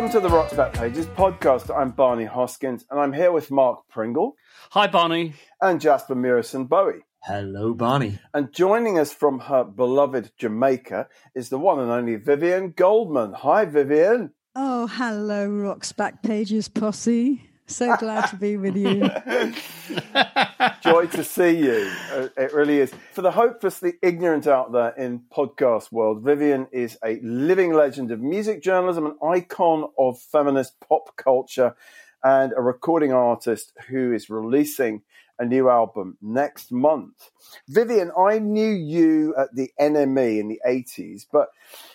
Welcome 0.00 0.18
to 0.22 0.26
the 0.26 0.34
Rock's 0.34 0.54
Back 0.54 0.72
Pages 0.72 1.04
podcast. 1.08 1.70
I'm 1.78 1.90
Barney 1.90 2.24
Hoskyns 2.24 2.84
and 2.90 2.98
I'm 2.98 3.12
here 3.12 3.32
with 3.32 3.50
Mark 3.50 3.86
Pringle 3.90 4.34
Hi, 4.70 4.86
Barney. 4.86 5.34
and 5.60 5.78
Jasper 5.78 6.14
Murison 6.14 6.64
Bowie. 6.64 7.04
Hello, 7.22 7.74
Barney. 7.74 8.18
And 8.32 8.50
joining 8.50 8.98
us 8.98 9.12
from 9.12 9.40
her 9.40 9.62
beloved 9.62 10.32
Jamaica 10.38 11.06
is 11.34 11.50
the 11.50 11.58
one 11.58 11.80
and 11.80 11.90
only 11.90 12.16
Vivien 12.16 12.72
Goldman. 12.74 13.34
Hi, 13.34 13.66
Vivien. 13.66 14.30
Oh, 14.56 14.86
hello, 14.86 15.46
Rock's 15.46 15.92
Back 15.92 16.22
Pages 16.22 16.66
posse. 16.66 17.49
So 17.70 17.96
glad 17.96 18.26
to 18.30 18.36
be 18.36 18.56
with 18.56 18.76
you. 18.76 19.00
Joy 20.82 21.06
to 21.06 21.22
see 21.22 21.56
you. 21.56 21.88
Uh, 22.12 22.28
It 22.36 22.52
really 22.52 22.80
is. 22.80 22.92
For 23.12 23.22
the 23.22 23.30
hopelessly 23.30 23.94
ignorant 24.02 24.48
out 24.48 24.72
there 24.72 24.90
in 24.90 25.20
podcast 25.32 25.92
world, 25.92 26.22
Vivien 26.22 26.66
is 26.72 26.98
a 27.04 27.20
living 27.22 27.72
legend 27.72 28.10
of 28.10 28.20
music 28.20 28.60
journalism, 28.60 29.06
an 29.06 29.16
icon 29.22 29.88
of 29.96 30.18
feminist 30.18 30.80
pop 30.80 31.14
culture, 31.16 31.76
and 32.24 32.52
a 32.56 32.60
recording 32.60 33.12
artist 33.12 33.72
who 33.88 34.12
is 34.12 34.28
releasing 34.28 35.02
a 35.40 35.44
new 35.44 35.68
album 35.68 36.18
next 36.20 36.70
month. 36.70 37.30
Vivien, 37.68 38.12
I 38.16 38.38
knew 38.38 38.70
you 38.70 39.34
at 39.36 39.54
the 39.54 39.70
NME 39.80 40.38
in 40.38 40.48
the 40.48 40.60
80s, 40.64 41.26
but 41.32 41.48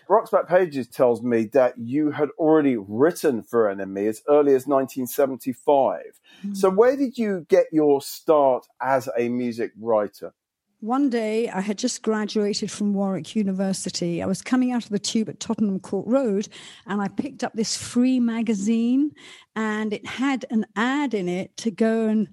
Rock's 0.09 0.31
Back 0.31 0.47
Pages 0.47 0.87
tells 0.87 1.21
me 1.21 1.45
that 1.53 1.77
you 1.77 2.11
had 2.11 2.29
already 2.37 2.75
written 2.75 3.43
for 3.43 3.73
NME 3.73 4.09
as 4.09 4.23
early 4.27 4.55
as 4.55 4.65
1975. 4.65 6.01
Mm-hmm. 6.01 6.53
So, 6.55 6.69
where 6.69 6.97
did 6.97 7.17
you 7.17 7.45
get 7.47 7.67
your 7.71 8.01
start 8.01 8.65
as 8.81 9.07
a 9.17 9.29
music 9.29 9.71
writer? 9.79 10.33
One 10.85 11.09
day, 11.09 11.49
I 11.49 11.61
had 11.61 11.79
just 11.79 12.03
graduated 12.03 12.69
from 12.69 12.93
Warwick 12.93 13.35
University. 13.35 14.21
I 14.21 14.27
was 14.27 14.43
coming 14.43 14.71
out 14.71 14.83
of 14.83 14.91
the 14.91 14.99
tube 14.99 15.29
at 15.29 15.39
Tottenham 15.39 15.79
Court 15.79 16.05
Road, 16.05 16.47
and 16.85 17.01
I 17.01 17.07
picked 17.07 17.43
up 17.43 17.53
this 17.53 17.75
free 17.75 18.19
magazine, 18.19 19.09
and 19.55 19.93
it 19.93 20.05
had 20.05 20.45
an 20.51 20.67
ad 20.75 21.15
in 21.15 21.27
it 21.27 21.57
to 21.57 21.71
go 21.71 22.05
and 22.05 22.27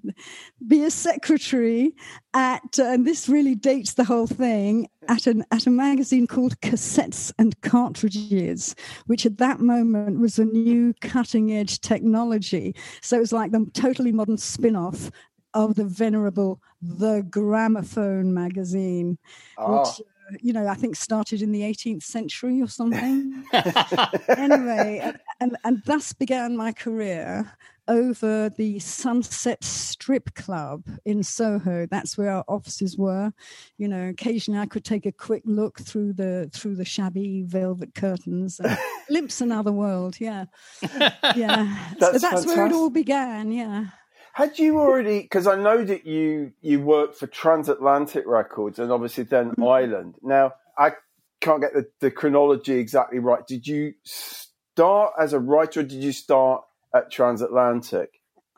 be 0.66 0.84
a 0.84 0.90
secretary 0.90 1.96
at, 2.34 2.78
uh, 2.78 2.82
and 2.84 3.06
this 3.06 3.26
really 3.26 3.54
dates 3.54 3.94
the 3.94 4.04
whole 4.04 4.26
thing, 4.26 4.86
at 5.08 5.26
an 5.26 5.44
at 5.50 5.66
a 5.66 5.70
magazine 5.70 6.26
called 6.26 6.60
Cassettes 6.60 7.32
and 7.38 7.58
Cartridges, 7.62 8.76
which 9.06 9.24
at 9.24 9.38
that 9.38 9.60
moment 9.60 10.20
was 10.20 10.38
a 10.38 10.44
new 10.44 10.92
cutting 11.00 11.52
edge 11.52 11.80
technology. 11.80 12.74
So 13.00 13.16
it 13.16 13.20
was 13.20 13.32
like 13.32 13.50
the 13.50 13.66
totally 13.72 14.12
modern 14.12 14.36
spin 14.36 14.76
off 14.76 15.10
of 15.54 15.74
the 15.74 15.84
venerable 15.84 16.60
The 16.80 17.22
Gramophone 17.28 18.32
magazine, 18.34 19.18
Ah. 19.58 19.78
which, 19.78 20.00
uh, 20.00 20.36
you 20.40 20.52
know, 20.52 20.66
I 20.66 20.74
think 20.74 20.96
started 20.96 21.42
in 21.42 21.52
the 21.52 21.62
18th 21.62 22.02
century 22.02 22.60
or 22.60 22.68
something. 22.68 23.44
anyway, 24.28 25.12
and, 25.40 25.56
and, 25.64 25.82
thus 25.84 26.12
began 26.12 26.56
my 26.56 26.72
career 26.72 27.52
over 27.88 28.48
the 28.56 28.78
Sunset 28.78 29.62
Strip 29.62 30.34
Club 30.34 30.84
in 31.04 31.22
Soho. 31.22 31.86
That's 31.86 32.16
where 32.16 32.30
our 32.30 32.44
offices 32.48 32.96
were. 32.96 33.32
You 33.76 33.88
know, 33.88 34.08
occasionally 34.08 34.60
I 34.60 34.66
could 34.66 34.84
take 34.84 35.06
a 35.06 35.12
quick 35.12 35.42
look 35.44 35.80
through 35.80 36.14
the 36.14 36.48
through 36.52 36.76
the 36.76 36.84
shabby 36.84 37.42
velvet 37.42 37.94
curtains 37.94 38.60
and 38.60 38.78
glimpse 39.08 39.40
another 39.40 39.72
world. 39.72 40.16
Yeah, 40.20 40.46
yeah. 41.36 41.76
That's 41.98 42.20
so 42.20 42.30
that's 42.30 42.46
where 42.46 42.66
it 42.66 42.72
all 42.72 42.90
began. 42.90 43.50
Yeah. 43.50 43.86
Had 44.34 44.58
you 44.58 44.78
already? 44.78 45.20
Because 45.20 45.46
I 45.46 45.56
know 45.56 45.84
that 45.84 46.06
you 46.06 46.52
you 46.60 46.80
worked 46.80 47.16
for 47.16 47.26
Transatlantic 47.26 48.24
Records 48.26 48.78
and 48.78 48.90
obviously 48.90 49.24
then 49.24 49.54
Island. 49.62 50.16
Now 50.22 50.52
I 50.78 50.92
can't 51.40 51.60
get 51.60 51.74
the, 51.74 51.86
the 52.00 52.10
chronology 52.10 52.74
exactly 52.74 53.18
right. 53.18 53.46
Did 53.46 53.66
you 53.66 53.92
start 54.04 55.12
as 55.20 55.34
a 55.34 55.38
writer, 55.38 55.80
or 55.80 55.82
did 55.82 56.02
you 56.02 56.12
start 56.12 56.62
at 56.94 57.10
Transatlantic? 57.10 58.08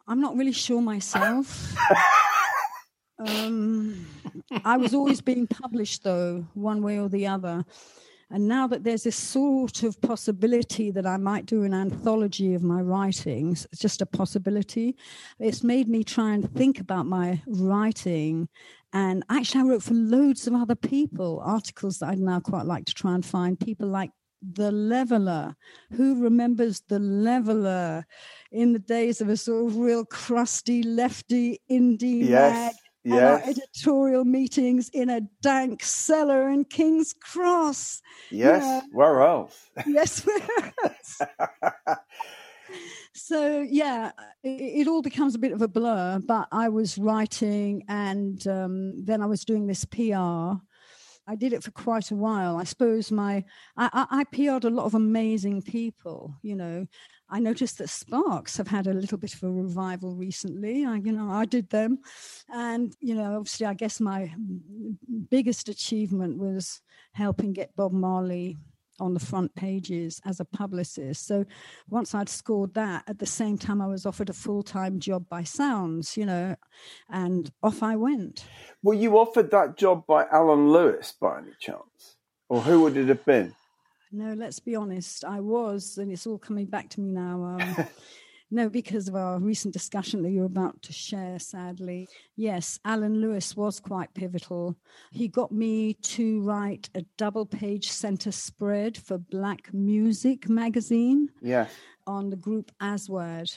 I'm 0.07 0.21
not 0.21 0.37
really 0.37 0.53
sure 0.53 0.81
myself. 0.81 1.75
um, 3.19 4.07
I 4.65 4.77
was 4.77 4.95
always 4.95 5.21
being 5.21 5.47
published, 5.47 6.05
though, 6.05 6.47
one 6.55 6.83
way 6.83 6.99
or 6.99 7.09
the 7.09 7.27
other. 7.27 7.65
And 8.31 8.49
now 8.49 8.67
that 8.69 8.85
there's 8.85 9.05
this 9.05 9.17
sort 9.17 9.83
of 9.83 10.01
possibility 10.01 10.91
that 10.91 11.07
I 11.07 11.17
might 11.17 11.47
do 11.47 11.63
an 11.63 11.75
anthology 11.75 12.55
of 12.55 12.63
my 12.63 12.81
writings, 12.81 13.67
it's 13.71 13.81
just 13.81 14.03
a 14.03 14.07
possibility. 14.07 14.97
It's 15.39 15.63
made 15.63 15.89
me 15.89 16.05
try 16.05 16.33
and 16.33 16.53
think 16.55 16.81
about 16.81 17.07
my 17.07 17.43
writing. 17.47 18.49
And 18.93 19.25
actually, 19.29 19.63
I 19.63 19.65
wrote 19.65 19.83
for 19.83 19.95
loads 19.95 20.47
of 20.47 20.55
other 20.55 20.77
people 20.77 21.41
articles 21.45 21.99
that 21.99 22.11
I'd 22.11 22.19
now 22.19 22.41
quite 22.41 22.67
like 22.67 22.87
to 22.87 22.95
try 22.95 23.15
and 23.15 23.25
find. 23.25 23.59
People 23.59 23.89
like 23.89 24.11
the 24.53 24.71
leveller. 24.71 25.57
Who 25.93 26.23
remembers 26.23 26.83
the 26.89 26.99
leveller 26.99 28.05
in 28.53 28.73
the 28.73 28.79
days 28.79 29.21
of 29.21 29.29
a 29.29 29.37
sort 29.37 29.67
of 29.67 29.77
real 29.77 30.05
crusty 30.05 30.83
lefty 30.83 31.61
indie? 31.71 32.29
Yes, 32.29 32.75
yes, 33.05 33.49
editorial 33.49 34.25
meetings 34.25 34.89
in 34.91 35.11
a 35.11 35.21
dank 35.43 35.83
cellar 35.83 36.49
in 36.49 36.65
King's 36.65 37.13
Cross. 37.13 38.03
yes. 38.31 38.63
yeah. 38.63 38.81
Where 38.93 39.23
else? 39.23 39.71
Yes. 39.87 40.27
so 43.13 43.61
yeah, 43.61 44.13
it, 44.43 44.81
it 44.81 44.89
all 44.89 45.03
becomes 45.03 45.35
a 45.35 45.39
bit 45.39 45.53
of 45.53 45.63
a 45.63 45.69
blur. 45.69 46.21
But 46.25 46.49
I 46.53 46.69
was 46.69 46.99
writing, 46.99 47.85
and 47.89 48.47
um, 48.47 49.05
then 49.05 49.23
I 49.23 49.27
was 49.27 49.45
doing 49.45 49.67
this 49.67 49.85
PR. 49.85 50.59
I 51.27 51.37
did 51.37 51.55
it 51.55 51.63
for 51.63 51.71
quite 51.71 52.11
a 52.11 52.17
while. 52.17 52.57
I 52.57 52.65
suppose 52.65 53.11
my 53.11 53.45
I, 53.77 53.89
I, 53.93 54.07
I 54.21 54.25
PR'd 54.25 54.65
a 54.65 54.71
lot 54.71 54.85
of 54.85 54.95
amazing 54.95 55.63
people. 55.63 56.35
You 56.43 56.57
know, 56.57 56.87
I 57.35 57.41
noticed 57.41 57.79
that 57.79 57.91
Sparks 57.91 58.57
have 58.59 58.69
had 58.69 58.87
a 58.87 58.95
little 58.95 59.19
bit 59.19 59.35
of 59.35 59.43
a 59.43 59.51
revival 59.51 60.15
recently. 60.15 60.87
I, 60.87 60.99
you 60.99 61.11
know, 61.11 61.33
I 61.33 61.45
did 61.45 61.69
them, 61.69 61.99
and 62.49 62.95
you 63.01 63.17
know, 63.17 63.35
obviously, 63.35 63.67
I 63.67 63.75
guess 63.75 63.99
my 63.99 64.33
biggest 65.31 65.69
achievement 65.69 66.39
was 66.39 66.81
helping 67.11 67.53
get 67.53 67.75
Bob 67.75 67.91
Marley 67.91 68.57
on 69.01 69.15
the 69.15 69.19
front 69.19 69.53
pages 69.57 70.21
as 70.25 70.39
a 70.39 70.45
publicist. 70.45 71.27
So 71.27 71.45
once 71.89 72.15
I'd 72.15 72.29
scored 72.29 72.73
that, 72.75 73.03
at 73.09 73.19
the 73.19 73.27
same 73.27 73.59
time, 73.59 73.83
I 73.83 73.89
was 73.89 74.07
offered 74.07 74.31
a 74.31 74.33
full 74.33 74.63
time 74.63 75.01
job 75.01 75.29
by 75.29 75.43
Sounds, 75.43 76.17
you 76.17 76.27
know, 76.27 76.55
and 77.11 77.51
off 77.65 77.83
I 77.83 77.97
went. 77.97 78.45
Were 78.85 78.95
you 78.95 79.19
offered 79.19 79.51
that 79.51 79.77
job 79.77 80.07
by 80.07 80.25
Alan 80.31 80.71
Lewis 80.71 81.13
by 81.21 81.39
any 81.39 81.55
chance, 81.59 82.15
or 82.49 82.61
who 82.61 82.83
would 82.83 82.97
it 82.97 83.09
have 83.09 83.25
been? 83.25 83.57
No, 84.17 84.33
let's 84.35 84.61
be 84.61 84.77
honest, 84.77 85.25
I 85.25 85.41
was, 85.41 85.99
and 85.99 86.13
it's 86.13 86.25
all 86.25 86.39
coming 86.39 86.67
back 86.67 86.89
to 86.91 87.01
me 87.01 87.11
now. 87.11 87.59
Um, 87.59 87.87
no, 88.53 88.69
because 88.69 89.09
of 89.09 89.17
our 89.17 89.41
recent 89.41 89.73
discussion 89.75 90.23
that 90.23 90.31
you're 90.31 90.45
about 90.45 90.81
to 90.83 90.93
share, 90.93 91.41
sadly. 91.41 92.07
Yes, 92.37 92.79
Alan 92.85 93.21
Lewis 93.21 93.57
was 93.57 93.81
quite 93.81 94.15
pivotal. 94.15 94.77
He 95.11 95.27
got 95.27 95.51
me 95.51 95.95
to 95.95 96.41
write 96.43 96.89
a 96.95 97.03
double 97.19 97.45
page 97.45 97.91
center 97.91 98.31
spread 98.31 98.97
for 98.97 99.19
Black 99.19 99.75
Music 99.75 100.49
magazine. 100.49 101.31
Yes. 101.43 101.73
on 102.07 102.31
the 102.31 102.37
group 102.37 102.71
Aswad. 102.81 103.51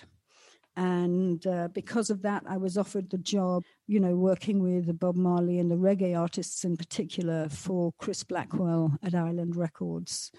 And 0.78 1.46
uh, 1.48 1.70
because 1.74 2.12
of 2.12 2.22
that, 2.22 2.44
I 2.48 2.58
was 2.58 2.78
offered 2.78 3.10
the 3.10 3.18
job, 3.18 3.64
you 3.88 4.00
know, 4.00 4.16
working 4.16 4.62
with 4.62 5.00
Bob 5.00 5.16
Marley 5.16 5.58
and 5.58 5.72
the 5.72 5.76
reggae 5.76 6.18
artists 6.18 6.64
in 6.64 6.78
particular 6.78 7.50
for 7.50 7.94
Chris 7.98 8.24
Blackwell 8.24 8.96
at 9.02 9.16
Island 9.16 9.56
Records, 9.56 10.32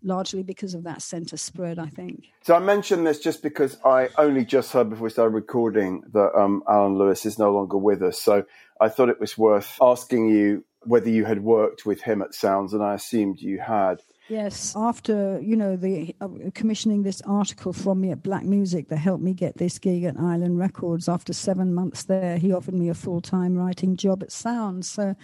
largely 0.00 0.44
because 0.44 0.74
of 0.74 0.84
that 0.84 1.02
center 1.02 1.36
spread, 1.36 1.80
I 1.80 1.88
think. 1.88 2.26
So 2.42 2.54
I 2.54 2.60
mentioned 2.60 3.04
this 3.04 3.18
just 3.18 3.42
because 3.42 3.76
I 3.84 4.10
only 4.16 4.44
just 4.44 4.70
heard 4.70 4.90
before 4.90 5.06
we 5.06 5.10
started 5.10 5.34
recording 5.34 6.04
that 6.12 6.38
um, 6.38 6.62
Alan 6.68 6.96
Lewis 6.96 7.26
is 7.26 7.36
no 7.36 7.52
longer 7.52 7.76
with 7.76 8.00
us. 8.00 8.22
So 8.22 8.44
I 8.80 8.88
thought 8.88 9.08
it 9.08 9.18
was 9.18 9.36
worth 9.36 9.76
asking 9.82 10.28
you 10.28 10.64
whether 10.82 11.10
you 11.10 11.24
had 11.24 11.42
worked 11.42 11.84
with 11.84 12.02
him 12.02 12.22
at 12.22 12.32
Sounds, 12.32 12.74
and 12.74 12.82
I 12.82 12.94
assumed 12.94 13.40
you 13.40 13.58
had. 13.58 14.02
Yes, 14.28 14.74
after 14.74 15.38
you 15.42 15.54
know 15.54 15.76
the 15.76 16.14
uh, 16.20 16.28
commissioning 16.54 17.02
this 17.02 17.20
article 17.22 17.74
from 17.74 18.00
me 18.00 18.10
at 18.10 18.22
Black 18.22 18.44
Music 18.44 18.88
that 18.88 18.96
helped 18.96 19.22
me 19.22 19.34
get 19.34 19.58
this 19.58 19.78
gig 19.78 20.04
at 20.04 20.18
Island 20.18 20.58
Records. 20.58 21.08
After 21.08 21.34
seven 21.34 21.74
months 21.74 22.04
there, 22.04 22.38
he 22.38 22.52
offered 22.52 22.74
me 22.74 22.88
a 22.88 22.94
full 22.94 23.20
time 23.20 23.54
writing 23.54 23.96
job 23.96 24.22
at 24.22 24.32
Sound. 24.32 24.86
So, 24.86 25.14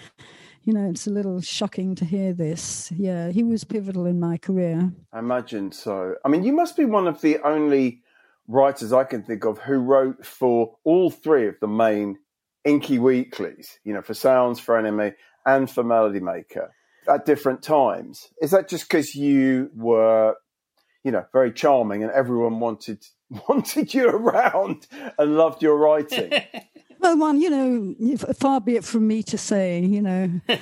you 0.64 0.74
know, 0.74 0.90
it's 0.90 1.06
a 1.06 1.10
little 1.10 1.40
shocking 1.40 1.94
to 1.94 2.04
hear 2.04 2.34
this. 2.34 2.92
Yeah, 2.94 3.30
he 3.30 3.42
was 3.42 3.64
pivotal 3.64 4.04
in 4.04 4.20
my 4.20 4.36
career. 4.36 4.92
I 5.12 5.18
imagine 5.18 5.72
so. 5.72 6.16
I 6.24 6.28
mean, 6.28 6.44
you 6.44 6.52
must 6.52 6.76
be 6.76 6.84
one 6.84 7.08
of 7.08 7.22
the 7.22 7.38
only 7.38 8.02
writers 8.48 8.92
I 8.92 9.04
can 9.04 9.22
think 9.22 9.46
of 9.46 9.58
who 9.58 9.78
wrote 9.78 10.26
for 10.26 10.76
all 10.84 11.10
three 11.10 11.48
of 11.48 11.58
the 11.60 11.68
main 11.68 12.18
Inky 12.62 12.98
weeklies, 12.98 13.78
you 13.84 13.94
know, 13.94 14.02
for 14.02 14.12
Sounds, 14.12 14.60
for 14.60 14.74
NME, 14.74 15.14
and 15.46 15.70
for 15.70 15.82
Melody 15.82 16.20
Maker 16.20 16.70
at 17.08 17.26
different 17.26 17.62
times. 17.62 18.28
Is 18.40 18.50
that 18.50 18.68
just 18.68 18.88
because 18.88 19.14
you 19.14 19.70
were, 19.74 20.36
you 21.04 21.10
know, 21.10 21.24
very 21.32 21.52
charming 21.52 22.02
and 22.02 22.12
everyone 22.12 22.60
wanted 22.60 23.04
wanted 23.48 23.94
you 23.94 24.08
around 24.08 24.86
and 25.18 25.36
loved 25.36 25.62
your 25.62 25.76
writing? 25.76 26.32
Well, 27.00 27.16
one, 27.16 27.40
you 27.40 27.48
know, 27.48 27.94
far 28.34 28.60
be 28.60 28.76
it 28.76 28.84
from 28.84 29.06
me 29.06 29.22
to 29.22 29.38
say, 29.38 29.80
you 29.80 30.02
know, 30.02 30.30
but 30.46 30.60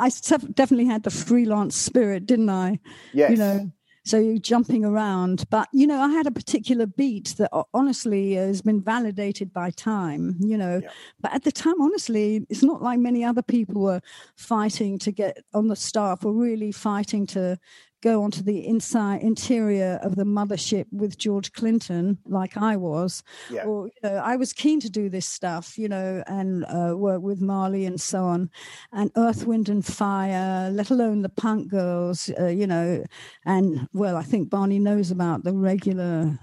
I 0.00 0.10
definitely 0.52 0.86
had 0.86 1.04
the 1.04 1.10
freelance 1.10 1.76
spirit, 1.76 2.26
didn't 2.26 2.50
I? 2.50 2.80
Yes. 3.12 3.30
You 3.30 3.36
know, 3.36 3.72
so 4.04 4.18
you're 4.18 4.38
jumping 4.38 4.84
around 4.84 5.44
but 5.50 5.68
you 5.72 5.86
know 5.86 6.00
i 6.00 6.08
had 6.08 6.26
a 6.26 6.30
particular 6.30 6.86
beat 6.86 7.34
that 7.38 7.50
honestly 7.74 8.32
has 8.34 8.62
been 8.62 8.80
validated 8.80 9.52
by 9.52 9.70
time 9.70 10.36
you 10.40 10.56
know 10.56 10.80
yeah. 10.82 10.90
but 11.20 11.32
at 11.32 11.44
the 11.44 11.52
time 11.52 11.80
honestly 11.80 12.46
it's 12.48 12.62
not 12.62 12.82
like 12.82 12.98
many 12.98 13.24
other 13.24 13.42
people 13.42 13.82
were 13.82 14.00
fighting 14.36 14.98
to 14.98 15.12
get 15.12 15.42
on 15.54 15.68
the 15.68 15.76
staff 15.76 16.24
or 16.24 16.32
really 16.32 16.72
fighting 16.72 17.26
to 17.26 17.58
go 18.02 18.22
onto 18.22 18.42
the 18.42 18.66
inside 18.66 19.22
interior 19.22 19.98
of 20.02 20.16
the 20.16 20.24
mothership 20.24 20.86
with 20.90 21.18
George 21.18 21.52
Clinton, 21.52 22.18
like 22.26 22.56
I 22.56 22.76
was. 22.76 23.22
Yeah. 23.50 23.64
Or 23.64 23.86
you 23.86 23.92
know, 24.02 24.16
I 24.16 24.36
was 24.36 24.52
keen 24.52 24.80
to 24.80 24.90
do 24.90 25.08
this 25.08 25.26
stuff, 25.26 25.78
you 25.78 25.88
know, 25.88 26.22
and 26.26 26.64
uh, 26.64 26.96
work 26.96 27.22
with 27.22 27.40
Marley 27.40 27.84
and 27.84 28.00
so 28.00 28.24
on, 28.24 28.50
and 28.92 29.10
Earth, 29.16 29.46
Wind 29.46 29.68
and 29.68 29.84
Fire, 29.84 30.70
let 30.70 30.90
alone 30.90 31.22
the 31.22 31.28
punk 31.28 31.68
girls, 31.68 32.30
uh, 32.38 32.46
you 32.46 32.66
know, 32.66 33.04
and 33.44 33.88
well, 33.92 34.16
I 34.16 34.22
think 34.22 34.50
Barney 34.50 34.78
knows 34.78 35.10
about 35.10 35.44
the 35.44 35.52
regular 35.52 36.38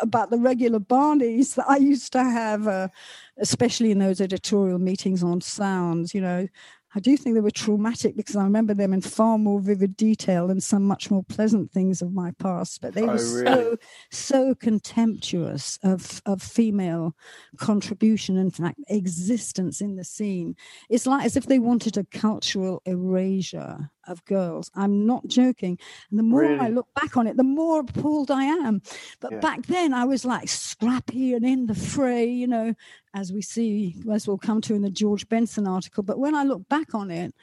about 0.00 0.30
the 0.30 0.38
regular 0.38 0.78
Barneys 0.78 1.54
that 1.54 1.68
I 1.68 1.76
used 1.76 2.12
to 2.12 2.22
have, 2.22 2.66
uh, 2.66 2.88
especially 3.38 3.90
in 3.90 3.98
those 3.98 4.20
editorial 4.20 4.78
meetings 4.78 5.22
on 5.22 5.40
sounds, 5.40 6.14
you 6.14 6.20
know, 6.20 6.48
I 6.94 7.00
do 7.00 7.16
think 7.16 7.34
they 7.34 7.40
were 7.40 7.50
traumatic 7.50 8.16
because 8.16 8.36
I 8.36 8.44
remember 8.44 8.72
them 8.72 8.92
in 8.92 9.00
far 9.00 9.36
more 9.36 9.60
vivid 9.60 9.96
detail 9.96 10.46
than 10.46 10.60
some 10.60 10.84
much 10.84 11.10
more 11.10 11.24
pleasant 11.24 11.72
things 11.72 12.00
of 12.00 12.12
my 12.12 12.30
past. 12.38 12.80
But 12.80 12.94
they 12.94 13.02
oh, 13.02 13.06
were 13.06 13.12
really? 13.12 13.44
so 13.44 13.76
so 14.10 14.54
contemptuous 14.54 15.78
of 15.82 16.22
of 16.26 16.40
female 16.42 17.16
contribution 17.58 18.36
and 18.38 18.54
fact 18.54 18.78
existence 18.88 19.80
in 19.80 19.96
the 19.96 20.04
scene. 20.04 20.54
It's 20.88 21.06
like 21.06 21.24
as 21.24 21.36
if 21.36 21.46
they 21.46 21.58
wanted 21.58 21.96
a 21.96 22.04
cultural 22.04 22.80
erasure 22.86 23.90
of 24.06 24.24
girls. 24.24 24.70
I'm 24.74 25.06
not 25.06 25.26
joking. 25.26 25.78
And 26.10 26.18
the 26.18 26.22
more 26.22 26.42
really? 26.42 26.58
I 26.58 26.68
look 26.68 26.88
back 26.94 27.16
on 27.16 27.26
it, 27.26 27.36
the 27.36 27.44
more 27.44 27.80
appalled 27.80 28.30
I 28.30 28.44
am. 28.44 28.82
But 29.20 29.32
yeah. 29.32 29.40
back 29.40 29.66
then, 29.66 29.92
I 29.92 30.04
was 30.04 30.24
like 30.24 30.48
scrappy 30.48 31.34
and 31.34 31.44
in 31.44 31.66
the 31.66 31.74
fray, 31.74 32.26
you 32.26 32.46
know, 32.46 32.74
as 33.14 33.32
we 33.32 33.42
see, 33.42 33.96
as 34.10 34.26
we'll 34.26 34.38
come 34.38 34.60
to 34.62 34.74
in 34.74 34.82
the 34.82 34.90
George 34.90 35.28
Benson 35.28 35.66
article. 35.66 36.02
But 36.02 36.18
when 36.18 36.34
I 36.34 36.44
look 36.44 36.68
back 36.68 36.94
on 36.94 37.10
it, 37.10 37.34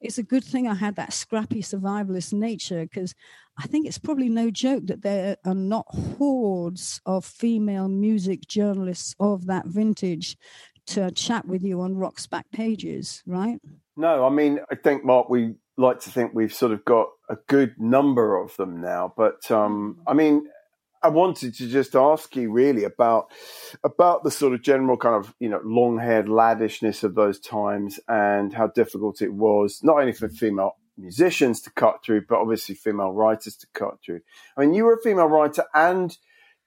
it's 0.00 0.18
a 0.18 0.22
good 0.22 0.44
thing 0.44 0.68
I 0.68 0.74
had 0.74 0.96
that 0.96 1.12
scrappy 1.12 1.62
survivalist 1.62 2.32
nature 2.32 2.82
because 2.82 3.14
I 3.58 3.66
think 3.66 3.86
it's 3.86 3.98
probably 3.98 4.28
no 4.28 4.50
joke 4.50 4.86
that 4.86 5.02
there 5.02 5.36
are 5.44 5.54
not 5.54 5.86
hordes 6.18 7.00
of 7.06 7.24
female 7.24 7.88
music 7.88 8.46
journalists 8.46 9.14
of 9.18 9.46
that 9.46 9.66
vintage 9.66 10.36
to 10.88 11.10
chat 11.10 11.46
with 11.46 11.62
you 11.62 11.80
on 11.80 11.96
Rock's 11.96 12.26
back 12.26 12.46
pages, 12.52 13.22
right? 13.26 13.58
No, 13.96 14.26
I 14.26 14.28
mean, 14.28 14.60
I 14.70 14.74
think, 14.74 15.04
Mark, 15.04 15.28
we 15.28 15.54
like 15.76 16.00
to 16.00 16.10
think 16.10 16.32
we've 16.34 16.54
sort 16.54 16.72
of 16.72 16.84
got 16.84 17.08
a 17.28 17.36
good 17.48 17.78
number 17.78 18.36
of 18.36 18.56
them 18.56 18.80
now. 18.80 19.12
But 19.16 19.50
um, 19.50 20.00
I 20.06 20.14
mean, 20.14 20.48
I 21.02 21.08
wanted 21.08 21.54
to 21.54 21.68
just 21.68 21.94
ask 21.94 22.34
you 22.34 22.50
really 22.50 22.84
about 22.84 23.30
about 23.84 24.24
the 24.24 24.30
sort 24.30 24.54
of 24.54 24.62
general 24.62 24.96
kind 24.96 25.14
of 25.14 25.34
you 25.38 25.48
know 25.48 25.60
long 25.64 25.98
haired 25.98 26.28
laddishness 26.28 27.02
of 27.04 27.14
those 27.14 27.38
times 27.38 28.00
and 28.08 28.52
how 28.52 28.68
difficult 28.68 29.22
it 29.22 29.32
was 29.32 29.80
not 29.82 29.98
only 29.98 30.12
for 30.12 30.28
female 30.28 30.76
musicians 30.98 31.60
to 31.60 31.70
cut 31.70 32.02
through, 32.02 32.22
but 32.26 32.38
obviously 32.38 32.74
female 32.74 33.12
writers 33.12 33.54
to 33.56 33.66
cut 33.74 33.98
through. 34.04 34.20
I 34.56 34.62
mean, 34.62 34.74
you 34.74 34.84
were 34.84 34.94
a 34.94 35.02
female 35.02 35.26
writer 35.26 35.64
and 35.74 36.16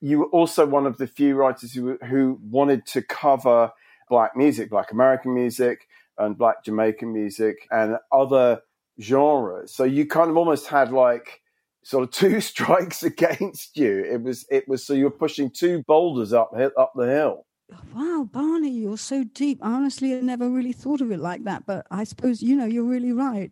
you 0.02 0.20
were 0.20 0.28
also 0.28 0.66
one 0.66 0.86
of 0.86 0.98
the 0.98 1.08
few 1.08 1.36
writers 1.36 1.74
who 1.74 1.98
who 1.98 2.40
wanted 2.42 2.86
to 2.88 3.02
cover 3.02 3.72
black 4.10 4.36
music, 4.36 4.70
black 4.70 4.92
American 4.92 5.34
music, 5.34 5.88
and 6.18 6.38
black 6.38 6.64
Jamaican 6.64 7.12
music, 7.12 7.68
and 7.72 7.98
other 8.12 8.62
genres. 9.00 9.74
So 9.74 9.84
you 9.84 10.06
kind 10.06 10.30
of 10.30 10.38
almost 10.38 10.68
had 10.68 10.92
like 10.92 11.42
sort 11.84 12.04
of 12.04 12.12
two 12.12 12.42
strikes 12.52 13.04
against 13.04 13.78
you. 13.78 14.04
It 14.04 14.22
was 14.22 14.46
it 14.50 14.68
was 14.68 14.86
so 14.86 14.94
you 14.94 15.06
were 15.06 15.12
pushing 15.12 15.50
two 15.50 15.84
boulders 15.84 16.34
up 16.34 16.52
up 16.78 16.94
the 16.96 17.08
hill. 17.08 17.46
Wow, 17.94 18.28
Barney, 18.32 18.72
you're 18.72 18.98
so 18.98 19.24
deep. 19.24 19.60
Honestly, 19.62 20.18
I 20.18 20.22
never 20.22 20.50
really 20.50 20.74
thought 20.74 21.02
of 21.02 21.12
it 21.12 21.20
like 21.20 21.44
that, 21.44 21.66
but 21.68 21.86
I 21.92 22.04
suppose 22.04 22.42
you 22.42 22.56
know 22.56 22.66
you're 22.66 22.84
really 22.84 23.14
right. 23.14 23.52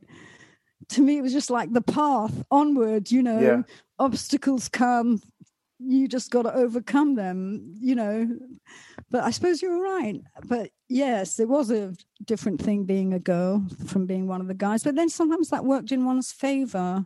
To 0.89 1.01
me, 1.01 1.17
it 1.17 1.21
was 1.21 1.33
just 1.33 1.49
like 1.49 1.71
the 1.73 1.81
path 1.81 2.43
onward. 2.49 3.11
You 3.11 3.21
know, 3.21 3.39
yeah. 3.39 3.61
obstacles 3.99 4.69
come, 4.69 5.21
you 5.79 6.07
just 6.07 6.31
got 6.31 6.43
to 6.43 6.53
overcome 6.53 7.15
them. 7.15 7.75
You 7.79 7.95
know, 7.95 8.39
but 9.09 9.23
I 9.23 9.31
suppose 9.31 9.61
you're 9.61 9.81
right. 9.81 10.21
But 10.45 10.71
yes, 10.89 11.39
it 11.39 11.47
was 11.47 11.71
a 11.71 11.93
different 12.25 12.61
thing 12.61 12.83
being 12.83 13.13
a 13.13 13.19
girl 13.19 13.65
from 13.87 14.05
being 14.05 14.27
one 14.27 14.41
of 14.41 14.47
the 14.47 14.53
guys. 14.53 14.83
But 14.83 14.95
then 14.95 15.09
sometimes 15.09 15.49
that 15.49 15.65
worked 15.65 15.91
in 15.91 16.05
one's 16.05 16.31
favor, 16.31 17.05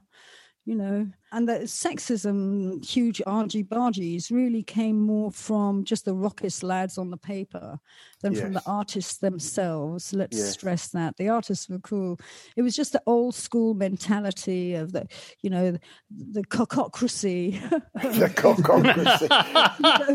you 0.65 0.75
know. 0.75 1.07
And 1.33 1.47
the 1.47 1.59
sexism, 1.61 2.83
huge 2.85 3.21
argy 3.25 3.63
bargies, 3.63 4.31
really 4.31 4.63
came 4.63 4.99
more 4.99 5.31
from 5.31 5.85
just 5.85 6.05
the 6.05 6.13
rockish 6.13 6.61
lads 6.61 6.97
on 6.97 7.09
the 7.09 7.17
paper 7.17 7.79
than 8.21 8.33
yes. 8.33 8.41
from 8.41 8.53
the 8.53 8.61
artists 8.65 9.17
themselves. 9.17 10.13
Let's 10.13 10.37
yes. 10.37 10.51
stress 10.51 10.87
that 10.89 11.17
the 11.17 11.29
artists 11.29 11.69
were 11.69 11.79
cool. 11.79 12.19
It 12.55 12.61
was 12.63 12.75
just 12.75 12.91
the 12.91 13.01
old 13.05 13.33
school 13.33 13.73
mentality 13.73 14.75
of 14.75 14.91
the, 14.91 15.07
you 15.41 15.49
know, 15.49 15.71
the, 15.71 15.79
the 16.09 16.43
cockocracy. 16.43 17.61
the 17.93 18.29
cockocracy. 18.35 19.29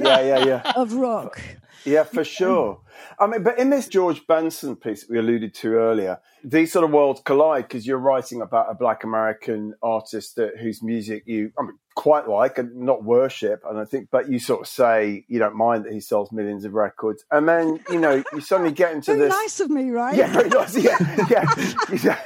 yeah, 0.05 0.21
yeah, 0.21 0.45
yeah. 0.45 0.73
Of 0.77 0.93
rock. 0.95 1.41
Yeah, 1.85 2.05
for 2.05 2.25
sure. 2.25 2.81
I 3.19 3.27
mean, 3.27 3.43
but 3.43 3.59
in 3.59 3.71
this 3.71 3.89
George 3.89 4.27
Benson 4.27 4.77
piece 4.77 5.03
that 5.03 5.11
we 5.11 5.19
alluded 5.19 5.55
to 5.55 5.75
earlier, 5.75 6.21
these 6.45 6.73
sort 6.73 6.85
of 6.85 6.91
worlds 6.91 7.21
collide 7.25 7.69
because 7.69 7.87
you're 7.87 7.99
writing 7.99 8.41
about 8.41 8.71
a 8.71 8.75
Black 8.75 9.05
American 9.05 9.75
artist 9.83 10.37
that 10.37 10.59
whose 10.59 10.83
music 10.83 11.25
you 11.27 11.53
I 11.59 11.63
mean, 11.63 11.79
quite 11.95 12.29
like 12.29 12.59
and 12.59 12.77
not 12.77 13.03
worship, 13.03 13.63
and 13.69 13.79
I 13.79 13.85
think, 13.85 14.09
but 14.11 14.29
you 14.31 14.39
sort 14.39 14.61
of 14.61 14.69
say 14.69 15.25
you 15.29 15.39
don't 15.39 15.57
mind 15.57 15.85
that 15.85 15.93
he 15.93 16.01
sells 16.01 16.31
millions 16.31 16.65
of 16.65 16.75
records, 16.75 17.25
and 17.31 17.49
then 17.49 17.81
you 17.91 17.99
know 17.99 18.23
you 18.33 18.41
suddenly 18.41 18.73
get 18.73 18.93
into 18.93 19.15
very 19.15 19.29
this. 19.29 19.35
Nice 19.35 19.61
of 19.61 19.71
me, 19.71 19.91
right? 19.91 20.15
Yeah, 20.15 20.33
very 20.33 20.49
nice. 20.49 20.77
Yeah, 20.77 20.97
yeah. 21.31 22.21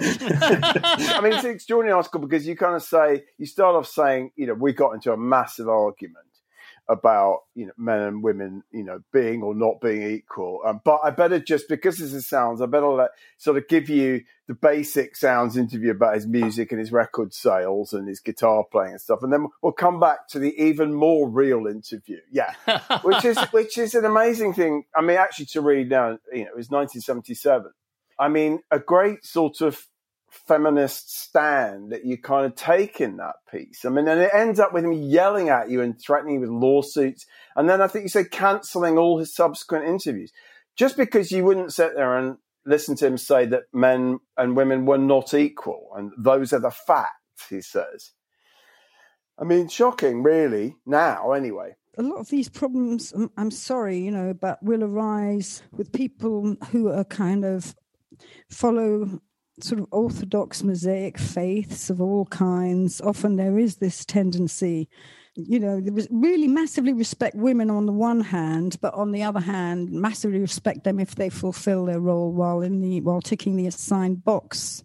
I 1.14 1.20
mean, 1.22 1.32
it's 1.32 1.44
an 1.44 1.50
extraordinary 1.50 1.96
article 1.96 2.20
because 2.20 2.46
you 2.46 2.56
kind 2.56 2.74
of 2.74 2.82
say 2.82 3.24
you 3.38 3.46
start 3.46 3.76
off 3.76 3.86
saying, 3.86 4.32
you 4.36 4.46
know, 4.46 4.54
we 4.54 4.72
got 4.72 4.92
into 4.92 5.12
a 5.12 5.16
massive 5.16 5.68
argument 5.68 6.29
about 6.90 7.42
you 7.54 7.66
know 7.66 7.72
men 7.78 8.00
and 8.00 8.22
women 8.22 8.64
you 8.72 8.82
know 8.82 9.00
being 9.12 9.42
or 9.42 9.54
not 9.54 9.80
being 9.80 10.02
equal. 10.02 10.60
Um, 10.66 10.80
but 10.84 11.00
i 11.04 11.10
better 11.10 11.38
just 11.38 11.68
because 11.68 11.98
this 11.98 12.12
is 12.12 12.26
sounds 12.26 12.60
i 12.60 12.66
better 12.66 12.88
let, 12.88 13.10
sort 13.38 13.56
of 13.56 13.68
give 13.68 13.88
you 13.88 14.22
the 14.48 14.54
basic 14.54 15.14
sounds 15.14 15.56
interview 15.56 15.92
about 15.92 16.16
his 16.16 16.26
music 16.26 16.72
and 16.72 16.80
his 16.80 16.90
record 16.90 17.32
sales 17.32 17.92
and 17.92 18.08
his 18.08 18.18
guitar 18.18 18.64
playing 18.70 18.92
and 18.92 19.00
stuff 19.00 19.22
and 19.22 19.32
then 19.32 19.46
we'll 19.62 19.72
come 19.72 20.00
back 20.00 20.26
to 20.28 20.40
the 20.40 20.52
even 20.60 20.92
more 20.92 21.28
real 21.28 21.68
interview. 21.68 22.18
Yeah. 22.32 22.52
Which 23.02 23.24
is 23.24 23.38
which 23.52 23.78
is 23.78 23.94
an 23.94 24.04
amazing 24.04 24.54
thing. 24.54 24.84
I 24.94 25.00
mean 25.02 25.16
actually 25.16 25.46
to 25.46 25.60
read 25.60 25.88
now 25.88 26.18
you 26.32 26.44
know 26.44 26.50
it 26.50 26.56
was 26.56 26.70
1977 26.70 27.70
i 28.18 28.28
mean 28.28 28.60
a 28.70 28.80
great 28.80 29.24
sort 29.24 29.60
of 29.60 29.86
feminist 30.30 31.14
stand 31.20 31.92
that 31.92 32.04
you 32.04 32.16
kind 32.16 32.46
of 32.46 32.54
take 32.54 33.00
in 33.00 33.16
that 33.16 33.36
piece. 33.50 33.84
I 33.84 33.88
mean, 33.88 34.08
and 34.08 34.20
it 34.20 34.30
ends 34.32 34.60
up 34.60 34.72
with 34.72 34.84
him 34.84 34.92
yelling 34.92 35.48
at 35.48 35.70
you 35.70 35.80
and 35.80 36.00
threatening 36.00 36.34
you 36.34 36.40
with 36.40 36.50
lawsuits. 36.50 37.26
And 37.56 37.68
then 37.68 37.80
I 37.80 37.88
think 37.88 38.04
you 38.04 38.08
said 38.08 38.30
cancelling 38.30 38.96
all 38.96 39.18
his 39.18 39.34
subsequent 39.34 39.86
interviews 39.86 40.32
just 40.76 40.96
because 40.96 41.32
you 41.32 41.44
wouldn't 41.44 41.72
sit 41.72 41.94
there 41.94 42.16
and 42.16 42.38
listen 42.64 42.96
to 42.96 43.06
him 43.06 43.18
say 43.18 43.46
that 43.46 43.64
men 43.72 44.20
and 44.36 44.56
women 44.56 44.86
were 44.86 44.98
not 44.98 45.34
equal. 45.34 45.90
And 45.96 46.12
those 46.16 46.52
are 46.52 46.60
the 46.60 46.70
facts, 46.70 47.48
he 47.48 47.60
says. 47.60 48.12
I 49.38 49.44
mean, 49.44 49.68
shocking, 49.68 50.22
really, 50.22 50.76
now, 50.86 51.32
anyway. 51.32 51.76
A 51.98 52.02
lot 52.02 52.20
of 52.20 52.28
these 52.28 52.48
problems, 52.48 53.12
um, 53.14 53.30
I'm 53.36 53.50
sorry, 53.50 53.98
you 53.98 54.10
know, 54.10 54.34
but 54.34 54.62
will 54.62 54.84
arise 54.84 55.62
with 55.72 55.92
people 55.92 56.56
who 56.70 56.88
are 56.88 57.04
kind 57.04 57.44
of 57.44 57.74
follow 58.48 59.20
sort 59.62 59.80
of 59.80 59.86
orthodox 59.90 60.62
mosaic 60.62 61.18
faiths 61.18 61.90
of 61.90 62.00
all 62.00 62.26
kinds, 62.26 63.00
often 63.00 63.36
there 63.36 63.58
is 63.58 63.76
this 63.76 64.04
tendency, 64.04 64.88
you 65.34 65.60
know, 65.60 65.80
really 66.10 66.48
massively 66.48 66.92
respect 66.92 67.36
women 67.36 67.70
on 67.70 67.86
the 67.86 67.92
one 67.92 68.20
hand, 68.20 68.76
but 68.80 68.94
on 68.94 69.12
the 69.12 69.22
other 69.22 69.40
hand, 69.40 69.90
massively 69.90 70.40
respect 70.40 70.84
them 70.84 70.98
if 70.98 71.14
they 71.14 71.28
fulfill 71.28 71.84
their 71.84 72.00
role 72.00 72.32
while 72.32 72.60
in 72.60 72.80
the 72.80 73.00
while 73.00 73.20
ticking 73.20 73.56
the 73.56 73.66
assigned 73.66 74.24
box 74.24 74.84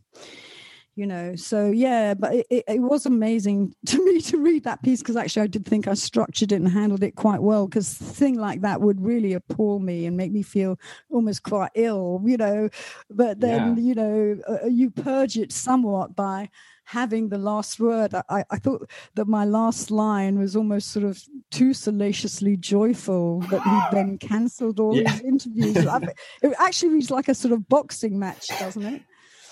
you 0.95 1.05
know 1.05 1.35
so 1.35 1.71
yeah 1.71 2.13
but 2.13 2.33
it, 2.33 2.47
it, 2.49 2.63
it, 2.67 2.79
was 2.79 3.05
amazing 3.05 3.73
to 3.85 4.03
me 4.05 4.21
to 4.21 4.37
read 4.37 4.63
that 4.63 4.81
piece 4.81 4.99
because 5.01 5.15
actually 5.15 5.41
i 5.41 5.47
did 5.47 5.65
think 5.65 5.87
i 5.87 5.93
structured 5.93 6.51
it 6.51 6.55
and 6.55 6.69
handled 6.69 7.03
it 7.03 7.15
quite 7.15 7.41
well 7.41 7.67
because 7.67 7.93
thing 7.93 8.39
like 8.39 8.61
that 8.61 8.81
would 8.81 9.01
really 9.01 9.33
appall 9.33 9.79
me 9.79 10.05
and 10.05 10.15
make 10.15 10.31
me 10.31 10.41
feel 10.41 10.79
almost 11.09 11.43
quite 11.43 11.71
ill 11.75 12.21
you 12.25 12.37
know 12.37 12.69
but 13.09 13.39
then 13.39 13.75
yeah. 13.77 13.83
you 13.83 13.95
know 13.95 14.37
uh, 14.47 14.67
you 14.67 14.89
purge 14.89 15.37
it 15.37 15.51
somewhat 15.51 16.15
by 16.15 16.49
having 16.87 17.29
the 17.29 17.37
last 17.37 17.79
word 17.79 18.13
I, 18.29 18.43
I 18.51 18.57
thought 18.57 18.87
that 19.15 19.27
my 19.27 19.43
last 19.43 19.89
line 19.89 20.37
was 20.37 20.55
almost 20.55 20.91
sort 20.91 21.03
of 21.03 21.19
too 21.49 21.73
salaciously 21.73 22.57
joyful 22.57 23.39
that 23.49 23.63
he 23.63 23.95
then 23.95 24.19
cancelled 24.19 24.79
all 24.79 24.95
yeah. 25.01 25.09
his 25.09 25.21
interviews 25.21 25.77
it 25.77 26.53
actually 26.59 26.89
reads 26.89 27.09
like 27.09 27.27
a 27.27 27.33
sort 27.33 27.53
of 27.53 27.67
boxing 27.67 28.19
match 28.19 28.47
doesn't 28.59 28.83
it 28.83 29.01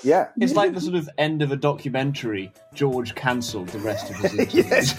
Yeah. 0.04 0.28
It's 0.38 0.54
like 0.54 0.74
the 0.74 0.82
sort 0.82 0.96
of 0.96 1.10
end 1.18 1.42
of 1.42 1.52
a 1.52 1.56
documentary. 1.56 2.52
George 2.74 3.16
cancelled 3.16 3.70
the 3.70 3.80
rest 3.80 4.10
of 4.10 4.18
his 4.18 4.34
interviews. 4.40 4.94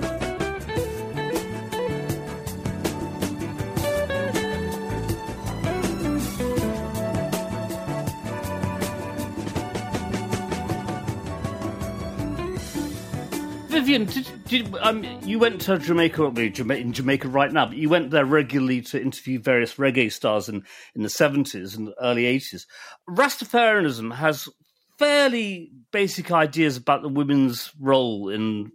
Vivien, 13.91 14.05
did, 14.05 14.45
did 14.45 14.77
um, 14.77 15.03
you 15.25 15.37
went 15.37 15.59
to 15.61 15.77
Jamaica? 15.77 16.23
In 16.23 16.93
Jamaica 16.93 17.27
right 17.27 17.51
now, 17.51 17.65
but 17.65 17.75
you 17.75 17.89
went 17.89 18.09
there 18.09 18.23
regularly 18.23 18.79
to 18.83 19.01
interview 19.01 19.37
various 19.37 19.73
reggae 19.75 20.09
stars 20.09 20.47
in, 20.47 20.63
in 20.95 21.03
the 21.03 21.09
seventies 21.09 21.75
and 21.75 21.93
early 22.01 22.25
eighties. 22.25 22.65
Rastafarianism 23.09 24.15
has 24.15 24.47
fairly 24.97 25.71
basic 25.91 26.31
ideas 26.31 26.77
about 26.77 27.01
the 27.01 27.09
women's 27.09 27.73
role 27.81 28.29
in 28.29 28.71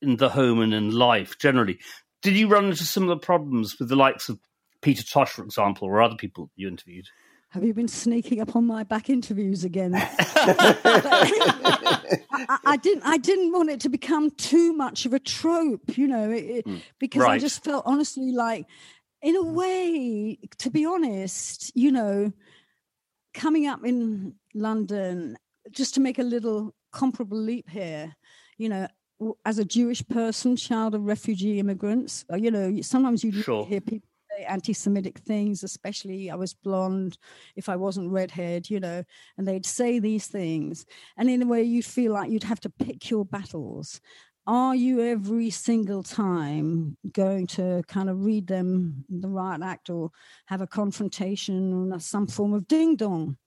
in 0.00 0.16
the 0.16 0.30
home 0.30 0.60
and 0.60 0.72
in 0.72 0.90
life 0.90 1.38
generally. 1.38 1.78
Did 2.22 2.34
you 2.34 2.48
run 2.48 2.64
into 2.64 2.84
similar 2.84 3.16
problems 3.16 3.78
with 3.78 3.90
the 3.90 3.96
likes 3.96 4.30
of 4.30 4.38
Peter 4.80 5.04
Tosh, 5.04 5.32
for 5.32 5.44
example, 5.44 5.86
or 5.86 6.00
other 6.00 6.16
people 6.16 6.50
you 6.56 6.66
interviewed? 6.66 7.08
Have 7.56 7.64
you 7.64 7.72
been 7.72 7.88
sneaking 7.88 8.42
up 8.42 8.54
on 8.54 8.66
my 8.66 8.84
back 8.84 9.08
interviews 9.08 9.64
again? 9.64 9.94
I, 9.94 10.10
I, 12.66 12.76
didn't. 12.76 13.02
I 13.02 13.16
didn't 13.16 13.50
want 13.50 13.70
it 13.70 13.80
to 13.80 13.88
become 13.88 14.30
too 14.32 14.74
much 14.74 15.06
of 15.06 15.14
a 15.14 15.18
trope, 15.18 15.96
you 15.96 16.06
know, 16.06 16.30
it, 16.30 16.66
mm, 16.66 16.82
because 16.98 17.22
right. 17.22 17.32
I 17.32 17.38
just 17.38 17.64
felt 17.64 17.84
honestly 17.86 18.30
like, 18.30 18.66
in 19.22 19.36
a 19.36 19.42
way, 19.42 20.38
to 20.58 20.68
be 20.68 20.84
honest, 20.84 21.72
you 21.74 21.90
know, 21.90 22.30
coming 23.32 23.66
up 23.66 23.82
in 23.86 24.34
London, 24.54 25.38
just 25.70 25.94
to 25.94 26.00
make 26.00 26.18
a 26.18 26.24
little 26.24 26.74
comparable 26.92 27.38
leap 27.38 27.70
here, 27.70 28.14
you 28.58 28.68
know, 28.68 28.86
as 29.46 29.58
a 29.58 29.64
Jewish 29.64 30.06
person, 30.06 30.56
child 30.56 30.94
of 30.94 31.04
refugee 31.04 31.58
immigrants, 31.58 32.22
uh, 32.30 32.36
you 32.36 32.50
know, 32.50 32.82
sometimes 32.82 33.24
you 33.24 33.32
sure. 33.32 33.64
hear 33.64 33.80
people 33.80 34.10
anti-Semitic 34.44 35.18
things, 35.18 35.62
especially 35.62 36.30
I 36.30 36.34
was 36.34 36.54
blonde, 36.54 37.18
if 37.56 37.68
I 37.68 37.76
wasn't 37.76 38.12
redhead, 38.12 38.68
you 38.70 38.80
know, 38.80 39.04
and 39.36 39.46
they'd 39.46 39.66
say 39.66 39.98
these 39.98 40.26
things, 40.26 40.86
and 41.16 41.30
in 41.30 41.42
a 41.42 41.46
way 41.46 41.62
you 41.62 41.82
feel 41.82 42.12
like 42.12 42.30
you'd 42.30 42.44
have 42.44 42.60
to 42.60 42.70
pick 42.70 43.10
your 43.10 43.24
battles. 43.24 44.00
Are 44.48 44.76
you 44.76 45.00
every 45.00 45.50
single 45.50 46.04
time 46.04 46.96
going 47.12 47.48
to 47.48 47.82
kind 47.88 48.08
of 48.08 48.24
read 48.24 48.46
them 48.46 49.04
the 49.08 49.28
right 49.28 49.60
act 49.60 49.90
or 49.90 50.12
have 50.46 50.60
a 50.60 50.68
confrontation 50.68 51.92
or 51.92 51.98
some 51.98 52.28
form 52.28 52.54
of 52.54 52.68
ding 52.68 52.94
dong? 52.94 53.38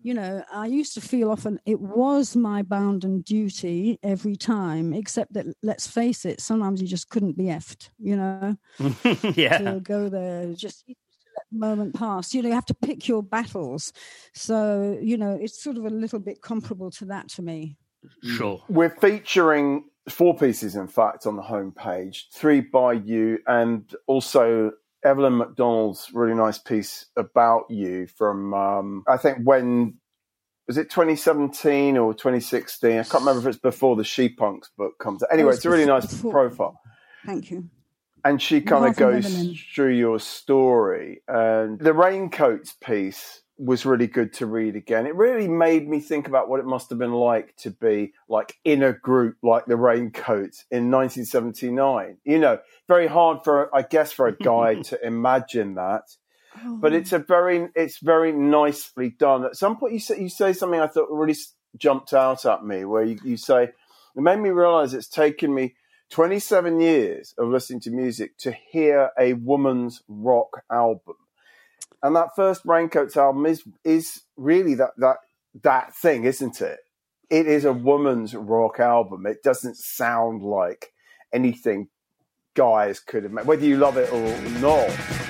You 0.00 0.14
know, 0.14 0.44
I 0.52 0.66
used 0.66 0.94
to 0.94 1.00
feel 1.00 1.30
often 1.30 1.60
it 1.66 1.80
was 1.80 2.36
my 2.36 2.62
bounden 2.62 3.22
duty 3.22 3.98
every 4.02 4.36
time, 4.36 4.92
except 4.92 5.32
that 5.34 5.46
let's 5.62 5.86
face 5.86 6.24
it, 6.24 6.40
sometimes 6.40 6.80
you 6.80 6.86
just 6.86 7.08
couldn't 7.08 7.36
be 7.36 7.44
effed, 7.44 7.90
you 7.98 8.16
know, 8.16 8.56
yeah. 9.34 9.58
to 9.58 9.80
go 9.80 10.08
there, 10.08 10.52
just 10.54 10.84
let 10.86 11.46
moment 11.50 11.94
pass. 11.94 12.32
You 12.32 12.42
know, 12.42 12.48
you 12.48 12.54
have 12.54 12.66
to 12.66 12.74
pick 12.74 13.08
your 13.08 13.22
battles. 13.22 13.92
So, 14.34 14.98
you 15.02 15.16
know, 15.16 15.36
it's 15.40 15.62
sort 15.62 15.76
of 15.76 15.84
a 15.84 15.90
little 15.90 16.20
bit 16.20 16.42
comparable 16.42 16.90
to 16.92 17.04
that 17.06 17.28
to 17.30 17.42
me. 17.42 17.76
Sure. 18.22 18.62
We're 18.68 18.90
featuring 19.00 19.84
four 20.08 20.36
pieces, 20.36 20.76
in 20.76 20.86
fact, 20.86 21.26
on 21.26 21.36
the 21.36 21.42
homepage 21.42 22.24
three 22.32 22.60
by 22.60 22.92
you 22.92 23.38
and 23.46 23.92
also 24.06 24.72
Evelyn 25.08 25.40
McDonnell's 25.40 26.10
really 26.12 26.34
nice 26.34 26.58
piece 26.58 27.06
about 27.16 27.70
you 27.70 28.06
from 28.06 28.52
um, 28.52 29.04
I 29.08 29.16
think 29.16 29.38
when 29.42 29.94
was 30.66 30.76
it 30.76 30.90
2017 30.90 31.96
or 31.96 32.12
2016? 32.12 32.90
I 32.90 33.02
can't 33.02 33.14
remember 33.14 33.40
if 33.40 33.54
it's 33.54 33.62
before 33.62 33.96
the 33.96 34.04
She 34.04 34.28
Punks 34.28 34.70
book 34.76 34.98
comes 34.98 35.22
out. 35.22 35.30
Anyway, 35.32 35.54
it's 35.54 35.64
a 35.64 35.70
really 35.70 35.86
nice 35.86 36.12
before. 36.12 36.30
profile. 36.30 36.80
Thank 37.24 37.50
you. 37.50 37.70
And 38.22 38.42
she 38.42 38.60
kind 38.60 38.84
of 38.84 38.96
goes 38.96 39.54
through 39.74 39.94
your 39.94 40.20
story. 40.20 41.22
And 41.26 41.78
the 41.78 41.94
raincoats 41.94 42.74
piece 42.74 43.40
was 43.58 43.84
really 43.84 44.06
good 44.06 44.32
to 44.34 44.46
read 44.46 44.76
again. 44.76 45.06
It 45.06 45.16
really 45.16 45.48
made 45.48 45.88
me 45.88 46.00
think 46.00 46.28
about 46.28 46.48
what 46.48 46.60
it 46.60 46.66
must 46.66 46.90
have 46.90 46.98
been 46.98 47.12
like 47.12 47.56
to 47.56 47.70
be 47.70 48.12
like 48.28 48.56
in 48.64 48.82
a 48.82 48.92
group 48.92 49.36
like 49.42 49.66
the 49.66 49.76
Raincoats 49.76 50.64
in 50.70 50.90
1979. 50.90 52.18
You 52.24 52.38
know, 52.38 52.58
very 52.86 53.08
hard 53.08 53.42
for 53.42 53.74
I 53.74 53.82
guess 53.82 54.12
for 54.12 54.28
a 54.28 54.36
guy 54.36 54.74
to 54.82 55.04
imagine 55.04 55.74
that. 55.74 56.02
Oh. 56.64 56.78
But 56.80 56.92
it's 56.92 57.12
oh. 57.12 57.16
a 57.16 57.18
very 57.18 57.68
it's 57.74 57.98
very 57.98 58.32
nicely 58.32 59.10
done. 59.10 59.44
At 59.44 59.56
some 59.56 59.76
point 59.76 59.92
you 59.92 60.00
say 60.00 60.20
you 60.20 60.28
say 60.28 60.52
something 60.52 60.80
I 60.80 60.86
thought 60.86 61.08
really 61.10 61.36
jumped 61.76 62.14
out 62.14 62.46
at 62.46 62.64
me 62.64 62.84
where 62.84 63.04
you, 63.04 63.18
you 63.24 63.36
say 63.36 63.64
it 63.64 64.22
made 64.22 64.38
me 64.38 64.50
realize 64.50 64.94
it's 64.94 65.08
taken 65.08 65.54
me 65.54 65.74
27 66.10 66.80
years 66.80 67.34
of 67.38 67.48
listening 67.48 67.80
to 67.80 67.90
music 67.90 68.38
to 68.38 68.52
hear 68.52 69.10
a 69.18 69.34
woman's 69.34 70.02
rock 70.08 70.62
album 70.72 71.16
and 72.02 72.14
that 72.16 72.36
first 72.36 72.62
Raincoats 72.64 73.16
album 73.16 73.46
is 73.46 73.62
is 73.84 74.22
really 74.36 74.74
that 74.74 74.90
that 74.98 75.16
that 75.62 75.94
thing, 75.94 76.24
isn't 76.24 76.60
it? 76.60 76.78
It 77.30 77.46
is 77.46 77.64
a 77.64 77.72
woman's 77.72 78.34
rock 78.34 78.80
album. 78.80 79.26
It 79.26 79.42
doesn't 79.42 79.76
sound 79.76 80.42
like 80.42 80.92
anything 81.32 81.88
guys 82.54 83.00
could 83.00 83.24
have 83.24 83.32
made, 83.32 83.46
whether 83.46 83.64
you 83.64 83.76
love 83.76 83.96
it 83.96 84.12
or 84.12 84.40
not. 84.60 85.27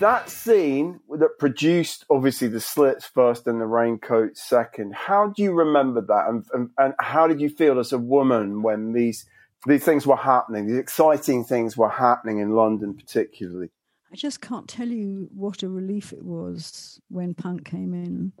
That 0.00 0.30
scene 0.30 1.00
that 1.18 1.38
produced 1.38 2.04
obviously 2.10 2.48
the 2.48 2.60
slits 2.60 3.06
first 3.06 3.46
and 3.46 3.60
the 3.60 3.66
raincoat 3.66 4.36
second, 4.36 4.94
how 4.94 5.28
do 5.28 5.42
you 5.42 5.52
remember 5.52 6.00
that? 6.00 6.28
And, 6.28 6.44
and, 6.52 6.70
and, 6.78 6.94
how 7.00 7.26
did 7.26 7.40
you 7.40 7.50
feel 7.50 7.78
as 7.78 7.92
a 7.92 7.98
woman 7.98 8.62
when 8.62 8.92
these 8.92 9.26
these 9.66 9.84
things 9.84 10.06
were 10.06 10.16
happening, 10.16 10.66
these 10.66 10.78
exciting 10.78 11.44
things 11.44 11.76
were 11.76 11.88
happening 11.88 12.38
in 12.38 12.54
London, 12.54 12.94
particularly? 12.94 13.70
I 14.10 14.16
just 14.16 14.40
can't 14.40 14.66
tell 14.68 14.88
you 14.88 15.28
what 15.34 15.62
a 15.62 15.68
relief 15.68 16.12
it 16.12 16.24
was 16.24 17.00
when 17.08 17.34
punk 17.34 17.66
came 17.66 17.92
in 17.92 18.32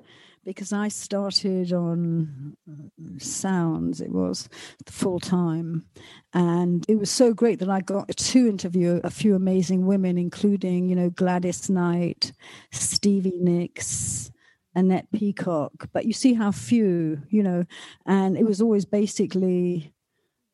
because 0.44 0.72
I 0.72 0.88
started 0.88 1.74
on 1.74 2.56
uh, 2.66 3.18
Sounds, 3.18 4.00
it 4.00 4.10
was 4.10 4.48
full 4.86 5.20
time. 5.20 5.84
And 6.32 6.86
it 6.88 6.98
was 6.98 7.10
so 7.10 7.34
great 7.34 7.58
that 7.58 7.68
I 7.68 7.80
got 7.82 8.08
to 8.08 8.48
interview 8.48 9.00
a 9.04 9.10
few 9.10 9.34
amazing 9.34 9.86
women, 9.86 10.16
including, 10.16 10.88
you 10.88 10.96
know, 10.96 11.10
Gladys 11.10 11.68
Knight, 11.68 12.32
Stevie 12.72 13.38
Nicks. 13.38 14.30
Annette 14.74 15.10
Peacock, 15.12 15.88
but 15.92 16.04
you 16.04 16.12
see 16.12 16.34
how 16.34 16.52
few, 16.52 17.20
you 17.30 17.42
know, 17.42 17.64
and 18.06 18.36
it 18.36 18.44
was 18.44 18.60
always 18.60 18.84
basically, 18.84 19.92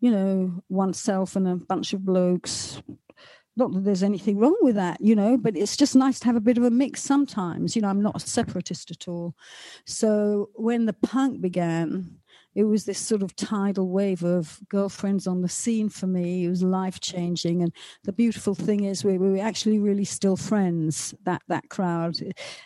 you 0.01 0.11
know, 0.11 0.63
oneself 0.71 1.37
and 1.37 1.47
a 1.47 1.57
bunch 1.57 1.93
of 1.93 2.07
blokes 2.07 2.81
not 3.57 3.73
that 3.73 3.85
there's 3.85 4.03
anything 4.03 4.39
wrong 4.39 4.57
with 4.63 4.75
that, 4.77 5.01
you 5.01 5.15
know, 5.15 5.37
but 5.37 5.57
it's 5.57 5.77
just 5.77 5.95
nice 5.95 6.19
to 6.21 6.27
have 6.27 6.37
a 6.37 6.41
bit 6.41 6.59
of 6.59 6.65
a 6.65 6.71
mix 6.71 7.03
sometimes. 7.03 7.77
You 7.77 7.83
know, 7.83 7.89
I'm 7.89 8.03
not 8.03 8.17
a 8.17 8.21
separatist 8.21 8.91
at 8.91 9.07
all. 9.09 9.35
So 9.87 10.51
when 10.55 10.87
the 10.87 10.93
punk 10.93 11.41
began, 11.41 12.19
it 12.55 12.65
was 12.65 12.85
this 12.85 12.99
sort 12.99 13.23
of 13.23 13.35
tidal 13.35 13.89
wave 13.89 14.23
of 14.23 14.61
girlfriends 14.69 15.27
on 15.27 15.43
the 15.43 15.49
scene 15.49 15.89
for 15.89 16.07
me. 16.07 16.45
It 16.45 16.49
was 16.49 16.63
life 16.63 17.01
changing, 17.01 17.63
and 17.63 17.73
the 18.05 18.13
beautiful 18.13 18.55
thing 18.55 18.85
is 18.85 19.05
we, 19.05 19.19
we 19.19 19.31
were 19.31 19.45
actually 19.45 19.79
really 19.79 20.05
still 20.05 20.37
friends. 20.37 21.15
That 21.25 21.43
that 21.49 21.69
crowd, 21.69 22.17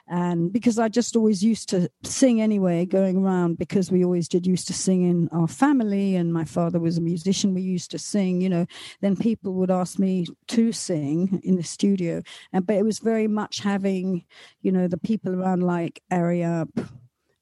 and 0.07 0.52
because 0.52 0.78
I 0.78 0.88
just 0.88 1.16
always 1.16 1.42
used 1.42 1.68
to 1.71 1.88
sing 2.02 2.40
anyway, 2.40 2.85
going 2.85 3.25
around 3.25 3.59
because 3.59 3.90
we 3.90 4.04
always 4.04 4.28
did 4.28 4.47
used 4.47 4.66
to 4.68 4.75
sing 4.75 5.09
in 5.09 5.28
our 5.33 5.49
family, 5.49 6.16
and 6.16 6.33
my 6.33 6.45
father 6.45 6.78
was 6.78 6.99
a 6.99 7.02
musician. 7.02 7.54
We 7.54 7.62
used 7.62 7.90
to 7.92 7.99
sing, 7.99 8.40
you 8.40 8.49
know. 8.49 8.66
Then 9.00 9.16
people 9.16 9.54
would 9.54 9.71
ask 9.71 9.99
me 9.99 10.26
to 10.49 10.73
sing 10.73 11.40
in 11.45 11.57
the 11.57 11.62
studio, 11.62 12.23
and 12.52 12.66
but 12.66 12.76
it 12.76 12.85
was 12.85 12.99
very 12.99 13.28
much 13.28 13.61
having, 13.61 14.25
you 14.61 14.73
know, 14.73 14.87
the 14.87 14.99
people 14.99 15.35
around 15.35 15.62
like 15.62 16.02
Ari 16.11 16.45
Up 16.45 16.68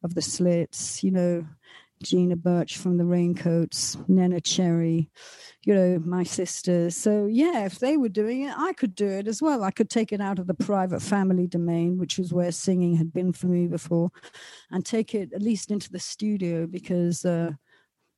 of 0.02 0.14
the 0.14 0.22
Slits, 0.22 1.02
you 1.02 1.10
know 1.10 1.44
Gina 2.02 2.36
Birch 2.36 2.76
from 2.76 2.98
the 2.98 3.04
Raincoats, 3.04 3.96
Neneh 4.08 4.44
Cherry, 4.44 5.10
you 5.64 5.74
know, 5.74 5.98
my 6.04 6.22
sisters. 6.22 6.96
So, 6.96 7.26
yeah, 7.26 7.64
if 7.64 7.78
they 7.78 7.96
were 7.96 8.08
doing 8.08 8.42
it, 8.42 8.54
I 8.56 8.72
could 8.72 8.94
do 8.94 9.06
it 9.06 9.26
as 9.26 9.40
well. 9.40 9.64
I 9.64 9.70
could 9.70 9.90
take 9.90 10.12
it 10.12 10.20
out 10.20 10.38
of 10.38 10.46
the 10.46 10.54
private 10.54 11.02
family 11.02 11.46
domain, 11.46 11.98
which 11.98 12.18
was 12.18 12.32
where 12.32 12.52
singing 12.52 12.96
had 12.96 13.12
been 13.12 13.32
for 13.32 13.46
me 13.46 13.66
before, 13.66 14.10
and 14.70 14.84
take 14.84 15.14
it 15.14 15.32
at 15.32 15.42
least 15.42 15.70
into 15.70 15.90
the 15.90 15.98
studio 15.98 16.66
because 16.66 17.24
uh, 17.24 17.52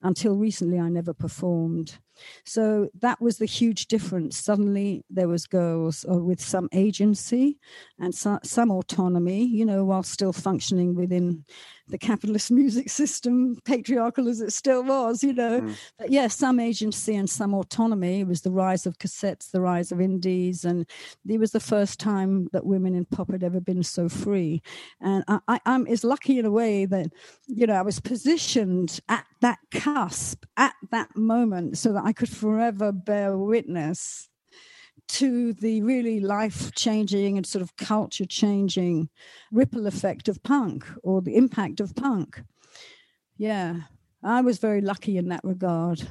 until 0.02 0.36
recently 0.36 0.78
I 0.78 0.88
never 0.88 1.12
performed. 1.12 1.98
So 2.44 2.88
that 3.00 3.20
was 3.20 3.38
the 3.38 3.46
huge 3.46 3.86
difference. 3.86 4.36
Suddenly 4.36 5.04
there 5.10 5.28
was 5.28 5.46
girls 5.46 6.04
uh, 6.10 6.18
with 6.18 6.40
some 6.40 6.68
agency 6.72 7.58
and 7.98 8.14
so, 8.14 8.38
some 8.44 8.70
autonomy, 8.70 9.44
you 9.44 9.64
know, 9.64 9.84
while 9.84 10.02
still 10.02 10.32
functioning 10.32 10.94
within 10.94 11.44
the 11.88 11.98
capitalist 11.98 12.50
music 12.50 12.90
system, 12.90 13.56
patriarchal 13.64 14.28
as 14.28 14.40
it 14.40 14.52
still 14.52 14.82
was, 14.82 15.22
you 15.22 15.32
know. 15.32 15.60
Mm. 15.60 15.76
But 15.98 16.10
yes, 16.10 16.22
yeah, 16.22 16.28
some 16.28 16.60
agency 16.60 17.14
and 17.14 17.28
some 17.28 17.54
autonomy. 17.54 18.20
It 18.20 18.26
was 18.26 18.42
the 18.42 18.50
rise 18.50 18.86
of 18.86 18.98
cassettes, 18.98 19.50
the 19.50 19.60
rise 19.60 19.92
of 19.92 20.00
indies, 20.00 20.64
and 20.64 20.88
it 21.28 21.38
was 21.38 21.52
the 21.52 21.60
first 21.60 21.98
time 21.98 22.48
that 22.52 22.66
women 22.66 22.94
in 22.94 23.04
pop 23.04 23.30
had 23.30 23.42
ever 23.42 23.60
been 23.60 23.82
so 23.82 24.08
free. 24.08 24.62
And 25.00 25.24
I, 25.28 25.60
I'm 25.64 25.86
as 25.86 26.04
lucky 26.04 26.38
in 26.38 26.44
a 26.44 26.50
way 26.50 26.84
that, 26.86 27.06
you 27.46 27.66
know, 27.66 27.74
I 27.74 27.82
was 27.82 28.00
positioned 28.00 29.00
at 29.08 29.26
that 29.40 29.58
cusp, 29.70 30.44
at 30.56 30.74
that 30.90 31.16
moment, 31.16 31.78
so 31.78 31.92
that 31.92 32.04
I 32.04 32.12
could 32.12 32.28
forever 32.28 32.92
bear 32.92 33.36
witness 33.36 34.28
to 35.08 35.52
the 35.54 35.82
really 35.82 36.20
life 36.20 36.72
changing 36.74 37.36
and 37.36 37.46
sort 37.46 37.62
of 37.62 37.76
culture 37.76 38.26
changing 38.26 39.08
ripple 39.50 39.86
effect 39.86 40.28
of 40.28 40.42
punk 40.42 40.86
or 41.02 41.20
the 41.20 41.36
impact 41.36 41.80
of 41.80 41.94
punk. 41.96 42.42
Yeah, 43.36 43.82
I 44.22 44.40
was 44.40 44.58
very 44.58 44.80
lucky 44.80 45.16
in 45.16 45.28
that 45.28 45.44
regard. 45.44 46.06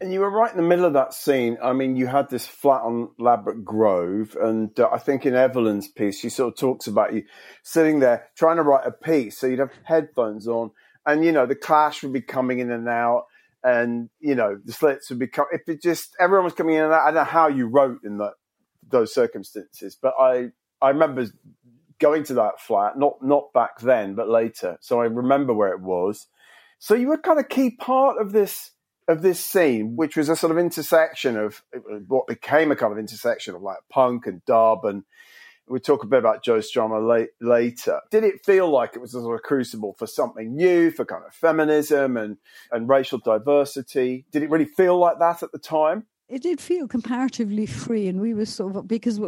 And 0.00 0.12
you 0.12 0.20
were 0.20 0.30
right 0.30 0.50
in 0.50 0.56
the 0.56 0.62
middle 0.62 0.84
of 0.84 0.94
that 0.94 1.14
scene. 1.14 1.58
I 1.62 1.72
mean, 1.72 1.96
you 1.96 2.06
had 2.06 2.30
this 2.30 2.46
flat 2.46 2.82
on 2.82 3.10
Ladbroke 3.18 3.64
Grove, 3.64 4.36
and 4.40 4.78
uh, 4.78 4.88
I 4.92 4.98
think 4.98 5.26
in 5.26 5.34
Evelyn's 5.34 5.88
piece, 5.88 6.20
she 6.20 6.28
sort 6.28 6.54
of 6.54 6.58
talks 6.58 6.86
about 6.86 7.12
you 7.12 7.24
sitting 7.62 8.00
there 8.00 8.28
trying 8.36 8.56
to 8.56 8.62
write 8.62 8.86
a 8.86 8.90
piece. 8.90 9.38
So 9.38 9.46
you'd 9.46 9.58
have 9.58 9.72
headphones 9.84 10.48
on, 10.48 10.70
and 11.06 11.24
you 11.24 11.32
know 11.32 11.46
the 11.46 11.54
Clash 11.54 12.02
would 12.02 12.12
be 12.12 12.20
coming 12.20 12.58
in 12.58 12.70
and 12.70 12.88
out, 12.88 13.26
and 13.64 14.10
you 14.20 14.34
know 14.34 14.58
the 14.64 14.72
slits 14.72 15.10
would 15.10 15.18
become 15.18 15.46
if 15.52 15.68
it 15.68 15.82
just 15.82 16.14
everyone 16.20 16.44
was 16.44 16.54
coming 16.54 16.74
in 16.74 16.84
and 16.84 16.92
out. 16.92 17.02
I 17.02 17.06
don't 17.06 17.14
know 17.14 17.24
how 17.24 17.48
you 17.48 17.66
wrote 17.66 18.00
in 18.04 18.18
that 18.18 18.34
those 18.88 19.14
circumstances, 19.14 19.96
but 20.00 20.14
I 20.18 20.48
I 20.80 20.88
remember 20.88 21.26
going 21.98 22.24
to 22.24 22.34
that 22.34 22.60
flat 22.60 22.98
not 22.98 23.22
not 23.22 23.52
back 23.52 23.80
then 23.80 24.14
but 24.14 24.28
later, 24.28 24.78
so 24.80 25.00
I 25.00 25.06
remember 25.06 25.54
where 25.54 25.72
it 25.72 25.80
was. 25.80 26.26
So 26.78 26.94
you 26.94 27.08
were 27.08 27.18
kind 27.18 27.38
of 27.38 27.48
key 27.48 27.70
part 27.70 28.20
of 28.20 28.32
this 28.32 28.72
of 29.08 29.22
this 29.22 29.40
scene, 29.40 29.96
which 29.96 30.16
was 30.16 30.28
a 30.28 30.36
sort 30.36 30.52
of 30.52 30.58
intersection 30.58 31.36
of 31.36 31.62
what 32.06 32.26
became 32.26 32.70
a 32.70 32.76
kind 32.76 32.92
of 32.92 32.98
intersection 32.98 33.54
of 33.54 33.62
like 33.62 33.78
punk 33.90 34.26
and 34.26 34.44
dub 34.44 34.84
and 34.84 35.04
We'll 35.68 35.80
talk 35.80 36.02
a 36.02 36.06
bit 36.06 36.18
about 36.18 36.44
Joe 36.44 36.58
Strummer 36.58 37.06
late, 37.06 37.30
later. 37.40 38.00
Did 38.10 38.24
it 38.24 38.44
feel 38.44 38.68
like 38.68 38.94
it 38.94 39.00
was 39.00 39.14
a 39.14 39.20
sort 39.20 39.36
of 39.36 39.42
crucible 39.42 39.94
for 39.98 40.06
something 40.06 40.54
new, 40.54 40.90
for 40.90 41.04
kind 41.04 41.22
of 41.26 41.32
feminism 41.34 42.16
and, 42.16 42.36
and 42.70 42.88
racial 42.88 43.18
diversity? 43.18 44.26
Did 44.32 44.42
it 44.42 44.50
really 44.50 44.64
feel 44.64 44.98
like 44.98 45.18
that 45.20 45.42
at 45.42 45.52
the 45.52 45.58
time? 45.58 46.06
It 46.32 46.40
did 46.40 46.60
feel 46.60 46.88
comparatively 46.88 47.66
free 47.66 48.08
and 48.08 48.18
we 48.18 48.32
were 48.32 48.46
sort 48.46 48.74
of 48.74 48.88
because 48.88 49.20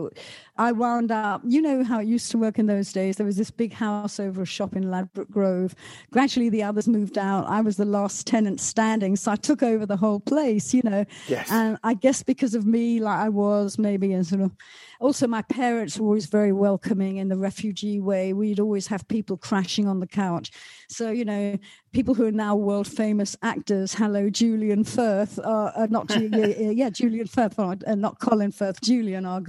i 0.57 0.73
wound 0.73 1.13
up 1.13 1.43
you 1.45 1.61
know 1.61 1.85
how 1.85 2.01
it 2.01 2.07
used 2.07 2.31
to 2.31 2.39
work 2.39 2.59
in 2.59 2.67
those 2.67 2.93
days 2.93 3.17
there 3.17 3.27
was 3.27 3.37
this 3.37 3.51
big 3.51 3.75
house 3.75 4.19
over 4.19 4.41
a 4.43 4.47
shop 4.47 4.75
in 4.75 4.91
ladbroke 4.91 5.31
grove. 5.31 5.75
Gradually 6.11 6.49
the 6.49 6.63
others 6.63 6.89
moved 6.89 7.19
out. 7.19 7.47
I 7.47 7.61
was 7.61 7.77
the 7.77 7.85
last 7.85 8.27
tenant 8.27 8.61
standing 8.61 9.17
so 9.17 9.33
i 9.33 9.37
took 9.37 9.63
over 9.63 9.85
the 9.85 9.97
whole 9.97 10.21
place 10.21 10.73
you 10.73 10.83
know. 10.83 11.05
Yes. 11.29 11.51
and 11.51 11.79
i 11.85 11.93
guess 11.93 12.23
because 12.23 12.55
of 12.55 12.65
me 12.65 13.01
like 13.01 13.19
i 13.19 13.29
was 13.29 13.79
maybe 13.79 14.15
a 14.15 14.25
sort 14.25 14.41
of 14.41 14.53
also 15.01 15.27
my 15.27 15.43
parents 15.43 15.99
were 15.99 16.07
always 16.07 16.27
very 16.27 16.53
welcoming 16.53 17.19
in 17.19 17.29
the 17.29 17.37
refugee 17.37 18.01
way. 18.01 18.33
We'd 18.33 18.61
always 18.61 18.87
have 18.87 19.07
people 19.09 19.37
crashing 19.37 19.87
on 19.87 20.01
the 20.01 20.07
couch. 20.07 20.51
So 20.89 21.11
you 21.11 21.27
know 21.27 21.59
people 21.95 22.13
who 22.13 22.27
are 22.27 22.33
now 22.33 22.57
world 22.57 22.89
famous 22.89 23.37
actors 23.43 23.95
hello 23.95 24.29
julian 24.29 24.83
firth 24.83 25.39
uh, 25.39 25.71
uh 25.77 25.87
not 25.91 26.09
julian 26.09 26.77
yeah 26.77 26.91
julian 26.91 27.27
firth 27.27 27.57
uh, 27.57 27.95
not 27.95 28.19
colin 28.19 28.51
firth 28.51 28.81
julian 28.81 29.25
uh, 29.25 29.41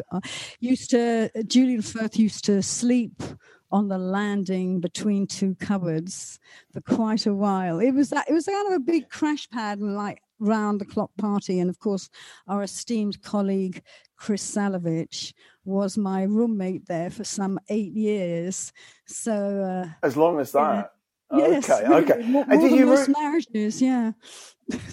used 0.60 0.92
to 0.92 1.30
julian 1.48 1.82
firth 1.82 2.20
used 2.20 2.46
to 2.46 2.62
sleep 2.62 3.24
on 3.72 3.88
the 3.88 3.98
landing 3.98 4.80
between 4.80 5.26
two 5.26 5.56
cupboards 5.56 6.40
for 6.72 6.80
quite 6.82 7.26
a 7.26 7.34
while. 7.34 7.80
It 7.80 7.92
was 7.92 8.10
that 8.12 8.30
it 8.30 8.34
was 8.34 8.46
kind 8.46 8.68
of 8.68 8.74
a 8.74 8.80
big 8.80 9.10
crash 9.10 9.50
pad 9.50 9.80
and 9.80 9.98
like 9.98 10.22
round 10.40 10.80
the 10.80 10.86
clock 10.86 11.10
party. 11.18 11.60
And 11.60 11.70
of 11.70 11.80
course, 11.80 12.10
our 12.48 12.64
esteemed 12.64 13.22
colleague 13.22 13.82
Chris 14.16 14.50
Salewicz 14.50 15.34
was 15.66 15.98
my 15.98 16.24
roommate 16.24 16.86
there 16.86 17.10
for 17.10 17.24
some 17.24 17.60
eight 17.68 17.92
years. 17.92 18.72
So 19.08 19.34
uh, 19.34 19.90
as 20.04 20.16
long 20.16 20.40
as 20.40 20.54
that. 20.54 20.95
Yeah. 21.38 21.48
yes, 21.48 21.70
okay, 21.70 21.94
okay. 21.94 22.28
More, 22.28 22.46
more 22.46 22.70
than 22.70 22.86
most 22.86 23.08
room, 23.08 23.16
marriages, 23.20 23.82
yeah. 23.82 24.12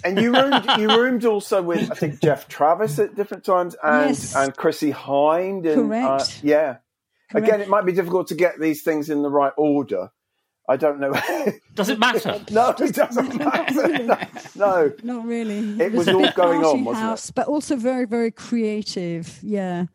and 0.03 0.19
you 0.19 0.33
roomed, 0.33 0.65
you 0.77 0.87
roomed 0.89 1.25
also 1.25 1.61
with 1.61 1.91
I 1.91 1.95
think 1.95 2.21
Geoff 2.21 2.47
Travis 2.47 2.99
at 2.99 3.15
different 3.15 3.43
times, 3.43 3.75
and 3.83 4.09
yes. 4.09 4.35
and 4.35 4.55
Chrissie 4.55 4.91
Hynde, 4.91 5.65
and 5.65 5.89
Correct. 5.89 6.21
Uh, 6.21 6.25
yeah. 6.43 6.77
Correct. 7.31 7.47
Again, 7.47 7.61
it 7.61 7.69
might 7.69 7.85
be 7.85 7.93
difficult 7.93 8.27
to 8.27 8.35
get 8.35 8.59
these 8.59 8.83
things 8.83 9.09
in 9.09 9.23
the 9.23 9.29
right 9.29 9.53
order. 9.57 10.11
I 10.67 10.77
don't 10.77 10.99
know. 10.99 11.13
Does 11.75 11.89
it 11.89 11.99
matter? 11.99 12.41
no, 12.51 12.69
it 12.69 12.95
doesn't 12.95 13.35
matter. 13.37 14.27
No, 14.55 14.93
not 15.03 15.25
really. 15.25 15.57
It, 15.57 15.81
it 15.81 15.91
was, 15.91 16.07
was 16.07 16.15
all 16.15 16.31
going 16.31 16.63
on, 16.63 16.85
wasn't 16.85 17.03
house, 17.03 17.29
it? 17.29 17.35
But 17.35 17.47
also 17.47 17.75
very, 17.75 18.05
very 18.05 18.31
creative. 18.31 19.39
Yeah, 19.41 19.85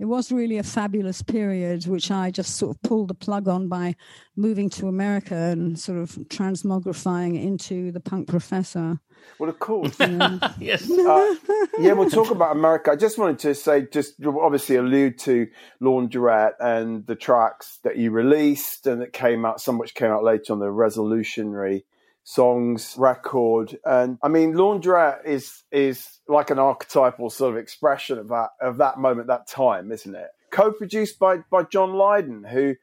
it 0.00 0.06
was 0.06 0.32
really 0.32 0.56
a 0.56 0.62
fabulous 0.62 1.20
period, 1.20 1.86
which 1.86 2.10
I 2.10 2.30
just 2.30 2.56
sort 2.56 2.74
of 2.74 2.82
pulled 2.82 3.08
the 3.08 3.14
plug 3.14 3.48
on 3.48 3.68
by 3.68 3.96
moving 4.34 4.70
to 4.70 4.88
America 4.88 5.34
and 5.34 5.78
sort 5.78 5.98
of 5.98 6.12
transmogrifying 6.28 7.40
into 7.40 7.92
the 7.92 8.00
punk 8.00 8.26
professor. 8.26 8.98
Well, 9.38 9.50
of 9.50 9.58
course. 9.58 9.94
Yeah. 10.00 10.38
yes. 10.58 10.90
Uh, 11.10 11.34
yeah, 11.78 11.92
we'll 11.92 12.08
talk 12.08 12.30
about 12.30 12.56
America. 12.56 12.92
I 12.92 12.96
just 12.96 13.18
wanted 13.18 13.40
to 13.40 13.54
say, 13.54 13.86
just 13.92 14.14
obviously 14.24 14.76
allude 14.76 15.18
to 15.20 15.48
Laundrette 15.82 16.54
and 16.60 17.06
the 17.06 17.16
tracks 17.16 17.78
that 17.82 17.96
you 17.96 18.10
released 18.10 18.86
and 18.86 19.02
that 19.02 19.12
came 19.12 19.44
out, 19.44 19.60
some 19.60 19.76
which 19.76 19.94
came 19.94 20.10
out 20.10 20.24
later 20.24 20.52
on 20.52 20.60
the 20.60 20.66
Resolutionary 20.66 21.82
songs 22.30 22.94
record. 22.96 23.76
And 23.84 24.16
I 24.22 24.28
mean, 24.28 24.54
Laundrette 24.54 25.26
is 25.26 25.64
is 25.72 26.20
like 26.28 26.50
an 26.50 26.60
archetypal 26.60 27.28
sort 27.28 27.54
of 27.54 27.58
expression 27.58 28.18
of 28.18 28.28
that 28.28 28.50
of 28.60 28.76
that 28.76 28.98
moment, 28.98 29.26
that 29.26 29.48
time, 29.48 29.90
isn't 29.90 30.14
it? 30.14 30.28
Co-produced 30.52 31.18
by 31.18 31.38
by 31.50 31.64
John 31.64 31.94
Lydon, 31.94 32.44
who 32.44 32.76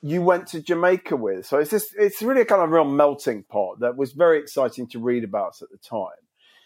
you 0.00 0.22
went 0.22 0.46
to 0.48 0.62
Jamaica 0.62 1.16
with. 1.16 1.44
So 1.44 1.58
it's 1.58 1.70
just 1.70 1.88
it's 1.98 2.22
really 2.22 2.40
a 2.40 2.46
kind 2.46 2.62
of 2.62 2.70
real 2.70 2.84
melting 2.84 3.44
pot 3.44 3.80
that 3.80 3.96
was 3.96 4.12
very 4.12 4.38
exciting 4.38 4.86
to 4.88 4.98
read 4.98 5.24
about 5.24 5.60
at 5.60 5.70
the 5.70 5.78
time. 5.78 6.22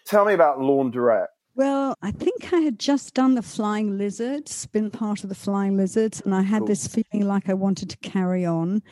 Tell 0.07 0.25
me 0.25 0.33
about 0.33 0.59
Laundrette. 0.59 1.27
Well, 1.57 1.97
I 2.01 2.13
think 2.13 2.53
I 2.53 2.61
had 2.61 2.79
just 2.79 3.13
done 3.13 3.35
the 3.35 3.43
Flying 3.43 3.99
Lizards, 3.99 4.67
been 4.67 4.91
part 4.91 5.25
of 5.25 5.29
the 5.29 5.35
Flying 5.35 5.77
Lizards, 5.77 6.21
and 6.21 6.33
I 6.33 6.43
had 6.43 6.61
cool. 6.61 6.69
this 6.69 6.87
feeling 6.87 7.27
like 7.27 7.49
I 7.49 7.55
wanted 7.55 7.91
to 7.91 7.97
carry 7.99 8.47
on. 8.47 8.83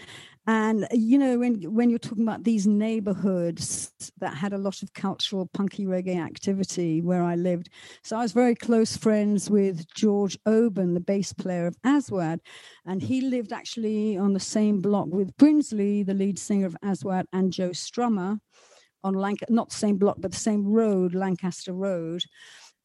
And 0.49 0.89
you 0.93 1.19
know, 1.19 1.41
when 1.41 1.61
when 1.75 1.91
you're 1.91 1.99
talking 1.99 2.23
about 2.23 2.43
these 2.43 2.67
neighborhoods 2.67 3.93
that 4.19 4.33
had 4.35 4.55
a 4.55 4.59
lot 4.59 4.83
of 4.83 4.95
cultural 4.95 5.45
punky 5.53 5.85
reggae 5.85 6.19
activity 6.19 7.03
where 7.03 7.23
I 7.23 7.35
lived, 7.35 7.69
so 8.03 8.17
I 8.17 8.23
was 8.23 8.33
very 8.33 8.55
close 8.55 8.97
friends 8.97 9.51
with 9.51 9.87
George 9.95 10.39
Oban, 10.47 10.95
the 10.95 11.01
bass 11.01 11.35
player 11.35 11.67
of 11.67 11.77
Aswad, 11.85 12.41
and 12.87 13.03
he 13.03 13.21
lived 13.21 13.53
actually 13.53 14.17
on 14.17 14.33
the 14.33 14.41
same 14.41 14.81
block 14.81 15.09
with 15.09 15.37
Brinsley, 15.37 16.03
the 16.03 16.15
lead 16.15 16.39
singer 16.39 16.65
of 16.67 16.79
Aswad, 16.83 17.27
and 17.31 17.53
Joe 17.53 17.71
Strummer 17.71 18.39
on 19.05 19.15
Lanc- 19.17 19.51
not 19.51 19.69
the 19.69 19.77
same 19.77 19.99
block 19.99 20.17
but 20.19 20.31
the 20.31 20.39
same 20.39 20.65
road, 20.65 21.15
Lancaster 21.15 21.75
Road. 21.75 22.23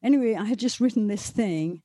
Anyway, 0.04 0.36
I 0.36 0.44
had 0.44 0.60
just 0.60 0.82
written 0.82 1.08
this 1.08 1.30
thing. 1.30 1.82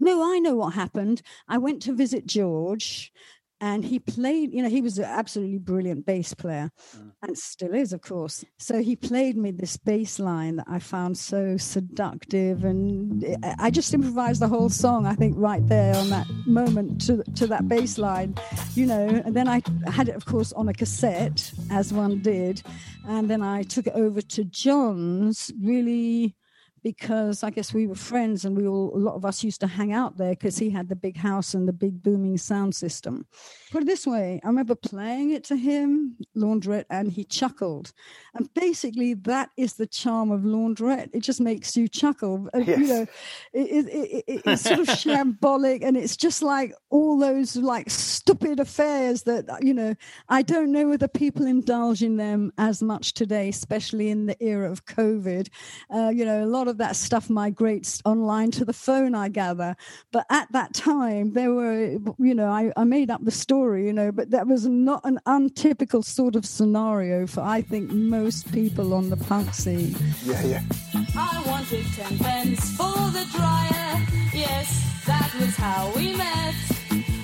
No, 0.00 0.32
I 0.34 0.38
know 0.40 0.56
what 0.56 0.74
happened. 0.74 1.22
I 1.46 1.58
went 1.58 1.82
to 1.82 1.94
visit 1.94 2.26
George 2.26 3.12
and 3.60 3.84
he 3.84 3.98
played 3.98 4.52
you 4.52 4.62
know 4.62 4.68
he 4.68 4.80
was 4.80 4.98
an 4.98 5.04
absolutely 5.04 5.58
brilliant 5.58 6.06
bass 6.06 6.34
player 6.34 6.70
mm. 6.96 7.12
and 7.22 7.36
still 7.36 7.74
is 7.74 7.92
of 7.92 8.00
course. 8.00 8.44
So 8.58 8.82
he 8.82 8.96
played 8.96 9.36
me 9.36 9.50
this 9.50 9.76
bass 9.76 10.18
line 10.18 10.56
that 10.56 10.66
i 10.68 10.78
found 10.78 11.16
so 11.18 11.56
seductive 11.56 12.64
and 12.64 13.24
i 13.58 13.70
just 13.70 13.92
improvised 13.94 14.40
the 14.40 14.48
whole 14.48 14.68
song 14.68 15.06
i 15.06 15.14
think 15.14 15.34
right 15.36 15.66
there 15.68 15.94
on 15.96 16.10
that 16.10 16.26
moment 16.46 17.00
to, 17.06 17.22
to 17.34 17.46
that 17.46 17.68
bass 17.68 17.98
line 17.98 18.34
you 18.74 18.86
know. 18.86 19.22
And 19.24 19.34
then 19.34 19.48
i 19.48 19.62
had 19.86 20.08
it 20.08 20.14
of 20.14 20.24
course 20.24 20.52
on 20.52 20.68
a 20.68 20.74
cassette 20.74 21.52
as 21.70 21.92
one 21.92 22.20
did. 22.20 22.62
And 23.06 23.28
then 23.28 23.42
i 23.42 23.62
took 23.62 23.86
it 23.86 23.94
over 23.94 24.20
to 24.20 24.44
john's 24.44 25.52
really 25.62 26.36
because 26.82 27.42
I 27.42 27.50
guess 27.50 27.74
we 27.74 27.86
were 27.86 27.94
friends 27.94 28.44
and 28.44 28.56
we 28.56 28.66
all, 28.66 28.92
a 28.94 28.98
lot 28.98 29.14
of 29.14 29.24
us 29.24 29.44
used 29.44 29.60
to 29.60 29.66
hang 29.66 29.92
out 29.92 30.16
there 30.16 30.30
because 30.30 30.58
he 30.58 30.70
had 30.70 30.88
the 30.88 30.96
big 30.96 31.16
house 31.16 31.54
and 31.54 31.68
the 31.68 31.72
big 31.72 32.02
booming 32.02 32.38
sound 32.38 32.74
system. 32.74 33.26
Put 33.70 33.82
it 33.82 33.86
this 33.86 34.06
way 34.06 34.40
I 34.42 34.46
remember 34.46 34.74
playing 34.74 35.30
it 35.30 35.44
to 35.44 35.56
him, 35.56 36.16
Laundrette, 36.36 36.86
and 36.90 37.12
he 37.12 37.24
chuckled. 37.24 37.92
And 38.34 38.52
basically, 38.54 39.14
that 39.14 39.50
is 39.56 39.74
the 39.74 39.86
charm 39.86 40.30
of 40.30 40.42
Laundrette. 40.42 41.10
It 41.12 41.20
just 41.20 41.40
makes 41.40 41.76
you 41.76 41.88
chuckle. 41.88 42.48
Yes. 42.54 42.78
You 42.78 42.86
know, 42.86 43.06
it, 43.52 43.86
it, 43.86 44.24
it, 44.26 44.42
it's 44.44 44.62
sort 44.62 44.80
of 44.80 44.86
shambolic 44.88 45.82
and 45.82 45.96
it's 45.96 46.16
just 46.16 46.42
like 46.42 46.72
all 46.90 47.18
those 47.18 47.56
like 47.56 47.90
stupid 47.90 48.60
affairs 48.60 49.22
that, 49.24 49.46
you 49.62 49.74
know, 49.74 49.94
I 50.28 50.42
don't 50.42 50.72
know 50.72 50.88
whether 50.88 51.08
people 51.08 51.46
indulge 51.46 52.02
in 52.02 52.16
them 52.16 52.52
as 52.58 52.82
much 52.82 53.14
today, 53.14 53.48
especially 53.48 54.10
in 54.10 54.26
the 54.26 54.42
era 54.42 54.70
of 54.70 54.84
COVID. 54.84 55.48
Uh, 55.92 56.10
you 56.14 56.24
know, 56.24 56.44
a 56.44 56.46
lot 56.46 56.68
of 56.68 56.69
that 56.78 56.96
stuff 56.96 57.30
migrates 57.30 58.00
online 58.04 58.50
to 58.52 58.64
the 58.64 58.72
phone, 58.72 59.14
I 59.14 59.28
gather. 59.28 59.76
But 60.12 60.26
at 60.30 60.50
that 60.52 60.74
time, 60.74 61.32
there 61.32 61.52
were, 61.52 61.98
you 62.18 62.34
know, 62.34 62.48
I, 62.48 62.72
I 62.76 62.84
made 62.84 63.10
up 63.10 63.24
the 63.24 63.30
story, 63.30 63.86
you 63.86 63.92
know, 63.92 64.12
but 64.12 64.30
that 64.30 64.46
was 64.46 64.66
not 64.66 65.04
an 65.04 65.18
untypical 65.26 66.02
sort 66.02 66.36
of 66.36 66.44
scenario 66.46 67.26
for, 67.26 67.40
I 67.40 67.62
think, 67.62 67.90
most 67.90 68.52
people 68.52 68.94
on 68.94 69.10
the 69.10 69.16
punk 69.16 69.54
scene. 69.54 69.94
Yeah, 70.24 70.42
yeah. 70.44 70.62
I 71.16 71.42
wanted 71.46 71.84
ten 71.94 72.18
pence 72.18 72.76
for 72.76 73.10
the 73.10 73.26
dryer. 73.32 74.06
Yes, 74.32 75.02
that 75.06 75.32
was 75.40 75.56
how 75.56 75.92
we 75.94 76.14
met. 76.16 76.54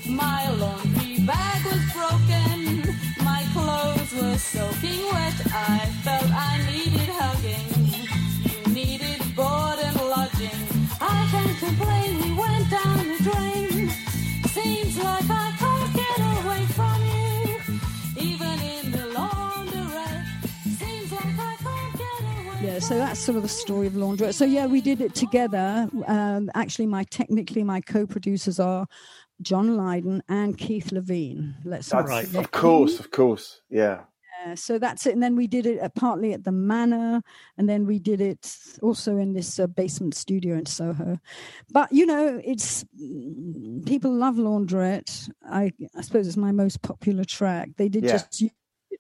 My 0.09 0.51
laundry 0.51 1.19
bag 1.27 1.65
was 1.65 1.83
broken. 1.93 2.97
My 3.25 3.45
clothes 3.53 4.13
were 4.15 4.39
soaking 4.39 5.05
wet. 5.13 5.35
I 5.53 5.79
felt 6.03 6.31
I 6.31 6.65
needed 6.71 7.09
hugging. 7.09 7.76
So 22.87 22.97
that's 22.99 23.19
sort 23.19 23.35
of 23.35 23.43
the 23.43 23.49
story 23.49 23.89
of 23.89 23.95
Laundrette. 23.95 24.35
So 24.35 24.45
yeah, 24.45 24.67
we 24.67 24.81
did 24.81 25.01
it 25.01 25.13
together. 25.13 25.91
Um, 26.07 26.49
actually, 26.55 26.87
my 26.87 27.03
technically 27.03 27.65
my 27.65 27.81
co-producers 27.81 28.61
are 28.61 28.87
John 29.43 29.77
Lydon 29.77 30.23
and 30.29 30.57
Keith 30.57 30.91
Levene. 30.93 31.55
Let's 31.65 31.89
That's, 31.89 32.29
forget 32.29 32.45
Of 32.45 32.53
course, 32.53 33.01
of 33.01 33.11
course. 33.11 33.61
Yeah. 33.69 34.03
Yeah, 34.47 34.55
so 34.55 34.79
that's 34.79 35.05
it. 35.05 35.15
And 35.15 35.23
then 35.23 35.35
we 35.35 35.49
did 35.49 35.67
it 35.67 35.79
at, 35.81 35.97
partly 35.97 36.33
at 36.33 36.45
the 36.45 36.53
Manor, 36.53 37.23
and 37.59 37.69
then 37.69 37.87
we 37.87 37.99
did 37.99 38.21
it 38.21 38.57
also 38.81 39.17
in 39.17 39.33
this 39.33 39.59
uh, 39.59 39.67
basement 39.67 40.15
studio 40.15 40.55
in 40.55 40.67
Soho. 40.67 41.19
But 41.73 41.91
you 41.91 42.07
know, 42.07 42.41
it's 42.45 42.85
people 43.85 44.13
love 44.13 44.37
Laundrette. 44.37 45.29
I, 45.45 45.73
I 45.97 46.03
suppose 46.03 46.29
it's 46.29 46.37
my 46.37 46.53
most 46.53 46.83
popular 46.83 47.25
track. 47.25 47.71
They 47.79 47.89
did 47.89 48.05
Yeah. 48.05 48.13
just 48.13 48.43
it 48.43 48.53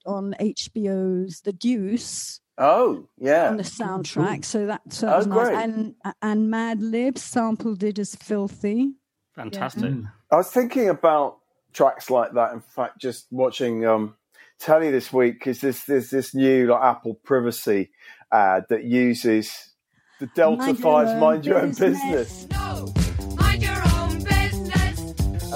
on 0.04 0.34
HBO's 0.40 1.42
The 1.42 1.52
Deuce 1.52 2.40
Oh, 2.58 3.06
yeah. 3.18 3.48
on 3.48 3.56
the 3.58 3.62
soundtrack. 3.62 4.44
So 4.44 4.66
that, 4.66 4.80
so 4.88 5.06
that 5.06 5.14
Oh, 5.14 5.18
was 5.18 5.26
nice. 5.26 5.48
great. 5.48 5.58
And 5.58 5.94
and 6.22 6.52
Madlib 6.52 7.18
sampled 7.18 7.82
it 7.82 7.98
as 7.98 8.14
filthy. 8.14 8.92
Fantastic. 9.34 9.92
I 10.32 10.36
was 10.36 10.50
thinking 10.50 10.88
about 10.88 11.38
tracks 11.74 12.08
like 12.10 12.32
that. 12.32 12.52
In 12.54 12.60
fact, 12.60 12.98
just 12.98 13.26
watching 13.30 13.84
um, 13.84 14.16
telly 14.58 14.90
this 14.90 15.12
week 15.12 15.34
because 15.38 15.60
there's, 15.60 15.84
there's 15.84 16.08
this 16.10 16.34
new 16.34 16.66
like 16.68 16.82
Apple 16.82 17.14
privacy 17.22 17.90
ad 18.32 18.64
that 18.70 18.84
uses 18.84 19.74
the 20.18 20.26
Delta 20.34 20.56
Mind 20.56 20.78
your 20.78 20.82
Five's 20.82 21.10
own 21.10 21.20
"Mind 21.20 21.44
Your 21.44 21.58
Own 21.58 21.68
business." 21.68 22.00
Business," 22.00 22.46
No, 22.52 22.94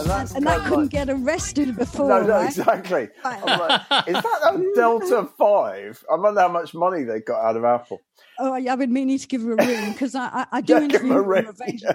and 0.00 0.10
that's 0.10 0.34
And 0.34 0.44
kind 0.44 0.60
that 0.60 0.68
couldn't 0.68 0.84
like- 0.84 0.90
get 0.90 1.10
arrested 1.10 1.76
before, 1.78 2.08
No, 2.08 2.22
no, 2.22 2.28
right? 2.28 2.46
exactly. 2.48 3.08
I'm 3.24 3.40
like, 3.58 4.08
is 4.08 4.14
that 4.14 4.40
a 4.54 4.72
Delta 4.74 5.28
Five? 5.38 6.04
I 6.12 6.16
wonder 6.16 6.40
how 6.40 6.48
much 6.48 6.74
money 6.74 7.04
they 7.04 7.20
got 7.20 7.40
out 7.44 7.56
of 7.56 7.64
Apple. 7.64 8.00
Oh, 8.38 8.52
I- 8.54 8.66
I've 8.70 8.78
been 8.78 8.92
meaning 8.92 9.18
to 9.18 9.26
give 9.28 9.42
her 9.42 9.52
a 9.54 9.56
ring 9.66 9.92
because 9.92 10.14
I, 10.14 10.26
I, 10.26 10.46
I 10.52 10.60
do 10.62 10.74
Yeah, 10.74 10.86
give 10.88 11.02
her 11.02 11.32
a 11.34 11.38
interview 11.38 11.52
ring, 11.66 11.78
yeah. 11.82 11.92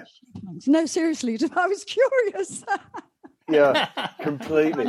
No, 0.66 0.86
seriously, 0.86 1.38
I 1.56 1.66
was 1.66 1.84
curious. 1.84 2.64
Yeah, 3.48 3.86
completely. 4.20 4.86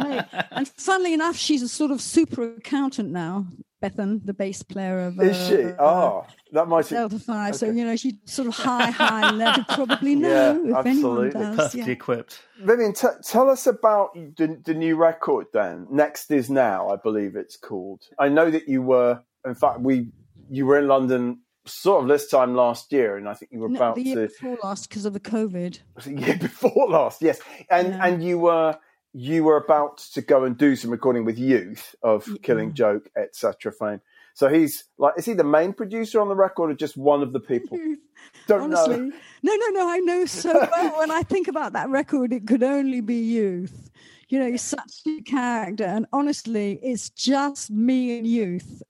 and 0.51 0.67
funnily 0.77 1.13
enough, 1.13 1.35
she's 1.35 1.61
a 1.61 1.67
sort 1.67 1.91
of 1.91 2.01
super 2.01 2.55
accountant 2.55 3.11
now. 3.11 3.45
Bethan, 3.81 4.25
the 4.25 4.33
bass 4.33 4.63
player 4.63 4.99
of 5.05 5.19
Is 5.21 5.37
she? 5.47 5.63
uh, 5.65 5.75
Oh, 5.79 6.25
that 6.51 6.67
might. 6.67 6.89
be 6.89 6.95
Delta 6.95 7.19
Five. 7.19 7.55
So 7.55 7.67
you 7.67 7.85
know, 7.85 7.95
she's 7.95 8.15
sort 8.25 8.47
of 8.47 8.55
high, 8.55 8.89
high 8.89 9.31
level. 9.31 9.63
Probably 9.69 10.15
know 10.15 10.61
Yeah, 10.65 10.79
if 10.79 10.85
anyone 10.85 11.29
does. 11.29 11.55
Perfectly 11.57 11.79
Yeah. 11.81 11.87
equipped. 11.89 12.41
Vivien, 12.63 12.93
t- 12.93 13.07
tell 13.23 13.49
us 13.49 13.67
about 13.67 14.13
the, 14.15 14.59
the 14.65 14.73
new 14.73 14.95
record 14.95 15.45
then. 15.53 15.87
Next 15.91 16.31
is 16.31 16.49
now, 16.49 16.89
I 16.89 16.95
believe 16.95 17.35
it's 17.35 17.55
called. 17.57 18.01
I 18.17 18.29
know 18.29 18.49
that 18.49 18.67
you 18.67 18.81
were, 18.81 19.21
in 19.45 19.53
fact, 19.55 19.81
we 19.81 20.09
you 20.49 20.65
were 20.65 20.79
in 20.79 20.87
London 20.87 21.41
sort 21.65 22.01
of 22.01 22.07
this 22.09 22.29
time 22.29 22.55
last 22.55 22.91
year, 22.93 23.17
and 23.17 23.27
I 23.29 23.33
think 23.35 23.51
you 23.51 23.59
were 23.59 23.69
No, 23.69 23.75
about 23.77 23.95
the 23.95 24.01
year 24.01 24.15
to 24.15 24.27
before 24.27 24.57
last 24.63 24.87
because 24.89 25.05
of 25.05 25.13
the 25.13 25.19
COVID. 25.19 25.79
was 25.95 26.07
it 26.07 26.15
the 26.15 26.21
year 26.25 26.37
before 26.37 26.87
last, 26.89 27.21
yes, 27.21 27.39
and 27.69 27.89
Yeah. 27.89 28.05
and 28.07 28.23
you 28.23 28.39
were 28.39 28.79
you 29.19 29.43
were 29.43 29.57
about 29.57 29.97
to 30.13 30.21
go 30.21 30.43
and 30.43 30.55
do 30.55 30.75
some 30.75 30.91
recording 30.91 31.25
with 31.25 31.39
Youth 31.39 31.95
of 32.03 32.27
Killing 32.43 32.73
Joke, 32.75 33.09
etc. 33.17 33.71
Fame. 33.71 33.99
So 34.35 34.47
he's 34.47 34.83
like, 34.99 35.15
is 35.17 35.25
he 35.25 35.33
the 35.33 35.43
main 35.43 35.73
producer 35.73 36.21
on 36.21 36.27
the 36.29 36.35
record, 36.35 36.69
or 36.69 36.75
just 36.75 36.95
one 36.97 37.23
of 37.23 37.33
the 37.33 37.39
people? 37.39 37.79
Don't 38.47 38.61
Honestly, 38.61 38.97
know. 38.97 39.11
no, 39.41 39.55
no, 39.55 39.67
no. 39.69 39.89
I 39.89 39.97
know 39.97 40.25
so 40.25 40.53
well. 40.71 40.99
when 40.99 41.09
I 41.09 41.23
think 41.23 41.47
about 41.47 41.73
that 41.73 41.89
record, 41.89 42.31
it 42.31 42.45
could 42.45 42.61
only 42.61 43.01
be 43.01 43.15
youth. 43.15 43.89
You 44.29 44.37
know, 44.39 44.51
he's 44.51 44.61
such 44.61 45.01
a 45.07 45.21
character, 45.21 45.85
and 45.85 46.05
honestly, 46.13 46.79
it's 46.83 47.09
just 47.09 47.71
me 47.71 48.19
and 48.19 48.27
youth 48.27 48.83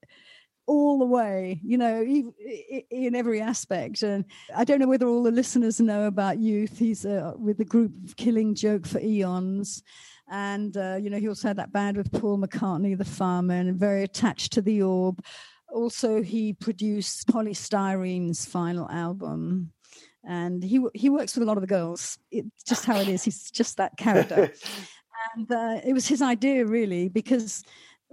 all 0.65 0.99
the 0.99 1.05
way. 1.05 1.61
You 1.63 1.77
know, 1.77 2.01
ev- 2.01 2.33
i- 2.45 2.63
i- 2.75 2.85
in 2.91 3.15
every 3.15 3.39
aspect. 3.39 4.03
And 4.03 4.25
I 4.53 4.65
don't 4.65 4.79
know 4.79 4.87
whether 4.89 5.07
all 5.07 5.23
the 5.23 5.31
listeners 5.31 5.79
know 5.79 6.03
about 6.07 6.39
youth. 6.39 6.77
He's 6.77 7.05
uh, 7.05 7.31
with 7.37 7.57
the 7.59 7.63
group 7.65 7.93
Killing 8.17 8.55
Joke 8.55 8.85
for 8.85 8.99
eons. 8.99 9.81
And, 10.29 10.75
uh, 10.75 10.97
you 11.01 11.09
know, 11.09 11.19
he 11.19 11.27
also 11.27 11.47
had 11.47 11.57
that 11.57 11.71
band 11.71 11.97
with 11.97 12.11
Paul 12.11 12.37
McCartney, 12.37 12.97
the 12.97 13.05
fireman, 13.05 13.67
and 13.67 13.79
very 13.79 14.03
attached 14.03 14.51
to 14.53 14.61
the 14.61 14.81
orb. 14.81 15.23
Also, 15.73 16.21
he 16.21 16.53
produced 16.53 17.27
Poly 17.27 17.53
Styrene's 17.53 18.45
final 18.45 18.89
album. 18.89 19.71
And 20.25 20.61
he 20.61 20.83
he 20.93 21.09
works 21.09 21.35
with 21.35 21.43
a 21.43 21.45
lot 21.45 21.55
of 21.55 21.61
the 21.61 21.67
girls. 21.67 22.17
It's 22.31 22.63
just 22.63 22.83
how 22.83 22.97
it 22.97 23.07
is. 23.07 23.23
He's 23.23 23.49
just 23.49 23.77
that 23.77 23.95
character. 23.97 24.51
and 25.35 25.49
uh, 25.49 25.79
it 25.85 25.93
was 25.93 26.07
his 26.07 26.21
idea, 26.21 26.65
really, 26.65 27.07
because 27.07 27.63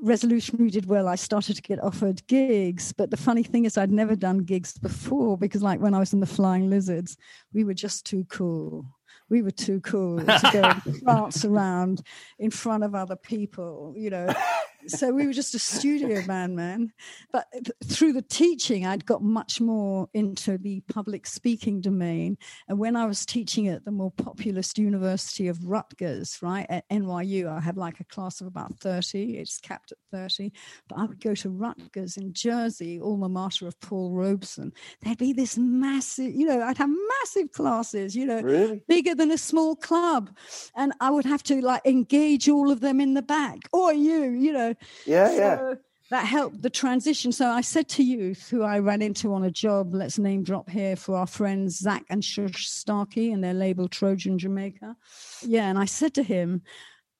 Resolutionary 0.02 0.70
did 0.70 0.86
well. 0.86 1.08
I 1.08 1.14
started 1.16 1.56
to 1.56 1.62
get 1.62 1.82
offered 1.82 2.26
gigs. 2.26 2.92
But 2.92 3.10
the 3.10 3.16
funny 3.16 3.42
thing 3.42 3.64
is, 3.64 3.76
I'd 3.76 3.90
never 3.90 4.14
done 4.14 4.38
gigs 4.38 4.78
before 4.78 5.36
because, 5.38 5.62
like, 5.62 5.80
when 5.80 5.94
I 5.94 5.98
was 5.98 6.12
in 6.12 6.20
the 6.20 6.26
Flying 6.26 6.70
Lizards, 6.70 7.16
we 7.52 7.64
were 7.64 7.74
just 7.74 8.06
too 8.06 8.24
cool. 8.28 8.86
We 9.30 9.42
were 9.42 9.50
too 9.50 9.80
cool 9.80 10.18
to 10.18 10.50
go 10.52 10.62
and 10.62 11.02
prance 11.04 11.44
around 11.44 12.02
in 12.38 12.50
front 12.50 12.84
of 12.84 12.94
other 12.94 13.16
people, 13.16 13.94
you 13.96 14.10
know. 14.10 14.28
So 14.86 15.12
we 15.12 15.26
were 15.26 15.32
just 15.32 15.54
a 15.54 15.58
studio 15.58 16.22
band, 16.26 16.56
man. 16.56 16.92
But 17.32 17.46
th- 17.52 17.70
through 17.84 18.12
the 18.12 18.22
teaching, 18.22 18.86
I'd 18.86 19.06
got 19.06 19.22
much 19.22 19.60
more 19.60 20.08
into 20.14 20.58
the 20.58 20.80
public 20.92 21.26
speaking 21.26 21.80
domain. 21.80 22.36
And 22.68 22.78
when 22.78 22.96
I 22.96 23.06
was 23.06 23.24
teaching 23.24 23.68
at 23.68 23.84
the 23.84 23.90
more 23.90 24.10
populous 24.10 24.76
University 24.76 25.48
of 25.48 25.64
Rutgers, 25.64 26.38
right, 26.42 26.66
at 26.68 26.88
NYU, 26.90 27.48
I 27.48 27.60
had 27.60 27.76
like 27.76 28.00
a 28.00 28.04
class 28.04 28.40
of 28.40 28.46
about 28.46 28.78
30. 28.78 29.38
It's 29.38 29.58
capped 29.60 29.92
at 29.92 29.98
30. 30.12 30.52
But 30.88 30.98
I 30.98 31.04
would 31.04 31.20
go 31.20 31.34
to 31.34 31.50
Rutgers 31.50 32.16
in 32.16 32.32
Jersey, 32.32 33.00
alma 33.00 33.28
mater 33.28 33.66
of 33.66 33.78
Paul 33.80 34.12
Robeson. 34.12 34.72
There'd 35.02 35.18
be 35.18 35.32
this 35.32 35.56
massive, 35.56 36.34
you 36.34 36.46
know, 36.46 36.62
I'd 36.62 36.78
have 36.78 36.90
massive 37.20 37.52
classes, 37.52 38.14
you 38.14 38.26
know, 38.26 38.40
Really? 38.42 38.82
bigger 38.88 39.14
than 39.14 39.30
a 39.30 39.38
small 39.38 39.76
club. 39.76 40.30
And 40.76 40.92
I 41.00 41.10
would 41.10 41.24
have 41.24 41.42
to 41.44 41.60
like 41.60 41.82
engage 41.86 42.48
all 42.48 42.70
of 42.70 42.80
them 42.80 43.00
in 43.00 43.14
the 43.14 43.22
back, 43.22 43.58
or 43.72 43.92
you, 43.92 44.24
you 44.30 44.52
know. 44.52 44.73
Yeah, 45.06 45.32
yeah. 45.32 45.56
So 45.56 45.78
that 46.10 46.26
helped 46.26 46.62
the 46.62 46.70
transition. 46.70 47.32
So 47.32 47.48
I 47.48 47.60
said 47.60 47.88
to 47.90 48.04
youth 48.04 48.48
who 48.48 48.62
I 48.62 48.78
ran 48.78 49.02
into 49.02 49.32
on 49.34 49.44
a 49.44 49.50
job, 49.50 49.94
let's 49.94 50.18
name 50.18 50.42
drop 50.42 50.68
here 50.68 50.96
for 50.96 51.16
our 51.16 51.26
friends 51.26 51.78
Zak 51.78 52.04
and 52.10 52.24
Shush 52.24 52.68
Starkey 52.68 53.32
and 53.32 53.42
their 53.42 53.54
label 53.54 53.88
Trojan 53.88 54.38
Jamaica. 54.38 54.96
Yeah, 55.42 55.68
and 55.68 55.78
I 55.78 55.86
said 55.86 56.14
to 56.14 56.22
him, 56.22 56.62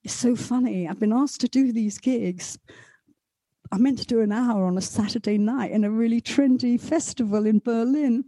It's 0.05 0.14
so 0.14 0.37
funny. 0.37 0.88
I've 0.88 1.01
been 1.01 1.12
asked 1.12 1.40
to 1.40 1.49
do 1.49 1.73
these 1.73 1.99
gigs. 1.99 2.59
I 3.73 3.79
meant 3.79 3.99
to 3.99 4.07
do 4.07 4.21
an 4.21 4.31
hour 4.31 4.67
on 4.67 4.79
a 4.79 4.83
Saturday 4.83 5.38
night 5.38 5.73
in 5.73 5.83
a 5.83 5.90
really 5.90 6.21
trendy 6.21 6.81
festival 6.81 7.47
in 7.47 7.59
Berlin. 7.59 8.25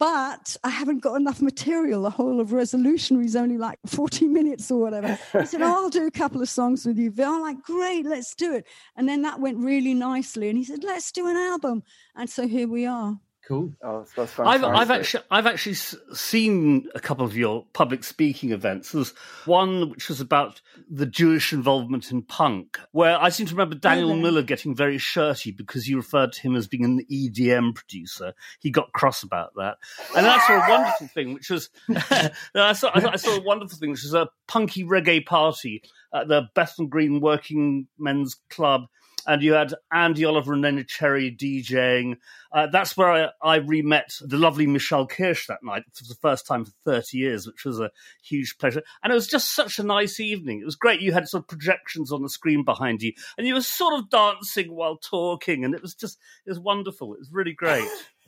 But 0.00 0.56
I 0.64 0.70
haven't 0.70 1.00
got 1.00 1.16
enough 1.16 1.42
material. 1.42 2.00
The 2.00 2.10
whole 2.10 2.40
of 2.40 2.48
Resolutionary 2.48 3.26
is 3.26 3.36
only 3.36 3.58
like 3.58 3.78
40 3.84 4.28
minutes 4.28 4.70
or 4.70 4.80
whatever. 4.80 5.18
He 5.38 5.44
said, 5.44 5.60
oh, 5.60 5.66
I'll 5.66 5.90
do 5.90 6.06
a 6.06 6.10
couple 6.10 6.40
of 6.40 6.48
songs 6.48 6.86
with 6.86 6.98
you. 6.98 7.12
I'm 7.18 7.42
like, 7.42 7.60
great, 7.60 8.06
let's 8.06 8.34
do 8.34 8.54
it. 8.54 8.66
And 8.96 9.06
then 9.06 9.20
that 9.22 9.40
went 9.40 9.58
really 9.58 9.92
nicely. 9.92 10.48
And 10.48 10.56
he 10.56 10.64
said, 10.64 10.82
let's 10.84 11.12
do 11.12 11.28
an 11.28 11.36
album. 11.36 11.82
And 12.16 12.30
so 12.30 12.48
here 12.48 12.66
we 12.66 12.86
are. 12.86 13.20
Cool. 13.50 13.72
Oh, 13.82 13.98
that's, 13.98 14.12
that's 14.12 14.38
I've. 14.38 14.62
I've 14.62 14.92
actually 14.92 15.24
I've 15.28 15.46
actually 15.48 15.74
seen 15.74 16.86
a 16.94 17.00
couple 17.00 17.24
of 17.24 17.36
your 17.36 17.66
public 17.72 18.04
speaking 18.04 18.52
events. 18.52 18.92
There's 18.92 19.12
one 19.44 19.90
which 19.90 20.08
was 20.08 20.20
about 20.20 20.60
the 20.88 21.04
Jewish 21.04 21.52
involvement 21.52 22.12
in 22.12 22.22
punk, 22.22 22.78
where 22.92 23.20
I 23.20 23.30
seem 23.30 23.46
to 23.46 23.52
remember 23.52 23.74
oh, 23.74 23.80
Daniel 23.80 24.12
Okay. 24.12 24.20
Miller 24.20 24.42
getting 24.42 24.76
very 24.76 24.98
shirty 24.98 25.50
because 25.50 25.88
you 25.88 25.96
referred 25.96 26.32
to 26.34 26.42
him 26.42 26.54
as 26.54 26.68
being 26.68 26.84
an 26.84 27.04
EDM 27.10 27.74
producer. 27.74 28.34
He 28.60 28.70
got 28.70 28.92
cross 28.92 29.24
about 29.24 29.50
that, 29.56 29.78
and 30.16 30.24
then 30.24 30.32
I 30.32 30.46
saw 30.46 30.64
a 30.64 30.70
wonderful 30.70 31.08
thing, 31.08 31.34
which 31.34 31.50
was 31.50 31.70
I 32.54 32.72
saw 32.72 32.92
I 32.94 33.16
saw 33.16 33.36
a 33.36 33.42
wonderful 33.42 33.76
thing, 33.78 33.90
which 33.90 34.04
was 34.04 34.14
a 34.14 34.28
punky 34.46 34.84
reggae 34.84 35.26
party 35.26 35.82
at 36.14 36.28
the 36.28 36.42
Bethnal 36.54 36.86
Green 36.86 37.20
Working 37.20 37.88
Men's 37.98 38.36
Club. 38.48 38.82
And 39.30 39.44
you 39.44 39.52
had 39.52 39.74
Andy 39.92 40.24
Oliver 40.24 40.54
and 40.54 40.64
Neneh 40.64 40.88
Cherry 40.88 41.30
DJing. 41.30 42.16
Uh, 42.50 42.66
that's 42.66 42.96
where 42.96 43.12
I, 43.12 43.28
I 43.40 43.56
re-met 43.58 44.18
the 44.20 44.38
lovely 44.38 44.66
Michelle 44.66 45.06
Kirsch 45.06 45.46
that 45.46 45.62
night 45.62 45.84
for 45.92 46.02
the 46.02 46.16
first 46.16 46.48
time 46.48 46.64
for 46.64 46.72
30 46.84 47.16
years, 47.16 47.46
which 47.46 47.64
was 47.64 47.78
a 47.78 47.92
huge 48.24 48.58
pleasure. 48.58 48.82
And 49.04 49.12
it 49.12 49.14
was 49.14 49.28
just 49.28 49.54
such 49.54 49.78
a 49.78 49.84
nice 49.84 50.18
evening. 50.18 50.58
It 50.58 50.64
was 50.64 50.74
great. 50.74 51.00
You 51.00 51.12
had 51.12 51.28
sort 51.28 51.44
of 51.44 51.48
projections 51.48 52.10
on 52.10 52.22
the 52.22 52.28
screen 52.28 52.64
behind 52.64 53.02
you, 53.02 53.12
and 53.38 53.46
you 53.46 53.54
were 53.54 53.62
sort 53.62 53.94
of 53.94 54.10
dancing 54.10 54.74
while 54.74 54.96
talking, 54.96 55.64
and 55.64 55.76
it 55.76 55.80
was 55.80 55.94
just, 55.94 56.18
it 56.44 56.50
was 56.50 56.58
wonderful. 56.58 57.14
It 57.14 57.20
was 57.20 57.30
really 57.30 57.54
great. 57.54 57.88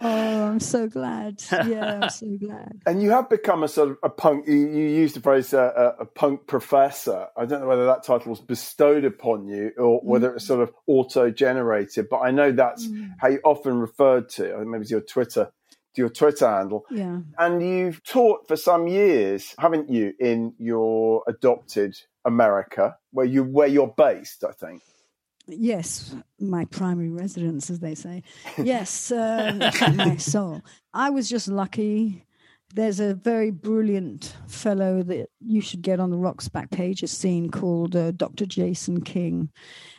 Oh, 0.00 0.44
I'm 0.46 0.60
so 0.60 0.88
glad. 0.88 1.42
Yeah, 1.50 2.00
I'm 2.02 2.10
so 2.10 2.26
glad. 2.40 2.80
And 2.86 3.02
you 3.02 3.10
have 3.10 3.28
become 3.28 3.62
a 3.62 3.68
sort 3.68 3.90
of 3.90 3.98
a 4.02 4.08
punk. 4.08 4.46
You, 4.46 4.54
you 4.54 4.88
used 4.88 5.16
the 5.16 5.20
phrase 5.20 5.52
uh, 5.52 5.94
a, 5.98 6.02
a 6.02 6.06
punk 6.06 6.46
professor. 6.46 7.26
I 7.36 7.46
don't 7.46 7.60
know 7.60 7.66
whether 7.66 7.86
that 7.86 8.04
title 8.04 8.30
was 8.30 8.40
bestowed 8.40 9.04
upon 9.04 9.46
you 9.48 9.72
or 9.76 10.00
whether 10.00 10.34
it's 10.34 10.44
mm. 10.44 10.48
sort 10.48 10.60
of 10.60 10.72
auto-generated. 10.86 12.08
But 12.08 12.20
I 12.20 12.30
know 12.30 12.52
that's 12.52 12.86
mm. 12.86 13.10
how 13.18 13.28
you 13.28 13.40
often 13.44 13.78
referred 13.78 14.28
to. 14.30 14.54
I 14.54 14.58
think 14.58 14.68
maybe 14.68 14.82
it's 14.82 14.90
your 14.90 15.00
Twitter, 15.00 15.50
to 15.94 16.02
your 16.02 16.10
Twitter 16.10 16.48
handle. 16.48 16.84
Yeah. 16.90 17.20
And 17.38 17.62
you've 17.62 18.02
taught 18.04 18.48
for 18.48 18.56
some 18.56 18.86
years, 18.86 19.54
haven't 19.58 19.90
you, 19.90 20.14
in 20.18 20.54
your 20.58 21.22
adopted 21.26 21.96
America, 22.24 22.96
where 23.12 23.26
you 23.26 23.44
where 23.44 23.68
you're 23.68 23.94
based? 23.96 24.44
I 24.44 24.52
think. 24.52 24.82
Yes, 25.48 26.14
my 26.38 26.66
primary 26.66 27.08
residence, 27.08 27.70
as 27.70 27.80
they 27.80 27.94
say. 27.94 28.22
Yes, 28.58 29.10
um, 29.10 29.58
my 29.96 30.16
soul. 30.16 30.62
I 30.92 31.10
was 31.10 31.28
just 31.28 31.48
lucky. 31.48 32.26
There's 32.74 33.00
a 33.00 33.14
very 33.14 33.50
brilliant 33.50 34.36
fellow 34.46 35.02
that 35.02 35.30
you 35.40 35.62
should 35.62 35.80
get 35.80 36.00
on 36.00 36.10
the 36.10 36.18
Rocks 36.18 36.48
back 36.48 36.70
page, 36.70 37.02
a 37.02 37.06
scene 37.08 37.50
called 37.50 37.96
uh, 37.96 38.10
Dr. 38.10 38.44
Jason 38.44 39.00
King. 39.00 39.48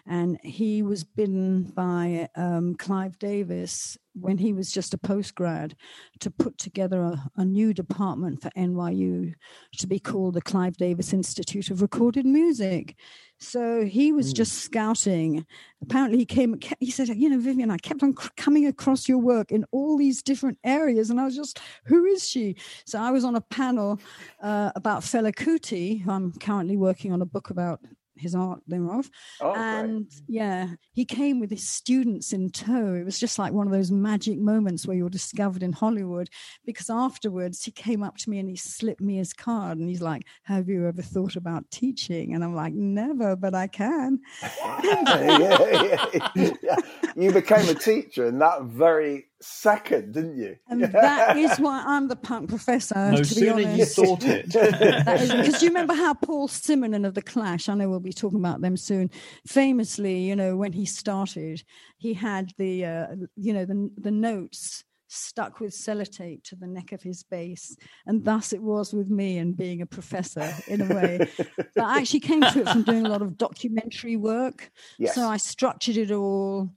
And 0.06 0.40
he 0.44 0.84
was 0.84 1.04
bidden 1.04 1.64
by 1.64 2.30
um, 2.36 2.76
Clive 2.76 3.18
Davis 3.18 3.98
when 4.22 4.38
he 4.38 4.54
was 4.54 4.72
just 4.72 4.94
a 4.94 4.98
postgrad 4.98 5.74
to 6.20 6.32
put 6.32 6.58
together 6.58 7.02
a, 7.02 7.30
a 7.38 7.46
new 7.46 7.74
department 7.74 8.42
for 8.42 8.50
NYU 8.52 9.34
to 9.78 9.88
be 9.88 10.00
called 10.00 10.34
the 10.36 10.42
Clive 10.42 10.78
Davis 10.78 11.14
Institute 11.14 11.70
of 11.70 11.82
Recorded 11.82 12.26
Music. 12.26 12.96
So 13.40 13.86
he 13.86 14.12
was 14.12 14.34
just 14.34 14.56
scouting. 14.56 15.46
Apparently, 15.82 16.18
he 16.18 16.26
came. 16.26 16.60
He 16.80 16.92
said, 16.92 17.08
"You 17.08 17.30
know, 17.30 17.40
Vivien, 17.40 17.72
I 17.72 17.78
kept 17.78 18.04
on 18.04 18.16
c- 18.16 18.30
coming 18.36 18.68
across 18.68 19.08
your 19.08 19.20
work 19.20 19.52
in 19.52 19.66
all 19.72 19.98
these 19.98 20.22
different 20.22 20.58
areas, 20.66 21.10
and 21.10 21.22
I 21.22 21.26
was 21.26 21.38
just, 21.38 21.60
who 21.86 22.04
is 22.06 22.28
she?" 22.28 22.58
So 22.86 23.00
I 23.00 23.12
was 23.12 23.24
on 23.24 23.36
a 23.36 23.42
panel 23.42 24.02
uh, 24.44 24.72
about 24.76 25.04
Fela 25.04 25.34
Kuti, 25.34 26.02
who 26.02 26.12
I'm 26.12 26.34
currently 26.34 26.76
working 26.76 27.14
on 27.14 27.22
a 27.22 27.26
book 27.26 27.50
about 27.50 27.80
his 28.20 28.36
art 28.36 28.62
thereof. 28.68 29.10
Oh, 29.42 29.54
great. 29.54 29.62
and 29.62 30.06
mm. 30.06 30.22
yeah, 30.28 30.68
he 30.94 31.06
came 31.06 31.40
with 31.40 31.50
his 31.50 31.68
students 31.68 32.34
in 32.34 32.50
tow. 32.50 32.94
It 32.94 33.06
was 33.06 33.20
just 33.20 33.40
like 33.40 33.54
one 33.54 33.68
of 33.68 33.74
those 33.74 33.92
magic 33.92 34.40
moments 34.40 34.86
where 34.86 34.98
you're 34.98 35.10
discovered 35.10 35.64
in 35.64 35.74
Hollywood. 35.74 36.30
Because 36.66 36.90
afterwards, 36.90 37.64
he 37.64 37.72
came 37.72 38.04
up 38.04 38.18
to 38.18 38.30
me 38.30 38.40
and 38.40 38.50
he 38.50 38.56
slipped 38.56 39.02
me 39.02 39.18
his 39.18 39.34
card, 39.34 39.78
and 39.78 39.90
he's 39.90 40.02
like, 40.02 40.24
"Have 40.44 40.70
you 40.70 40.88
ever 40.88 41.02
thought 41.02 41.36
about 41.36 41.70
teaching?" 41.72 42.34
And 42.34 42.44
I'm 42.44 42.56
like, 42.56 42.74
"Never, 42.74 43.36
but 43.36 43.56
I 43.56 43.68
can." 43.68 44.20
yeah, 44.84 46.06
yeah, 46.36 46.52
yeah. 46.62 46.76
You 47.16 47.32
became 47.34 47.68
a 47.68 47.74
teacher 47.74 48.28
in 48.28 48.40
that 48.40 48.64
very 48.64 49.29
second, 49.42 50.14
didn't 50.14 50.38
you? 50.38 50.56
And 50.68 50.84
that 50.84 51.38
is 51.38 51.60
why 51.60 51.84
I'm 51.86 52.08
the 52.08 52.16
punk 52.16 52.50
professor. 52.50 53.12
No 53.12 53.18
to 53.18 53.22
be 53.22 53.26
sooner 53.26 53.76
you 53.76 53.86
thought 53.86 54.24
it. 54.26 54.50
Because 55.40 55.62
you 55.62 55.70
remember 55.70 55.94
how 55.94 56.14
Paul 56.14 56.48
Simonon 56.48 57.06
of 57.06 57.14
the 57.14 57.22
Clash, 57.22 57.70
I 57.70 57.76
know 57.76 57.90
we'll 57.90 58.00
be 58.00 58.14
talking 58.14 58.40
about 58.40 58.62
them 58.62 58.78
soon. 58.78 59.10
Famously, 59.48 60.20
you 60.20 60.36
know, 60.36 60.56
when 60.56 60.74
he 60.74 60.86
started, 60.86 61.64
he 61.98 62.14
had 62.14 62.52
the, 62.58 62.86
uh, 62.86 63.08
you 63.36 63.54
know, 63.54 63.66
the 63.66 63.90
the 63.98 64.12
notes 64.12 64.84
stuck 65.10 65.60
with 65.60 65.72
sellotape 65.72 66.44
to 66.44 66.56
the 66.56 66.68
neck 66.68 66.92
of 66.92 67.02
his 67.02 67.24
bass, 67.24 67.76
and 68.06 68.24
thus 68.24 68.54
it 68.54 68.62
was 68.62 68.94
with 68.94 69.10
me 69.10 69.38
and 69.38 69.58
being 69.58 69.82
a 69.82 69.86
professor 69.86 70.54
in 70.68 70.82
a 70.82 70.94
way. 70.94 71.28
but 71.76 71.84
I 71.84 72.00
actually 72.00 72.22
came 72.22 72.42
to 72.42 72.62
it 72.62 72.70
from 72.70 72.84
doing 72.84 73.06
a 73.06 73.10
lot 73.10 73.22
of 73.22 73.38
documentary 73.38 74.16
work. 74.16 74.72
Yes. 74.98 75.16
So 75.16 75.28
I 75.28 75.38
structured 75.38 75.98
it 75.98 76.12
all 76.12 76.72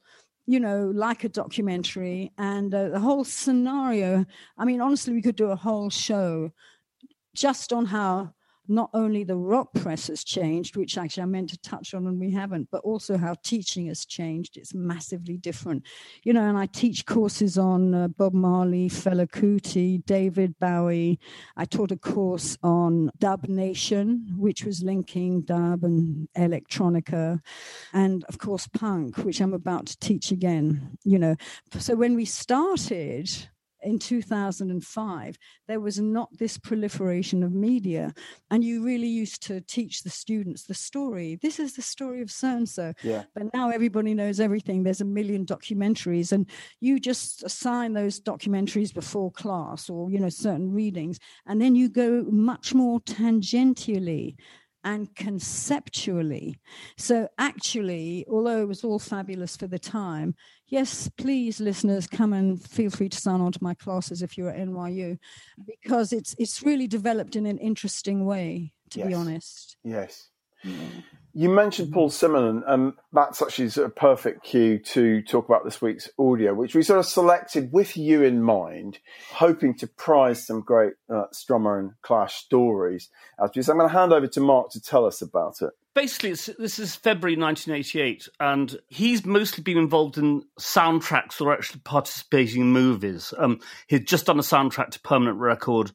you 0.53 0.61
know, 0.61 0.93
like 0.95 1.25
a 1.25 1.31
documentary 1.31 2.31
and 2.37 2.75
uh, 2.75 2.91
the 2.91 3.01
whole 3.01 3.25
scenario. 3.25 4.27
I 4.59 4.67
mean, 4.67 4.83
honestly, 4.83 5.15
we 5.15 5.23
could 5.23 5.35
do 5.35 5.51
a 5.51 5.57
whole 5.57 5.89
show 5.89 6.53
just 7.35 7.73
on 7.73 7.87
how 7.87 8.35
not 8.69 8.91
only 8.95 9.25
the 9.25 9.37
rock 9.37 9.73
press 9.75 10.07
has 10.09 10.25
changed, 10.25 10.77
which 10.77 10.97
actually 10.97 11.25
I 11.25 11.27
meant 11.27 11.51
to 11.51 11.59
touch 11.59 11.95
on 11.95 12.07
and 12.07 12.19
we 12.19 12.31
haven't, 12.31 12.69
but 12.71 12.83
also 12.83 13.17
how 13.17 13.35
teaching 13.43 13.87
has 13.87 14.05
changed. 14.05 14.57
It's 14.57 14.75
massively 14.75 15.37
different. 15.37 15.85
You 16.23 16.33
know, 16.33 16.49
and 16.49 16.57
I 16.57 16.67
teach 16.67 17.07
courses 17.07 17.59
on 17.59 17.95
uh, 17.95 18.09
Bob 18.09 18.35
Marley, 18.35 18.89
Fela 18.89 19.29
Kuti, 19.29 20.05
David 20.05 20.59
Bowie. 20.59 21.19
I 21.57 21.65
taught 21.65 21.91
a 21.91 21.97
course 21.97 22.57
on 22.63 23.11
Dub 23.19 23.49
Nation, 23.49 24.27
which 24.37 24.65
was 24.65 24.83
linking 24.83 25.43
dub 25.43 25.85
and 25.85 26.29
electronica, 26.37 27.41
and 27.93 28.25
of 28.25 28.39
course 28.39 28.67
punk, 28.69 29.19
which 29.19 29.41
I'm 29.41 29.55
about 29.55 29.87
to 29.87 29.99
teach 29.99 30.31
again. 30.31 30.99
You 31.05 31.19
know, 31.19 31.37
so 31.79 31.95
when 31.97 32.15
we 32.15 32.25
started, 32.25 33.31
in 33.83 33.99
2005, 33.99 35.39
there 35.69 35.81
was 35.81 36.01
not 36.01 36.29
this 36.39 36.59
proliferation 36.59 37.43
of 37.43 37.53
media. 37.53 38.13
And 38.51 38.63
you 38.63 38.85
really 38.85 39.09
used 39.09 39.43
to 39.45 39.61
teach 39.63 40.03
the 40.03 40.11
students 40.11 40.65
the 40.65 40.75
story. 40.75 41.39
This 41.43 41.59
is 41.59 41.75
the 41.75 41.83
story 41.83 42.23
of 42.23 42.31
so 42.31 42.49
and 42.49 42.69
so. 42.69 42.93
But 43.35 43.53
now 43.55 43.71
everybody 43.71 44.15
knows 44.15 44.41
everything. 44.41 44.83
There's 44.83 45.01
a 45.01 45.05
million 45.05 45.47
documentaries, 45.47 46.33
and 46.33 46.49
you 46.81 47.01
just 47.01 47.43
assign 47.43 47.93
those 47.93 48.21
documentaries 48.21 48.93
before 48.93 49.31
class 49.33 49.91
or, 49.91 50.11
you 50.11 50.19
know, 50.19 50.29
certain 50.29 50.73
readings. 50.73 51.19
And 51.47 51.61
then 51.61 51.75
you 51.75 51.89
go 51.89 52.25
much 52.31 52.75
more 52.75 53.01
tangentially 53.01 54.37
and 54.85 55.15
conceptually. 55.15 56.59
So, 56.97 57.29
actually, 57.39 58.25
although 58.31 58.63
it 58.63 58.69
was 58.69 58.85
all 58.85 58.99
fabulous 58.99 59.57
for 59.57 59.67
the 59.67 59.79
time, 59.79 60.35
yes, 60.67 61.09
please, 61.17 61.61
listeners, 61.61 62.07
come 62.07 62.33
and 62.33 62.63
feel 62.63 62.91
free 62.91 63.09
to 63.09 63.19
sign 63.19 63.41
on 63.41 63.53
to 63.53 63.59
my 63.63 63.75
classes 63.75 64.23
if 64.23 64.37
you're 64.37 64.51
at 64.51 64.59
NYU, 64.59 65.19
because 65.67 66.13
it's 66.13 66.35
it's 66.39 66.63
really 66.63 66.87
developed 66.87 67.37
in 67.37 67.47
an 67.47 67.59
interesting 67.59 68.25
way. 68.25 68.73
To 68.91 69.07
be 69.07 69.15
honest, 69.15 69.77
Yes. 69.85 70.29
Mm. 70.65 71.03
You 71.35 71.49
mentioned 71.49 71.93
Paul 71.93 72.11
Simonon, 72.11 72.63
and 72.67 72.93
that's 73.13 73.41
actually 73.41 73.71
sort 73.71 73.87
of 73.87 73.97
perfect 73.97 74.45
cue 74.45 74.79
to 74.79 75.23
talk 75.23 75.49
about 75.49 75.65
this 75.65 75.81
week's 75.81 76.11
audio, 76.19 76.53
which 76.53 76.75
we 76.75 76.83
sort 76.83 76.99
of 76.99 77.07
selected 77.07 77.73
with 77.73 77.97
you 77.97 78.23
in 78.23 78.43
mind, 78.43 78.99
hoping 79.31 79.75
to 79.77 79.87
prize 79.87 80.47
some 80.47 80.61
great 80.61 80.93
uh, 81.09 81.25
Strummer 81.33 81.79
and 81.79 81.93
Clash 82.03 82.35
stories. 82.35 83.09
As 83.43 83.51
So 83.65 83.73
I'm 83.73 83.79
going 83.79 83.89
to 83.89 83.97
hand 83.97 84.13
over 84.13 84.27
to 84.27 84.41
Mark 84.41 84.71
to 84.73 84.81
tell 84.81 85.07
us 85.07 85.23
about 85.23 85.63
it. 85.63 85.71
basically 85.95 86.31
it's, 86.31 86.47
this 86.59 86.79
is 86.79 86.95
february 86.95 87.37
1988 87.37 88.29
and 88.41 88.79
he's 88.89 89.27
mostly 89.27 89.63
been 89.63 89.77
involved 89.77 90.17
in 90.17 90.43
soundtracks 90.59 91.41
or 91.41 91.53
actually 91.53 91.81
participating 91.81 92.63
in 92.63 92.73
movies 92.73 93.35
um, 93.39 93.59
he'd 93.89 94.07
just 94.07 94.27
done 94.27 94.39
a 94.39 94.43
soundtrack 94.43 94.91
to 94.91 95.01
permanent 95.01 95.39
record 95.39 95.93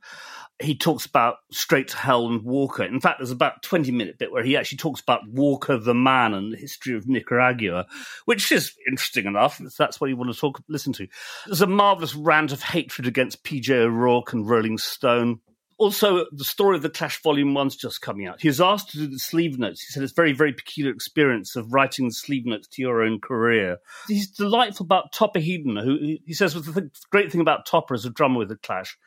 he 0.59 0.75
talks 0.75 1.05
about 1.05 1.37
straight 1.51 1.89
to 1.89 1.97
hell 1.97 2.27
and 2.27 2.43
walker 2.43 2.83
in 2.83 2.99
fact 2.99 3.19
there's 3.19 3.31
about 3.31 3.57
a 3.57 3.67
20 3.67 3.91
minute 3.91 4.17
bit 4.17 4.31
where 4.31 4.43
he 4.43 4.57
actually 4.57 4.77
talks 4.77 5.01
about 5.01 5.27
walker 5.29 5.77
the 5.77 5.93
man 5.93 6.33
and 6.33 6.53
the 6.53 6.57
history 6.57 6.95
of 6.95 7.07
nicaragua 7.07 7.85
which 8.25 8.51
is 8.51 8.73
interesting 8.87 9.25
enough 9.25 9.61
that's 9.77 10.01
what 10.01 10.09
you 10.09 10.17
want 10.17 10.33
to 10.33 10.39
talk 10.39 10.61
listen 10.67 10.93
to 10.93 11.07
there's 11.45 11.61
a 11.61 11.67
marvelous 11.67 12.15
rant 12.15 12.51
of 12.51 12.61
hatred 12.61 13.07
against 13.07 13.43
pj 13.43 13.69
o'rourke 13.69 14.33
and 14.33 14.49
rolling 14.49 14.77
stone 14.77 15.39
also, 15.79 16.25
the 16.31 16.43
story 16.43 16.75
of 16.75 16.81
the 16.81 16.89
Clash 16.89 17.21
Volume 17.21 17.53
One's 17.53 17.75
just 17.75 18.01
coming 18.01 18.25
out. 18.25 18.41
He 18.41 18.47
was 18.47 18.59
asked 18.59 18.89
to 18.91 18.97
do 18.97 19.07
the 19.07 19.19
sleeve 19.19 19.59
notes. 19.59 19.81
He 19.81 19.91
said 19.91 20.01
it's 20.01 20.11
a 20.11 20.15
very, 20.15 20.33
very 20.33 20.51
peculiar 20.51 20.91
experience 20.91 21.55
of 21.55 21.71
writing 21.71 22.07
the 22.07 22.13
sleeve 22.13 22.47
notes 22.47 22.67
to 22.69 22.81
your 22.81 23.03
own 23.03 23.19
career. 23.19 23.77
He's 24.07 24.27
delightful 24.27 24.85
about 24.85 25.13
Topper 25.13 25.39
Headon, 25.39 25.81
who 25.83 26.17
he 26.25 26.33
says 26.33 26.55
was 26.55 26.65
the 26.65 26.81
th- 26.81 26.91
great 27.11 27.31
thing 27.31 27.41
about 27.41 27.67
Topper 27.67 27.93
as 27.93 28.05
a 28.05 28.09
drummer 28.09 28.39
with 28.39 28.49
the 28.49 28.55
Clash 28.55 28.97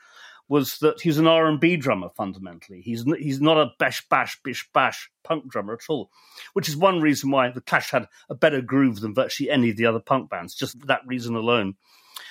was 0.50 0.78
that 0.80 1.00
he's 1.00 1.16
an 1.16 1.28
R 1.28 1.46
and 1.46 1.60
B 1.60 1.76
drummer 1.76 2.08
fundamentally. 2.10 2.80
He's 2.82 3.04
he's 3.18 3.40
not 3.40 3.56
a 3.56 3.70
bash 3.78 4.06
bash 4.10 4.36
bish 4.42 4.68
bash 4.74 5.08
punk 5.22 5.48
drummer 5.48 5.74
at 5.74 5.88
all, 5.88 6.10
which 6.52 6.68
is 6.68 6.76
one 6.76 7.00
reason 7.00 7.30
why 7.30 7.50
the 7.50 7.60
Clash 7.60 7.92
had 7.92 8.08
a 8.28 8.34
better 8.34 8.60
groove 8.60 9.00
than 9.00 9.14
virtually 9.14 9.48
any 9.48 9.70
of 9.70 9.76
the 9.76 9.86
other 9.86 10.00
punk 10.00 10.28
bands. 10.28 10.54
Just 10.54 10.78
for 10.78 10.86
that 10.86 11.06
reason 11.06 11.36
alone. 11.36 11.76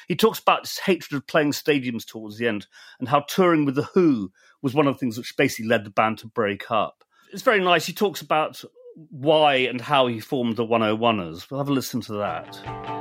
He 0.10 0.16
talks 0.16 0.40
about 0.40 0.68
his 0.68 0.80
hatred 0.80 1.18
of 1.18 1.28
playing 1.28 1.54
stadiums 1.54 2.06
towards 2.06 2.38
the 2.38 2.48
end 2.48 2.68
and 3.00 3.08
how 3.08 3.22
touring 3.22 3.66
with 3.66 3.76
The 3.76 3.84
Who 3.84 4.32
was 4.62 4.74
one 4.74 4.88
of 4.88 4.96
the 4.96 5.00
things 5.00 5.18
which 5.18 5.38
basically 5.38 5.68
led 5.68 5.86
the 5.86 5.90
band 5.90 6.18
to 6.20 6.28
break 6.28 6.70
up. 6.70 7.04
It's 7.32 7.44
very 7.44 7.64
nice. 7.64 7.86
He 7.86 7.94
talks 7.94 8.22
about 8.22 8.62
why 8.96 9.56
and 9.56 9.80
how 9.80 10.08
he 10.08 10.20
formed 10.20 10.58
the 10.58 10.66
101ers. 10.66 11.50
We'll 11.50 11.60
have 11.60 11.70
a 11.70 11.74
listen 11.74 12.02
to 12.02 12.14
that. 12.14 12.99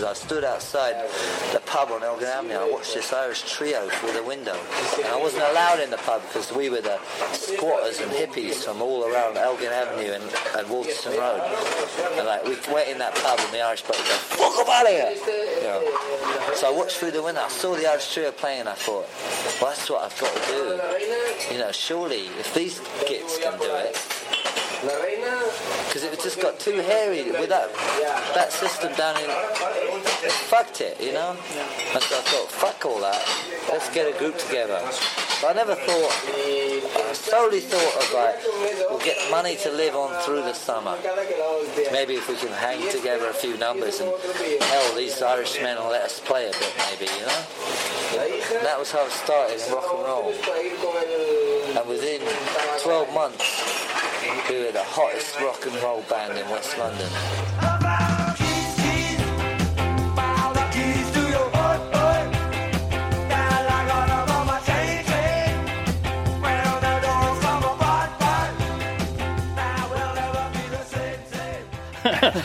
101ers 0.00 0.08
I 0.08 0.12
stood 0.14 0.44
outside 0.44 1.08
the 1.52 1.60
pub 1.60 1.90
on 1.90 2.02
Elgin 2.02 2.26
Avenue. 2.26 2.54
I 2.54 2.70
watched 2.70 2.94
this 2.94 3.12
Irish 3.12 3.42
trio 3.50 3.88
through 3.88 4.12
the 4.12 4.22
window. 4.22 4.56
And 4.96 5.06
I 5.06 5.16
wasn't 5.16 5.44
allowed 5.44 5.80
in 5.80 5.90
the 5.90 5.98
pub 5.98 6.22
because 6.22 6.52
we 6.52 6.70
were 6.70 6.80
the 6.80 6.98
squatters 7.32 8.00
and 8.00 8.10
hippies 8.12 8.64
from 8.64 8.82
all 8.82 9.04
around 9.04 9.36
Elgin 9.36 9.72
Avenue 9.72 10.12
and, 10.12 10.22
and 10.22 10.66
Walterton 10.68 11.18
Road. 11.18 11.40
And 12.16 12.26
like 12.26 12.44
we 12.44 12.56
went 12.72 12.88
in 12.88 12.98
that 12.98 13.14
pub 13.16 13.38
and 13.40 13.52
the 13.52 13.60
Irish 13.60 13.82
bloke 13.82 13.98
go, 13.98 14.04
fuck 14.04 14.58
up 14.58 14.68
out 14.68 14.86
of 14.86 14.92
here! 14.92 15.14
You 15.56 15.62
know. 15.64 16.52
So 16.54 16.72
I 16.72 16.76
watched 16.76 16.96
through 16.96 17.12
the 17.12 17.22
window. 17.22 17.42
I 17.42 17.48
saw 17.48 17.74
the 17.74 17.88
Irish 17.88 18.12
trio 18.12 18.32
playing 18.32 18.60
and 18.60 18.68
I 18.68 18.74
thought, 18.74 19.08
well, 19.60 19.70
that's 19.70 19.88
what 19.90 20.04
I've 20.04 20.20
got 20.20 20.34
to 20.34 20.50
do. 20.50 21.54
You 21.54 21.60
know, 21.60 21.72
surely 21.72 22.26
if 22.38 22.54
these 22.54 22.80
gits 23.06 23.38
can 23.38 23.58
do 23.58 23.74
it, 23.74 23.96
because 24.80 26.04
it 26.04 26.20
just 26.22 26.40
got 26.40 26.58
too 26.58 26.80
hairy 26.80 27.30
with 27.32 27.50
that 27.50 27.68
that 28.34 28.52
system 28.52 28.92
down 28.94 29.16
in. 29.22 29.89
Fucked 30.50 30.80
it, 30.80 31.00
you 31.00 31.12
know. 31.12 31.30
And 31.30 32.02
so 32.02 32.18
I 32.18 32.22
thought, 32.22 32.50
fuck 32.50 32.84
all 32.84 33.00
that. 33.00 33.22
Let's 33.68 33.88
get 33.94 34.12
a 34.12 34.18
group 34.18 34.36
together. 34.38 34.80
But 35.40 35.50
I 35.50 35.52
never 35.54 35.74
thought. 35.74 36.12
I 36.36 37.12
solely 37.12 37.60
thought 37.60 37.96
of 37.96 38.12
like, 38.12 38.36
we'll 38.90 38.98
get 39.00 39.18
money 39.30 39.56
to 39.56 39.70
live 39.70 39.94
on 39.94 40.12
through 40.22 40.42
the 40.42 40.52
summer. 40.52 40.96
Maybe 41.92 42.14
if 42.14 42.28
we 42.28 42.36
can 42.36 42.52
hang 42.52 42.90
together 42.90 43.28
a 43.28 43.32
few 43.32 43.56
numbers 43.56 44.00
and 44.00 44.10
hell, 44.60 44.94
these 44.94 45.22
Irishmen 45.22 45.76
will 45.78 45.90
let 45.90 46.02
us 46.02 46.20
play 46.20 46.48
a 46.48 46.52
bit, 46.52 46.74
maybe, 46.90 47.10
you 47.12 47.26
know. 47.26 47.44
And 48.20 48.66
that 48.66 48.78
was 48.78 48.90
how 48.92 49.06
it 49.06 49.12
started 49.12 49.60
in 49.60 49.72
rock 49.72 49.88
and 49.88 50.04
roll. 50.04 50.32
And 51.78 51.88
within 51.88 52.20
12 52.82 53.14
months, 53.14 53.80
we 54.48 54.64
were 54.64 54.72
the 54.72 54.84
hottest 54.84 55.40
rock 55.40 55.64
and 55.64 55.74
roll 55.82 56.02
band 56.10 56.36
in 56.36 56.48
West 56.50 56.76
London. 56.76 57.69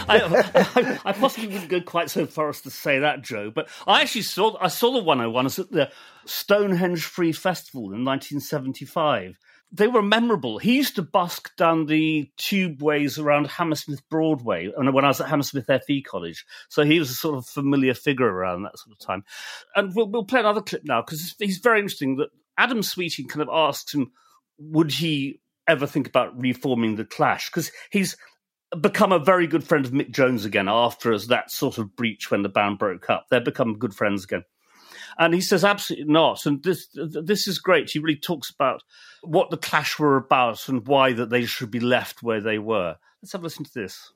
I, 0.07 0.43
I, 0.75 0.99
I 1.05 1.11
possibly 1.13 1.47
wouldn't 1.47 1.69
go 1.69 1.81
quite 1.81 2.09
so 2.09 2.25
far 2.25 2.49
as 2.49 2.61
to 2.61 2.71
say 2.71 2.99
that, 2.99 3.21
Joe, 3.21 3.51
but 3.51 3.69
I 3.87 4.01
actually 4.01 4.23
saw 4.23 4.57
I 4.59 4.67
saw 4.67 4.91
the 4.91 5.01
101s 5.01 5.59
at 5.59 5.71
the 5.71 5.91
Stonehenge 6.25 7.05
Free 7.05 7.31
Festival 7.31 7.93
in 7.93 8.05
1975. 8.05 9.37
They 9.71 9.87
were 9.87 10.01
memorable. 10.01 10.57
He 10.57 10.75
used 10.75 10.95
to 10.95 11.01
busk 11.01 11.55
down 11.57 11.87
the 11.87 12.29
tubeways 12.37 13.19
around 13.19 13.47
Hammersmith 13.47 14.07
Broadway 14.09 14.71
when 14.75 14.87
I 14.87 15.07
was 15.07 15.19
at 15.19 15.27
Hammersmith 15.27 15.69
FE 15.85 16.01
College. 16.03 16.45
So 16.69 16.83
he 16.83 16.99
was 16.99 17.09
a 17.09 17.15
sort 17.15 17.35
of 17.35 17.45
familiar 17.45 17.93
figure 17.93 18.27
around 18.27 18.63
that 18.63 18.77
sort 18.77 18.93
of 18.93 19.05
time. 19.05 19.25
And 19.75 19.93
we'll, 19.93 20.07
we'll 20.07 20.23
play 20.23 20.39
another 20.39 20.61
clip 20.61 20.83
now 20.85 21.01
because 21.01 21.35
he's 21.39 21.57
very 21.57 21.79
interesting. 21.79 22.17
That 22.17 22.29
Adam 22.57 22.83
Sweeting 22.83 23.27
kind 23.27 23.41
of 23.41 23.49
asks 23.51 23.93
him, 23.93 24.11
would 24.57 24.91
he 24.91 25.41
ever 25.67 25.87
think 25.87 26.07
about 26.07 26.39
reforming 26.39 26.95
the 26.95 27.05
Clash? 27.05 27.49
Because 27.49 27.71
he's 27.89 28.15
become 28.81 29.11
a 29.11 29.19
very 29.19 29.47
good 29.47 29.63
friend 29.63 29.85
of 29.85 29.91
Mick 29.91 30.11
Jones 30.11 30.45
again 30.45 30.67
after 30.67 31.13
as 31.13 31.27
that 31.27 31.51
sort 31.51 31.77
of 31.77 31.95
breach 31.95 32.31
when 32.31 32.43
the 32.43 32.49
band 32.49 32.79
broke 32.79 33.09
up. 33.09 33.27
They've 33.29 33.43
become 33.43 33.77
good 33.77 33.93
friends 33.93 34.23
again. 34.23 34.43
And 35.17 35.33
he 35.33 35.41
says 35.41 35.63
absolutely 35.63 36.11
not. 36.11 36.45
And 36.45 36.61
this 36.63 36.87
this 36.93 37.47
is 37.47 37.59
great. 37.59 37.89
He 37.89 37.99
really 37.99 38.19
talks 38.19 38.49
about 38.49 38.83
what 39.23 39.49
the 39.49 39.57
Clash 39.57 39.97
were 39.97 40.17
about 40.17 40.67
and 40.67 40.85
why 40.85 41.13
that 41.13 41.29
they 41.29 41.45
should 41.45 41.71
be 41.71 41.79
left 41.79 42.21
where 42.21 42.41
they 42.41 42.59
were. 42.59 42.97
Let's 43.21 43.31
have 43.31 43.41
a 43.41 43.45
listen 43.45 43.63
to 43.65 43.73
this. 43.73 44.11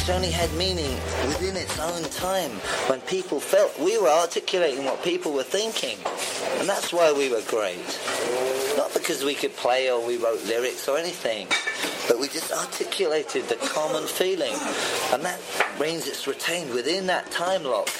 Clash 0.00 0.16
only 0.16 0.30
had 0.30 0.50
meaning 0.54 0.94
within 1.26 1.56
its 1.56 1.78
own 1.78 2.02
time 2.10 2.50
when 2.88 3.00
people 3.02 3.38
felt 3.38 3.78
we 3.78 3.98
were 3.98 4.08
articulating 4.08 4.84
what 4.84 5.02
people 5.02 5.32
were 5.32 5.42
thinking. 5.42 5.98
And 6.58 6.66
that's 6.66 6.90
why 6.90 7.12
we 7.12 7.28
were 7.30 7.42
great. 7.42 7.84
Not 8.78 8.94
because 8.94 9.24
we 9.24 9.34
could 9.34 9.54
play 9.56 9.90
or 9.90 10.04
we 10.04 10.16
wrote 10.16 10.42
lyrics 10.44 10.88
or 10.88 10.96
anything, 10.96 11.48
but 12.08 12.18
we 12.18 12.28
just 12.28 12.50
articulated 12.50 13.48
the 13.48 13.56
common 13.56 14.06
feeling. 14.06 14.54
And 15.12 15.22
that 15.22 15.40
means 15.78 16.06
it's 16.06 16.26
retained 16.26 16.72
within 16.72 17.06
that 17.08 17.30
time 17.30 17.64
lock. 17.64 17.90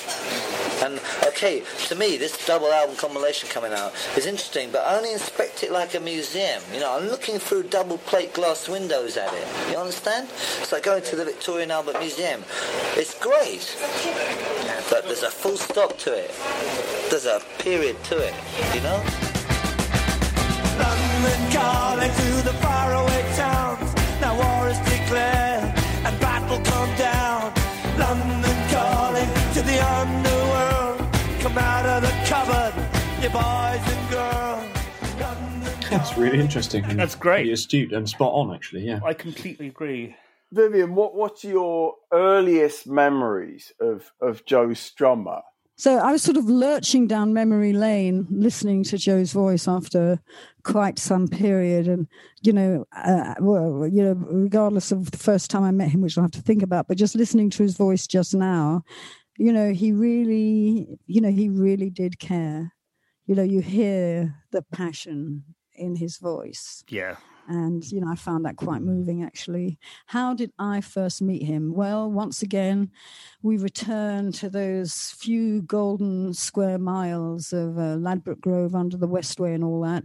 And 0.83 1.01
okay, 1.27 1.63
to 1.89 1.95
me, 1.95 2.17
this 2.17 2.47
double 2.47 2.69
album 2.69 2.97
compilation 2.97 3.49
coming 3.49 3.73
out 3.73 3.93
is 4.17 4.27
interesting, 4.27 4.71
but 4.71 4.87
I 4.87 4.97
only 4.97 5.13
inspect 5.13 5.63
it 5.63 5.73
like 5.73 5.95
a 5.95 6.01
museum. 6.01 6.63
You 6.73 6.81
know, 6.81 6.97
I'm 6.97 7.09
looking 7.09 7.39
through 7.39 7.65
double 7.65 7.99
plate 7.99 8.33
glass 8.33 8.69
windows 8.69 9.17
at 9.17 9.33
it. 9.35 9.47
You 9.71 9.77
understand? 9.77 10.29
It's 10.61 10.73
like 10.73 10.85
going 10.85 11.03
to 11.03 11.17
the 11.17 11.25
Victorian 11.25 11.71
Albert 11.71 11.99
Museum. 11.99 12.43
It's 12.97 13.19
great, 13.19 13.77
but 14.91 15.05
there's 15.05 15.23
a 15.23 15.31
full 15.31 15.57
stop 15.57 15.99
to 15.99 16.13
it. 16.13 16.35
There's 17.11 17.27
a 17.27 17.41
period 17.59 18.03
to 18.05 18.19
it. 18.19 18.35
You 18.75 18.81
know? 18.81 19.31
That's 35.91 36.17
really 36.17 36.41
interesting. 36.41 36.85
And 36.85 36.99
That's 36.99 37.15
great. 37.15 37.41
Pretty 37.41 37.53
astute 37.53 37.93
and 37.93 38.09
spot 38.09 38.33
on, 38.33 38.55
actually. 38.55 38.87
Yeah. 38.87 39.01
I 39.05 39.13
completely 39.13 39.67
agree. 39.67 40.17
Vivien, 40.53 40.95
what 40.95 41.15
what's 41.15 41.45
your 41.45 41.95
earliest 42.13 42.87
memories 42.87 43.73
of 43.81 44.11
of 44.21 44.45
Joe 44.47 44.69
Strummer? 44.69 45.43
So 45.77 45.99
I 45.99 46.13
was 46.13 46.23
sort 46.23 46.37
of 46.37 46.45
lurching 46.47 47.07
down 47.07 47.33
memory 47.33 47.73
lane, 47.73 48.27
listening 48.31 48.85
to 48.85 48.99
Joe's 48.99 49.33
voice 49.33 49.67
after 49.67 50.21
quite 50.63 50.99
some 50.99 51.29
period, 51.29 51.89
and 51.89 52.07
you 52.43 52.53
know, 52.53 52.85
uh, 52.97 53.35
well, 53.41 53.87
you 53.87 54.03
know, 54.03 54.15
regardless 54.15 54.93
of 54.93 55.11
the 55.11 55.19
first 55.19 55.51
time 55.51 55.63
I 55.63 55.71
met 55.71 55.91
him, 55.91 56.01
which 56.01 56.19
I'll 56.19 56.25
have 56.25 56.31
to 56.33 56.43
think 56.43 56.63
about, 56.63 56.89
but 56.89 56.97
just 56.97 57.15
listening 57.15 57.51
to 57.51 57.63
his 57.63 57.77
voice 57.77 58.07
just 58.07 58.35
now, 58.35 58.83
you 59.39 59.53
know, 59.53 59.73
he 59.73 59.93
really, 59.93 60.99
you 61.07 61.21
know, 61.21 61.31
he 61.31 61.49
really 61.49 61.91
did 61.91 62.19
care. 62.19 62.73
You 63.31 63.37
know, 63.37 63.45
you 63.45 63.61
hear 63.61 64.35
the 64.51 64.63
passion 64.63 65.45
in 65.77 65.95
his 65.95 66.17
voice 66.19 66.83
Yeah. 66.89 67.15
and 67.49 67.85
you 67.93 68.01
know 68.01 68.11
i 68.11 68.17
found 68.17 68.45
that 68.45 68.57
quite 68.57 68.83
moving 68.83 69.23
actually 69.23 69.79
how 70.07 70.35
did 70.35 70.51
i 70.59 70.81
first 70.81 71.23
meet 71.23 71.43
him 71.45 71.73
well 71.73 72.11
once 72.11 72.43
again 72.43 72.91
we 73.41 73.57
return 73.57 74.31
to 74.33 74.51
those 74.51 75.15
few 75.17 75.63
golden 75.63 76.35
square 76.35 76.77
miles 76.79 77.53
of 77.53 77.79
uh, 77.79 77.95
ladbroke 78.07 78.41
grove 78.43 78.75
under 78.75 78.97
the 78.99 79.09
westway 79.09 79.55
and 79.55 79.63
all 79.65 79.81
that 79.81 80.03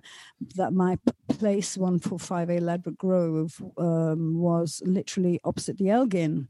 that 0.55 0.71
my 0.71 0.95
p- 1.05 1.35
place 1.39 1.75
145a 1.75 2.61
ladbroke 2.61 2.97
grove 2.97 3.59
um, 3.77 4.37
was 4.39 4.81
literally 4.85 5.39
opposite 5.43 5.77
the 5.77 5.89
elgin 5.89 6.47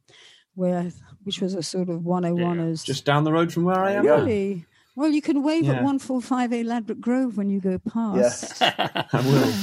where 0.56 0.92
which 1.24 1.42
was 1.42 1.56
a 1.56 1.64
sort 1.64 1.90
of 1.90 2.02
101ers 2.02 2.84
Just 2.84 3.06
down 3.06 3.24
the 3.24 3.32
road 3.32 3.52
from 3.52 3.64
where 3.64 3.80
I 3.80 3.94
am. 3.94 4.06
Yeah. 4.06 4.18
really 4.20 4.66
well 4.96 5.10
you 5.10 5.22
can 5.22 5.44
wave 5.44 5.66
Yeah. 5.66 5.74
at 5.74 5.84
145a 5.84 6.66
ladbroke 6.66 7.00
grove 7.00 7.38
when 7.38 7.50
you 7.50 7.60
go 7.60 7.78
past 7.80 8.62
I 8.62 9.08
will. 9.14 9.54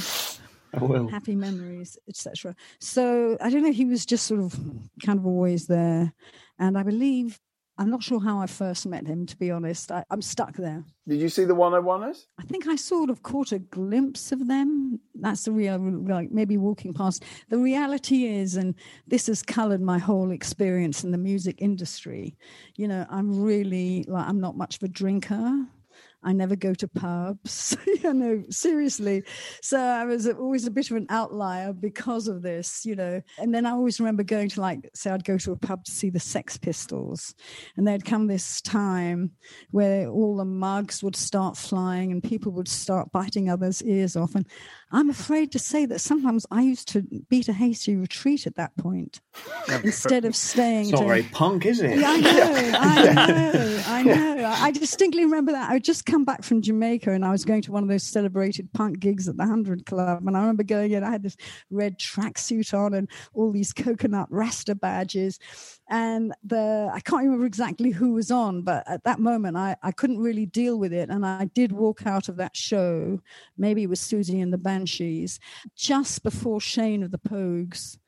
I 0.74 0.78
will. 0.84 1.08
happy 1.08 1.36
memories, 1.36 1.98
etc. 2.08 2.54
So 2.78 3.36
I 3.40 3.50
don't 3.50 3.62
know. 3.62 3.72
He 3.72 3.84
was 3.84 4.06
just 4.06 4.26
sort 4.26 4.40
of 4.40 4.54
kind 5.04 5.18
of 5.18 5.26
always 5.26 5.66
there, 5.66 6.14
and 6.58 6.78
I 6.78 6.82
believe 6.82 7.38
I'm 7.78 7.90
not 7.90 8.02
sure 8.02 8.20
how 8.20 8.38
I 8.38 8.46
first 8.46 8.86
met 8.86 9.06
him. 9.06 9.26
To 9.26 9.36
be 9.36 9.50
honest, 9.50 9.90
I, 9.90 10.04
I'm 10.10 10.22
stuck 10.22 10.56
there. 10.56 10.84
Did 11.08 11.20
you 11.20 11.28
see 11.28 11.44
the 11.44 11.54
101ers? 11.54 12.26
I 12.38 12.42
think 12.44 12.66
I 12.66 12.76
sort 12.76 13.10
of 13.10 13.22
caught 13.22 13.52
a 13.52 13.58
glimpse 13.58 14.30
of 14.30 14.46
them. 14.46 15.00
That's 15.14 15.44
the 15.44 15.52
real, 15.52 15.78
like 15.78 16.30
maybe 16.30 16.56
walking 16.58 16.92
past. 16.92 17.24
The 17.48 17.58
reality 17.58 18.26
is, 18.26 18.56
and 18.56 18.74
this 19.06 19.26
has 19.26 19.42
coloured 19.42 19.80
my 19.80 19.98
whole 19.98 20.30
experience 20.30 21.02
in 21.02 21.10
the 21.10 21.18
music 21.18 21.62
industry. 21.62 22.36
You 22.76 22.88
know, 22.88 23.06
I'm 23.08 23.42
really 23.42 24.04
like 24.06 24.28
I'm 24.28 24.40
not 24.40 24.56
much 24.56 24.76
of 24.76 24.82
a 24.82 24.88
drinker. 24.88 25.66
I 26.24 26.32
never 26.32 26.56
go 26.56 26.74
to 26.74 26.88
pubs. 26.88 27.76
you 27.86 28.14
know, 28.14 28.42
seriously. 28.50 29.24
So 29.60 29.78
I 29.78 30.04
was 30.04 30.28
always 30.28 30.66
a 30.66 30.70
bit 30.70 30.90
of 30.90 30.96
an 30.96 31.06
outlier 31.08 31.72
because 31.72 32.28
of 32.28 32.42
this, 32.42 32.84
you 32.84 32.94
know. 32.94 33.20
And 33.38 33.54
then 33.54 33.66
I 33.66 33.70
always 33.70 33.98
remember 33.98 34.22
going 34.22 34.48
to 34.50 34.60
like, 34.60 34.88
say, 34.94 35.10
I'd 35.10 35.24
go 35.24 35.38
to 35.38 35.52
a 35.52 35.56
pub 35.56 35.84
to 35.84 35.90
see 35.90 36.10
the 36.10 36.20
Sex 36.20 36.56
Pistols, 36.56 37.34
and 37.76 37.86
there'd 37.86 38.04
come 38.04 38.26
this 38.26 38.60
time 38.60 39.32
where 39.70 40.08
all 40.08 40.36
the 40.36 40.44
mugs 40.44 41.02
would 41.02 41.16
start 41.16 41.56
flying 41.56 42.12
and 42.12 42.22
people 42.22 42.52
would 42.52 42.68
start 42.68 43.12
biting 43.12 43.48
others' 43.48 43.82
ears 43.82 44.16
off. 44.16 44.34
And 44.34 44.46
I'm 44.92 45.08
afraid 45.08 45.50
to 45.52 45.58
say 45.58 45.86
that 45.86 46.00
sometimes 46.00 46.46
I 46.50 46.62
used 46.62 46.88
to 46.88 47.02
beat 47.30 47.48
a 47.48 47.52
hasty 47.52 47.96
retreat 47.96 48.46
at 48.46 48.56
that 48.56 48.76
point 48.76 49.20
instead 49.82 50.26
of 50.26 50.36
staying. 50.36 50.82
It's 50.82 50.92
not 50.92 51.00
to, 51.00 51.06
very 51.06 51.22
punk, 51.22 51.64
is 51.64 51.80
it? 51.80 51.98
yeah, 51.98 52.10
I 52.10 52.20
know, 52.20 52.72
I 52.78 53.12
know, 53.22 53.82
I 53.86 54.02
know. 54.02 54.32
I 54.46 54.70
distinctly 54.70 55.24
remember 55.24 55.52
that. 55.52 55.70
I 55.70 55.74
had 55.74 55.84
just 55.84 56.04
come 56.04 56.24
back 56.24 56.44
from 56.44 56.60
Jamaica 56.60 57.10
and 57.10 57.24
I 57.24 57.30
was 57.30 57.44
going 57.44 57.62
to 57.62 57.72
one 57.72 57.82
of 57.82 57.88
those 57.88 58.02
celebrated 58.02 58.72
punk 58.72 58.98
gigs 59.00 59.28
at 59.28 59.36
the 59.36 59.46
Hundred 59.46 59.86
Club. 59.86 60.26
And 60.26 60.36
I 60.36 60.40
remember 60.40 60.62
going 60.62 60.92
in, 60.92 61.02
I 61.02 61.10
had 61.10 61.22
this 61.22 61.36
red 61.70 61.98
tracksuit 61.98 62.74
on 62.74 62.94
and 62.94 63.08
all 63.32 63.50
these 63.50 63.72
coconut 63.72 64.28
Rasta 64.30 64.74
badges. 64.74 65.38
And 65.88 66.32
the 66.44 66.90
I 66.92 67.00
can't 67.00 67.24
remember 67.24 67.46
exactly 67.46 67.90
who 67.90 68.12
was 68.12 68.30
on, 68.30 68.62
but 68.62 68.84
at 68.88 69.04
that 69.04 69.20
moment 69.20 69.56
I, 69.56 69.76
I 69.82 69.92
couldn't 69.92 70.18
really 70.18 70.46
deal 70.46 70.78
with 70.78 70.92
it. 70.92 71.10
And 71.10 71.24
I 71.24 71.46
did 71.46 71.72
walk 71.72 72.06
out 72.06 72.28
of 72.28 72.36
that 72.36 72.56
show, 72.56 73.20
maybe 73.56 73.82
it 73.82 73.88
was 73.88 74.00
Siouxsie 74.00 74.42
and 74.42 74.52
the 74.52 74.58
Banshees, 74.82 75.38
just 75.76 76.24
before 76.24 76.60
Shane 76.60 77.04
of 77.04 77.12
the 77.12 77.18
Pogues 77.18 77.98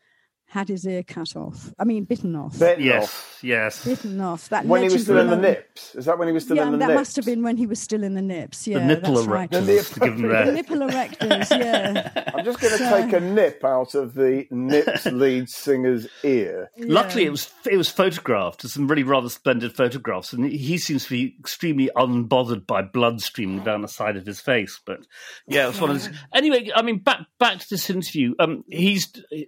had 0.47 0.69
his 0.69 0.87
ear 0.87 1.03
cut 1.03 1.35
off. 1.35 1.73
I 1.81 1.85
mean, 1.85 2.05
bitten 2.05 2.37
off. 2.37 2.59
Bitten 2.61 2.85
Yes, 2.85 3.05
off. 3.05 3.39
yes. 3.43 3.85
Bitten 3.85 4.21
off. 4.21 4.49
That 4.51 4.65
When 4.67 4.83
he 4.83 4.89
was 4.89 5.03
still 5.03 5.19
in 5.19 5.27
the 5.27 5.33
legendary- 5.37 5.55
nips. 5.57 5.95
Is 5.97 6.05
that 6.05 6.17
when 6.17 6.29
he 6.29 6.33
was 6.35 6.45
still 6.45 6.57
yeah, 6.57 6.67
in 6.67 6.73
the 6.73 6.79
that 6.79 6.87
nips? 6.87 6.95
That 6.95 7.01
must 7.01 7.17
have 7.17 7.25
been 7.25 7.43
when 7.43 7.57
he 7.57 7.67
was 7.67 7.81
still 7.81 8.05
in 8.05 8.15
the 8.15 8.23
nips. 8.23 8.67
Yeah, 8.69 8.79
the 8.79 8.85
nipple 8.85 9.15
that's 9.15 9.27
right. 9.27 9.51
erectors 9.51 9.95
to 9.95 10.01
give 10.01 10.19
them 10.19 10.29
The 10.29 10.53
nipple 10.53 10.77
erectors, 10.79 11.51
yeah. 11.51 12.31
I'm 12.35 12.45
just 12.45 12.61
going 12.61 12.79
to 12.79 12.79
take 12.79 13.13
a 13.13 13.21
nip 13.21 13.65
out 13.65 13.95
of 13.97 14.15
the 14.15 14.47
Nips 14.51 15.07
lead 15.07 15.49
singer's 15.49 16.07
ear. 16.23 16.71
Luckily, 16.79 17.25
it 17.25 17.31
was 17.31 17.51
it 17.69 17.77
was 17.77 17.89
photographed. 17.89 18.63
There's 18.63 18.75
some 18.75 18.87
really 18.87 19.03
rather 19.03 19.29
splendid 19.31 19.75
photographs, 19.75 20.33
and 20.33 20.45
he 20.45 20.79
seems 20.79 21.05
to 21.05 21.11
be 21.11 21.35
extremely 21.41 21.91
unbothered 21.97 22.67
by 22.67 22.83
blood 22.83 23.21
streaming 23.21 23.65
down 23.65 23.83
the 23.83 23.89
side 23.89 24.17
of 24.17 24.25
his 24.27 24.41
face. 24.41 24.79
But 24.87 25.01
yeah, 25.49 25.65
it 25.65 25.69
was 25.69 25.81
one 25.81 25.91
of 25.91 25.97
those. 26.05 26.17
Anyway, 26.33 26.71
I 26.77 26.83
mean, 26.83 26.99
back 26.99 27.21
back 27.41 27.59
to 27.59 27.67
this 27.69 27.91
interview. 27.91 28.35
Um, 28.39 28.63
he's 28.69 29.09
to 29.11 29.47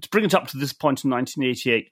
to 0.00 0.08
bring 0.10 0.24
it 0.24 0.34
up 0.34 0.41
to 0.48 0.58
this 0.58 0.72
point 0.72 1.04
in 1.04 1.10
1988. 1.10 1.90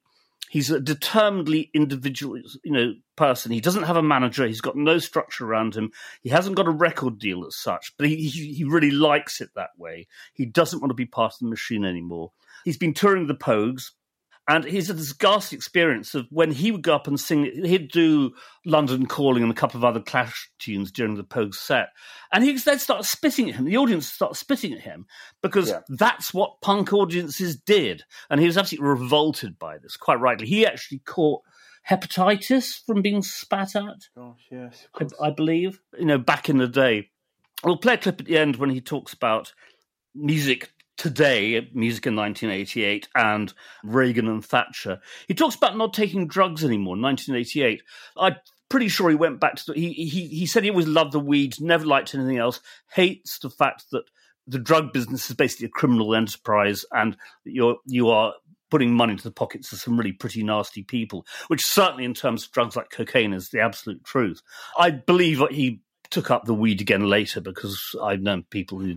He's 0.51 0.70
a 0.70 0.80
determinedly 0.80 1.70
individual, 1.74 2.40
you 2.64 2.72
know, 2.72 2.94
person. 3.14 3.53
He 3.53 3.61
doesn't 3.61 3.84
have 3.84 3.96
a 3.96 4.03
manager. 4.03 4.46
He's 4.46 4.61
got 4.61 4.76
no 4.76 4.98
structure 4.98 5.46
around 5.46 5.76
him. 5.76 5.92
He 6.22 6.30
hasn't 6.30 6.57
got 6.57 6.66
a 6.66 6.72
record 6.72 7.20
deal 7.20 7.46
as 7.46 7.57
such, 7.57 7.94
but 7.96 8.09
he, 8.09 8.28
he 8.28 8.64
really 8.64 8.90
likes 8.90 9.40
it 9.40 9.51
that 9.55 9.70
way. 9.78 10.09
He 10.34 10.46
doesn't 10.46 10.80
want 10.80 10.90
to 10.90 10.94
be 10.94 11.07
part 11.07 11.34
of 11.34 11.38
the 11.40 11.48
machine 11.48 11.84
anymore. 11.84 12.32
He's 12.64 12.78
been 12.78 12.94
touring 12.94 13.28
the 13.28 13.34
Pogues, 13.34 13.92
and 14.51 14.64
he's 14.64 14.88
had 14.88 14.96
this 14.96 15.12
ghastly 15.12 15.55
experience 15.57 16.14
of 16.16 16.26
when 16.30 16.51
he 16.51 16.72
would 16.72 16.82
go 16.82 16.94
up 16.96 17.07
and 17.07 17.20
sing, 17.20 17.44
he'd 17.64 17.90
do 17.92 18.32
London 18.66 19.07
Calling 19.07 19.44
and 19.44 19.53
a 19.53 19.55
couple 19.55 19.78
of 19.78 19.84
other 19.84 20.01
Clash 20.01 20.51
tunes 20.59 20.90
during 20.90 21.14
the 21.14 21.22
Pogues 21.22 21.55
set. 21.55 21.90
And 22.32 22.42
he'd 22.42 22.59
then 22.59 22.80
start 22.80 23.05
spitting 23.05 23.48
at 23.48 23.55
him. 23.55 23.64
The 23.64 23.76
audience 23.76 24.09
start 24.12 24.34
spitting 24.36 24.72
at 24.72 24.80
him 24.80 25.07
because 25.40 25.68
Yeah. 25.70 25.80
that's 25.88 26.34
what 26.34 26.61
punk 26.62 26.92
audiences 26.92 27.57
did. 27.57 28.03
And 28.28 28.40
he 28.40 28.46
was 28.46 28.59
absolutely 28.59 28.88
revolted 28.88 29.57
by 29.57 29.78
this, 29.78 29.96
quite 29.96 30.18
rightly. 30.18 30.48
He 30.48 30.66
actually 30.66 30.98
caught 30.98 31.42
hepatitis 31.88 32.84
from 32.84 33.03
being 33.03 33.22
spat 33.22 33.76
at. 33.76 34.09
Gosh, 34.16 34.46
yes. 34.51 34.86
I. 34.94 35.28
I 35.28 35.30
believe, 35.30 35.80
you 35.98 36.07
know, 36.07 36.18
back 36.18 36.48
in 36.48 36.59
the 36.59 36.68
day. 36.68 37.11
We'll 37.62 37.76
play 37.76 37.94
a 37.94 37.98
clip 37.98 38.20
at 38.20 38.26
the 38.26 38.36
end 38.38 38.57
when 38.57 38.70
he 38.70 38.80
talks 38.80 39.12
about 39.12 39.53
music 40.14 40.72
today, 41.01 41.66
music 41.72 42.07
in 42.07 42.14
1988, 42.14 43.09
and 43.14 43.55
Reagan 43.82 44.28
and 44.28 44.44
Thatcher. 44.44 45.01
He 45.28 45.32
talks 45.32 45.55
about 45.55 45.74
not 45.74 45.94
taking 45.94 46.28
drugs 46.28 46.62
anymore 46.62 46.94
in 46.94 47.01
1988. 47.01 47.82
I'm 48.18 48.36
pretty 48.68 48.88
sure 48.88 49.09
he 49.09 49.16
went 49.16 49.40
back 49.40 49.57
to 49.57 49.72
the, 49.72 49.80
he, 49.80 49.94
he, 49.94 50.26
he 50.26 50.44
said 50.44 50.62
he 50.62 50.68
always 50.68 50.86
loved 50.86 51.12
the 51.12 51.18
weed, 51.18 51.59
never 51.59 51.86
liked 51.86 52.14
anything 52.14 52.36
else, 52.36 52.61
hates 52.92 53.38
the 53.38 53.48
fact 53.48 53.84
that 53.92 54.03
the 54.46 54.59
drug 54.59 54.92
business 54.92 55.30
is 55.30 55.36
basically 55.36 55.68
a 55.68 55.70
criminal 55.70 56.14
enterprise 56.14 56.84
and 56.92 57.16
you're, 57.44 57.78
you 57.86 58.11
are 58.11 58.34
putting 58.70 58.92
money 58.92 59.12
into 59.12 59.24
the 59.24 59.30
pockets 59.30 59.72
of 59.72 59.78
some 59.78 59.96
really 59.96 60.12
pretty 60.12 60.42
nasty 60.42 60.82
people, 60.82 61.24
which 61.48 61.64
certainly 61.64 62.05
in 62.05 62.12
terms 62.12 62.44
of 62.44 62.53
drugs 62.53 62.76
like 62.76 62.90
cocaine 62.90 63.32
is 63.32 63.48
the 63.48 63.61
absolute 63.61 64.05
truth. 64.05 64.42
I 64.78 64.90
believe 64.90 65.42
he 65.51 65.80
took 66.11 66.30
up 66.30 66.44
the 66.44 66.54
weed 66.54 66.80
again 66.80 67.08
later 67.08 67.40
because 67.40 67.94
I've 68.02 68.20
known 68.20 68.44
people 68.50 68.78
who 68.78 68.96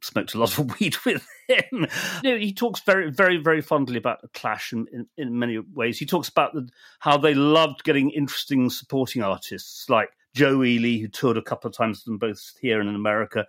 smoked 0.00 0.34
a 0.34 0.38
lot 0.38 0.58
of 0.58 0.74
weed 0.80 0.96
with 1.04 1.26
him. 1.48 1.86
You 2.22 2.30
know, 2.30 2.36
he 2.36 2.52
talks 2.52 2.80
very, 2.80 3.10
very, 3.10 3.36
very 3.36 3.60
fondly 3.60 3.96
about 3.96 4.22
the 4.22 4.28
Clash 4.28 4.72
in, 4.72 4.86
in, 4.92 5.06
in 5.16 5.38
many 5.38 5.58
ways. 5.58 5.98
He 5.98 6.06
talks 6.06 6.28
about 6.28 6.54
the, 6.54 6.68
how 6.98 7.16
they 7.16 7.34
loved 7.34 7.84
getting 7.84 8.10
interesting 8.10 8.70
supporting 8.70 9.22
artists 9.22 9.88
like 9.88 10.10
Joe 10.34 10.62
Ely, 10.62 11.00
who 11.00 11.08
toured 11.08 11.36
a 11.36 11.42
couple 11.42 11.68
of 11.68 11.76
times 11.76 11.98
with 11.98 12.04
them 12.04 12.18
both 12.18 12.54
here 12.60 12.80
and 12.80 12.88
in 12.88 12.94
America. 12.94 13.46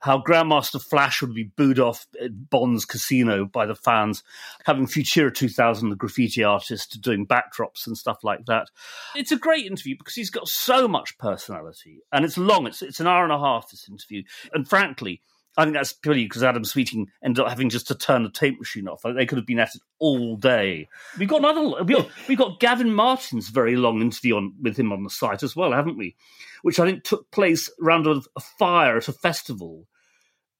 How 0.00 0.18
Grandmaster 0.18 0.82
Flash 0.82 1.20
would 1.20 1.34
be 1.34 1.44
booed 1.44 1.78
off 1.78 2.06
at 2.22 2.48
Bond's 2.48 2.86
casino 2.86 3.44
by 3.44 3.66
the 3.66 3.74
fans, 3.74 4.22
having 4.64 4.86
Futura 4.86 5.32
2000, 5.32 5.90
the 5.90 5.96
graffiti 5.96 6.42
artist, 6.42 7.02
doing 7.02 7.26
backdrops 7.26 7.86
and 7.86 7.98
stuff 7.98 8.24
like 8.24 8.46
that. 8.46 8.68
It's 9.14 9.32
a 9.32 9.36
great 9.36 9.66
interview 9.66 9.96
because 9.98 10.14
he's 10.14 10.30
got 10.30 10.48
so 10.48 10.88
much 10.88 11.18
personality 11.18 12.00
and 12.12 12.24
it's 12.24 12.38
long. 12.38 12.66
It's, 12.66 12.80
it's 12.80 13.00
an 13.00 13.06
hour 13.06 13.24
and 13.24 13.32
a 13.32 13.38
half, 13.38 13.70
this 13.70 13.88
interview. 13.90 14.22
And 14.54 14.66
frankly, 14.66 15.20
I 15.56 15.64
think 15.64 15.74
that's 15.74 15.92
purely 15.92 16.24
because 16.24 16.42
Adam 16.44 16.64
Sweeting 16.64 17.08
ended 17.24 17.42
up 17.44 17.48
having 17.50 17.68
just 17.70 17.88
to 17.88 17.94
turn 17.94 18.22
the 18.22 18.30
tape 18.30 18.58
machine 18.58 18.88
off. 18.88 19.04
Like, 19.04 19.16
They 19.16 19.26
could 19.26 19.36
have 19.38 19.46
been 19.46 19.58
at 19.58 19.74
it 19.74 19.82
all 19.98 20.36
day. 20.36 20.88
We've 21.18 21.28
got 21.28 21.40
another. 21.40 21.82
We've 21.84 21.96
got, 21.96 22.08
we've 22.28 22.38
got 22.38 22.60
Gavin 22.60 22.94
Martin's 22.94 23.48
very 23.48 23.76
long 23.76 24.00
interview 24.00 24.36
on, 24.36 24.54
with 24.62 24.76
him 24.78 24.92
on 24.92 25.02
the 25.04 25.10
site 25.10 25.42
as 25.42 25.56
well, 25.56 25.72
haven't 25.72 25.98
we? 25.98 26.16
Which 26.62 26.78
I 26.78 26.86
think 26.86 27.04
took 27.04 27.30
place 27.30 27.68
around 27.82 28.06
a, 28.06 28.20
a 28.36 28.40
fire 28.40 28.96
at 28.96 29.08
a 29.08 29.12
festival. 29.12 29.86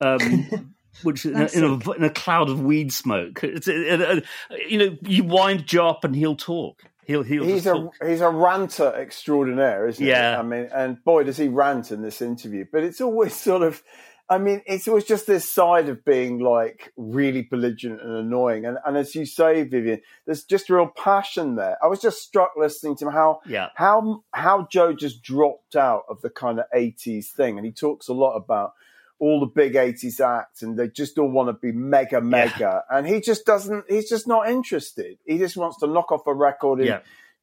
Um, 0.01 0.74
which 1.03 1.24
in 1.24 1.36
a, 1.36 1.47
in, 1.55 1.64
a, 1.64 1.91
in 1.93 2.05
a 2.05 2.11
cloud 2.11 2.49
of 2.51 2.61
weed 2.61 2.93
smoke. 2.93 3.45
It's, 3.45 3.68
it, 3.68 4.01
it, 4.01 4.24
you 4.68 4.78
know, 4.78 4.97
you 5.03 5.24
wind 5.24 5.66
Joe 5.66 5.88
up 5.88 6.05
and 6.05 6.16
he'll 6.16 6.36
talk. 6.36 6.82
He'll 7.05 7.22
he'll 7.22 7.45
He's 7.45 7.66
a 7.66 7.72
talk. 7.72 7.95
he's 8.07 8.20
a 8.20 8.28
ranter 8.28 8.93
extraordinaire, 8.97 9.86
isn't 9.88 10.05
Yeah. 10.05 10.32
he? 10.34 10.38
I 10.38 10.43
mean, 10.43 10.68
and 10.72 11.03
boy, 11.05 11.24
does 11.24 11.36
he 11.36 11.49
rant 11.49 11.91
in 11.91 12.03
this 12.03 12.20
interview. 12.22 12.64
But 12.70 12.82
it's 12.84 13.01
always 13.01 13.34
sort 13.41 13.62
of, 13.62 13.82
I 14.31 14.39
mean, 14.39 14.62
it's 14.64 14.87
always 14.87 15.05
just 15.05 15.26
this 15.26 15.45
side 15.45 15.89
of 15.89 16.05
being 16.05 16.39
like 16.39 16.93
really 16.97 17.43
belligerent 17.43 18.01
and 18.01 18.12
annoying. 18.16 18.64
And 18.64 18.78
and 18.87 18.97
as 18.97 19.14
you 19.16 19.26
say, 19.26 19.64
Vivien, 19.64 20.01
there's 20.24 20.45
just 20.45 20.70
real 20.70 20.87
passion 20.87 21.57
there. 21.57 21.76
I 21.83 21.89
was 21.89 22.01
just 22.01 22.22
struck 22.22 22.53
listening 22.57 22.97
to 22.99 23.11
how 23.11 23.41
Yeah. 23.45 23.70
how 23.74 24.22
how 24.33 24.68
Joe 24.70 24.93
just 24.93 25.22
dropped 25.22 25.74
out 25.74 26.05
of 26.09 26.22
the 26.22 26.31
kind 26.31 26.61
of 26.61 26.66
80s 26.72 27.26
thing, 27.33 27.59
and 27.59 27.66
he 27.66 27.72
talks 27.72 28.07
a 28.09 28.14
lot 28.14 28.37
about 28.37 28.74
all 29.18 29.41
the 29.41 29.47
big 29.47 29.74
80s 29.74 30.18
acts 30.20 30.62
and 30.62 30.78
they 30.78 30.89
just 30.89 31.18
all 31.18 31.28
want 31.31 31.49
to 31.49 31.53
be 31.53 31.72
mega 31.72 32.22
mega 32.22 32.85
and 32.91 33.07
he 33.07 33.20
just 33.20 33.45
doesn't 33.45 33.85
he's 33.87 34.09
just 34.09 34.26
not 34.26 34.49
interested 34.49 35.18
he 35.26 35.37
just 35.37 35.59
wants 35.59 35.76
to 35.76 35.87
knock 35.87 36.11
off 36.11 36.26
a 36.26 36.33
record 36.33 36.81
in 36.81 36.87
Yeah. 36.87 37.01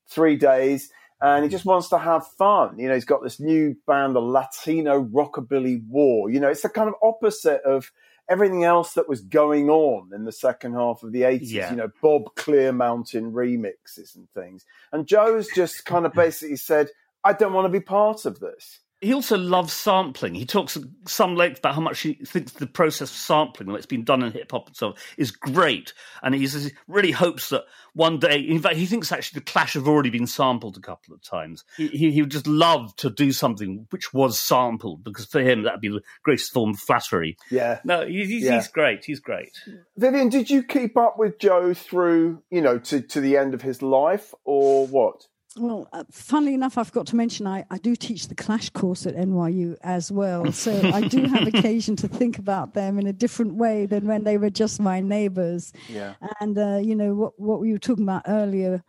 three 0.07 0.35
days 0.37 0.89
and 1.21 1.43
he 1.43 1.49
just 1.49 1.65
wants 1.65 1.89
to 1.89 1.97
have 1.97 2.27
fun. 2.37 2.77
You 2.79 2.87
know 2.87 2.93
he's 2.93 3.05
got 3.05 3.23
this 3.23 3.39
new 3.39 3.75
band 3.87 4.15
the 4.15 4.19
latino 4.21 5.03
rockabilly 5.03 5.81
war. 5.87 6.29
You 6.29 6.39
know 6.39 6.49
it's 6.49 6.61
the 6.61 6.69
kind 6.69 6.87
of 6.89 6.95
opposite 7.01 7.61
of 7.63 7.91
everything 8.29 8.63
else 8.65 8.93
that 8.93 9.07
was 9.07 9.21
going 9.21 9.69
on 9.69 10.09
in 10.13 10.25
the 10.25 10.31
second 10.33 10.73
half 10.73 11.01
of 11.01 11.13
the 11.13 11.21
80s 11.21 11.39
Yeah. 11.43 11.69
you 11.71 11.77
know 11.77 11.89
bob 12.01 12.35
Clearmountain 12.35 13.31
remixes 13.31 14.15
and 14.15 14.29
things. 14.31 14.65
And 14.91 15.07
joe's 15.07 15.47
just 15.55 15.85
kind 15.85 16.05
of 16.05 16.13
basically 16.13 16.57
said 16.57 16.89
i 17.23 17.31
don't 17.33 17.53
want 17.53 17.65
to 17.65 17.69
be 17.69 17.79
part 17.79 18.25
of 18.25 18.39
this 18.39 18.79
He 18.99 19.13
also 19.13 19.37
loves 19.37 19.73
sampling. 19.73 20.33
He 20.33 20.45
talks 20.45 20.75
at 20.75 20.83
some 21.07 21.35
length 21.35 21.59
about 21.59 21.75
how 21.75 21.81
much 21.81 21.99
he 21.99 22.15
thinks 22.15 22.53
the 22.53 22.65
process 22.65 23.11
of 23.11 23.15
sampling, 23.15 23.71
that's 23.71 23.85
been 23.85 24.03
done 24.03 24.23
in 24.23 24.31
hip 24.31 24.51
hop 24.51 24.67
and 24.67 24.75
so 24.75 24.87
on, 24.87 24.93
is 25.17 25.29
great. 25.29 25.93
And 26.23 26.33
he 26.33 26.47
says 26.47 26.65
he 26.65 26.71
really 26.87 27.11
hopes 27.11 27.49
that 27.49 27.65
one 27.93 28.17
day, 28.19 28.39
in 28.39 28.59
fact, 28.59 28.75
he 28.75 28.87
thinks 28.87 29.11
actually 29.11 29.39
the 29.39 29.45
Clash 29.51 29.73
have 29.75 29.87
already 29.87 30.09
been 30.09 30.25
sampled 30.25 30.77
a 30.77 30.81
couple 30.81 31.13
of 31.13 31.21
times. 31.21 31.63
He, 31.77 31.87
he, 31.89 32.11
he 32.11 32.21
would 32.21 32.31
just 32.31 32.47
love 32.47 32.95
to 32.97 33.09
do 33.11 33.31
something 33.31 33.85
which 33.91 34.13
was 34.13 34.39
sampled 34.39 35.03
because 35.03 35.25
for 35.25 35.41
him 35.41 35.63
that'd 35.63 35.81
be 35.81 35.89
the 35.89 36.01
greatest 36.23 36.51
form 36.51 36.71
of 36.71 36.79
flattery. 36.79 37.37
yeah 37.51 37.79
No, 37.83 38.05
he, 38.05 38.25
he's, 38.25 38.45
Yeah. 38.45 38.55
he's 38.55 38.67
great. 38.67 39.05
He's 39.05 39.19
great. 39.19 39.51
Vivien, 39.95 40.29
did 40.29 40.49
you 40.49 40.63
keep 40.63 40.97
up 40.97 41.19
with 41.19 41.37
Joe 41.39 41.73
through, 41.75 42.41
you 42.49 42.61
know, 42.61 42.79
to, 42.79 43.01
to 43.01 43.21
the 43.21 43.37
end 43.37 43.53
of 43.53 43.61
his 43.61 43.81
life 43.83 44.33
or 44.43 44.87
what? 44.87 45.27
Well, 45.57 45.89
uh, 45.91 46.03
funnily 46.11 46.53
enough, 46.53 46.77
I've 46.77 46.91
got 46.91 47.07
to 47.07 47.15
mention 47.15 47.47
I, 47.47 47.65
I 47.71 47.77
do 47.77 47.95
teach 47.95 48.27
the 48.27 48.35
Clash 48.35 48.69
course 48.69 49.05
at 49.05 49.15
NYU 49.15 49.75
as 49.81 50.11
well. 50.11 50.51
So 50.51 50.71
I 50.93 51.01
do 51.07 51.23
have 51.23 51.47
occasion 51.53 51.95
to 51.97 52.07
think 52.07 52.37
about 52.37 52.73
them 52.73 52.99
in 52.99 53.07
a 53.07 53.13
different 53.13 53.55
way 53.55 53.85
than 53.85 54.05
when 54.07 54.23
they 54.23 54.37
were 54.37 54.49
just 54.49 54.79
my 54.79 54.99
neighbors. 54.99 55.73
Yeah. 55.89 56.13
And, 56.39 56.57
uh, 56.57 56.77
you 56.77 56.95
know, 56.95 57.13
what, 57.13 57.39
what 57.39 57.59
we 57.59 57.71
were 57.71 57.79
talking 57.79 58.03
about 58.03 58.23
earlier 58.27 58.83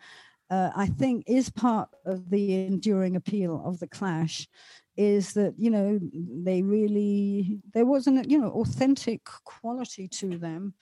uh, 0.51 0.71
I 0.75 0.87
think 0.87 1.25
is 1.27 1.51
part 1.51 1.91
of 2.05 2.31
the 2.31 2.67
enduring 2.67 3.17
appeal 3.17 3.63
of 3.65 3.81
the 3.81 3.87
Clash 3.87 4.49
is 4.97 5.35
that 5.35 5.55
you 5.59 5.71
know 5.71 6.01
they 6.13 6.63
really 6.63 7.61
there 7.73 7.87
wasn't 7.87 8.27
a, 8.27 8.29
you 8.29 8.39
know 8.39 8.51
authentic 8.51 9.25
quality 9.45 10.09
to 10.09 10.39
them. 10.39 10.75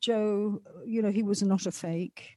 Joe, 0.00 0.60
you 0.84 1.02
know, 1.02 1.10
he 1.10 1.22
was 1.22 1.42
not 1.42 1.66
a 1.66 1.72
fake, 1.72 2.36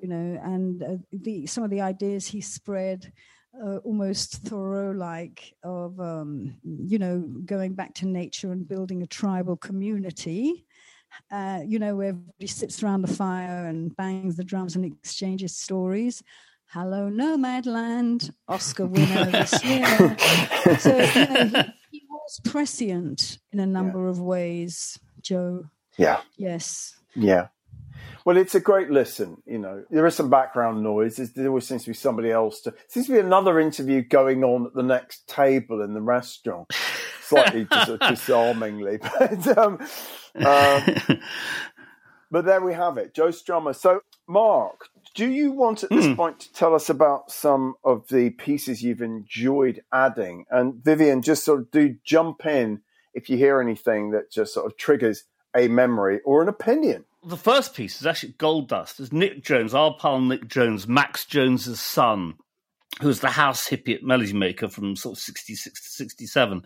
you 0.00 0.08
know, 0.08 0.40
and 0.42 0.82
uh, 0.82 0.96
the 1.12 1.46
some 1.46 1.64
of 1.64 1.70
the 1.70 1.80
ideas 1.80 2.26
he 2.26 2.40
spread. 2.40 3.12
Uh, 3.52 3.78
almost 3.78 4.44
Thoreau 4.44 4.92
like 4.92 5.56
of 5.64 5.98
um, 5.98 6.54
you 6.62 7.00
know 7.00 7.18
going 7.44 7.74
back 7.74 7.94
to 7.94 8.06
nature 8.06 8.52
and 8.52 8.68
building 8.68 9.02
a 9.02 9.08
tribal 9.08 9.56
community 9.56 10.66
uh, 11.30 11.60
you 11.66 11.78
know, 11.78 11.96
where 11.96 12.08
everybody 12.08 12.46
sits 12.46 12.82
around 12.82 13.02
the 13.02 13.14
fire 13.14 13.66
and 13.66 13.94
bangs 13.96 14.36
the 14.36 14.44
drums 14.44 14.76
and 14.76 14.84
exchanges 14.84 15.56
stories. 15.56 16.22
Hello, 16.66 17.10
Nomadland, 17.10 18.30
Oscar 18.48 18.86
winner 18.86 19.24
this 19.26 19.64
year. 19.64 20.16
so, 20.78 20.96
you 20.96 21.26
know, 21.26 21.62
he, 21.90 21.98
he 21.98 22.02
was 22.08 22.40
prescient 22.44 23.38
in 23.52 23.60
a 23.60 23.66
number 23.66 24.08
of 24.08 24.20
ways, 24.20 24.98
Joe. 25.20 25.64
Yeah. 25.96 26.20
Yes. 26.36 26.96
Yeah. 27.14 27.48
Well, 28.30 28.38
it's 28.38 28.54
a 28.54 28.60
great 28.60 28.90
listen. 28.90 29.42
You 29.44 29.58
know, 29.58 29.82
there 29.90 30.06
is 30.06 30.14
some 30.14 30.30
background 30.30 30.84
noise. 30.84 31.16
There 31.16 31.48
always 31.48 31.66
seems 31.66 31.82
to 31.82 31.90
be 31.90 31.94
somebody 31.94 32.30
else 32.30 32.60
to. 32.60 32.72
Seems 32.86 33.06
to 33.06 33.14
be 33.14 33.18
another 33.18 33.58
interview 33.58 34.02
going 34.02 34.44
on 34.44 34.66
at 34.66 34.74
the 34.74 34.84
next 34.84 35.26
table 35.26 35.82
in 35.82 35.94
the 35.94 36.00
restaurant, 36.00 36.72
slightly 37.22 37.64
dis- 37.64 37.98
disarmingly. 38.08 39.00
But 39.18 39.58
um, 39.58 39.80
um, 40.46 41.18
but 42.30 42.44
there 42.44 42.60
we 42.60 42.72
have 42.72 42.98
it, 42.98 43.14
Joe 43.14 43.30
Strummer. 43.30 43.74
So, 43.74 44.02
Mark, 44.28 44.90
do 45.16 45.28
you 45.28 45.50
want 45.50 45.82
at 45.82 45.90
this 45.90 46.06
Hmm. 46.06 46.14
point 46.14 46.38
to 46.38 46.52
tell 46.52 46.72
us 46.72 46.88
about 46.88 47.32
some 47.32 47.74
of 47.82 48.06
the 48.10 48.30
pieces 48.30 48.80
you've 48.80 49.02
enjoyed 49.02 49.82
adding? 49.92 50.44
And 50.52 50.74
Vivien, 50.84 51.22
just 51.22 51.44
sort 51.44 51.62
of 51.62 51.70
do 51.72 51.96
jump 52.04 52.46
in 52.46 52.82
if 53.12 53.28
you 53.28 53.36
hear 53.36 53.60
anything 53.60 54.12
that 54.12 54.30
just 54.30 54.54
sort 54.54 54.66
of 54.66 54.76
triggers 54.76 55.24
a 55.52 55.66
memory 55.66 56.20
or 56.24 56.42
an 56.42 56.48
opinion. 56.48 57.06
The 57.24 57.36
first 57.36 57.74
piece 57.74 58.00
is 58.00 58.06
actually 58.06 58.34
Gold 58.38 58.68
Dust. 58.68 59.00
It's 59.00 59.12
Nick 59.12 59.42
Jones, 59.42 59.74
our 59.74 59.94
pal 59.94 60.20
Nick 60.20 60.48
Jones, 60.48 60.88
Max 60.88 61.24
Jones's 61.26 61.80
son, 61.80 62.34
who 63.00 63.08
was 63.08 63.20
the 63.20 63.28
house 63.30 63.68
hippie 63.68 63.94
at 63.94 64.02
Melody 64.02 64.32
Maker 64.32 64.68
from 64.68 64.96
sort 64.96 65.16
of 65.16 65.22
66 65.22 65.80
to 65.80 65.90
67, 66.04 66.62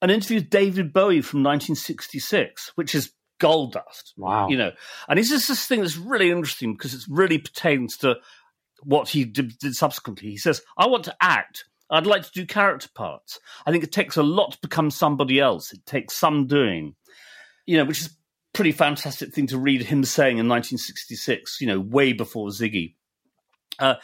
and 0.00 0.10
interviewed 0.10 0.50
David 0.50 0.92
Bowie 0.92 1.22
from 1.22 1.42
1966, 1.42 2.72
which 2.74 2.94
is 2.94 3.12
Gold 3.38 3.72
Dust. 3.72 4.14
Wow. 4.16 4.48
You 4.48 4.56
know, 4.56 4.72
and 5.08 5.18
it's 5.18 5.30
just 5.30 5.48
this 5.48 5.66
thing 5.66 5.80
that's 5.80 5.96
really 5.96 6.30
interesting 6.30 6.74
because 6.74 6.94
it 6.94 7.02
really 7.08 7.38
pertains 7.38 7.96
to 7.98 8.16
what 8.82 9.08
he 9.08 9.24
did, 9.24 9.58
did 9.58 9.74
subsequently. 9.74 10.30
He 10.30 10.36
says, 10.36 10.62
I 10.76 10.86
want 10.86 11.04
to 11.04 11.16
act. 11.20 11.64
I'd 11.90 12.06
like 12.06 12.22
to 12.22 12.32
do 12.32 12.46
character 12.46 12.88
parts. 12.94 13.38
I 13.66 13.70
think 13.70 13.84
it 13.84 13.92
takes 13.92 14.16
a 14.16 14.22
lot 14.22 14.52
to 14.52 14.58
become 14.62 14.90
somebody 14.90 15.38
else. 15.38 15.72
It 15.72 15.84
takes 15.84 16.14
some 16.16 16.46
doing, 16.46 16.94
you 17.66 17.76
know, 17.76 17.84
which 17.84 18.00
is 18.00 18.16
pretty 18.52 18.72
fantastic 18.72 19.32
thing 19.32 19.46
to 19.48 19.58
read 19.58 19.82
him 19.82 20.04
saying 20.04 20.38
in 20.38 20.48
1966, 20.48 21.60
you 21.60 21.66
know, 21.66 21.80
way 21.80 22.12
before 22.12 22.48
Ziggy. 22.48 22.94
Uh, 23.78 23.94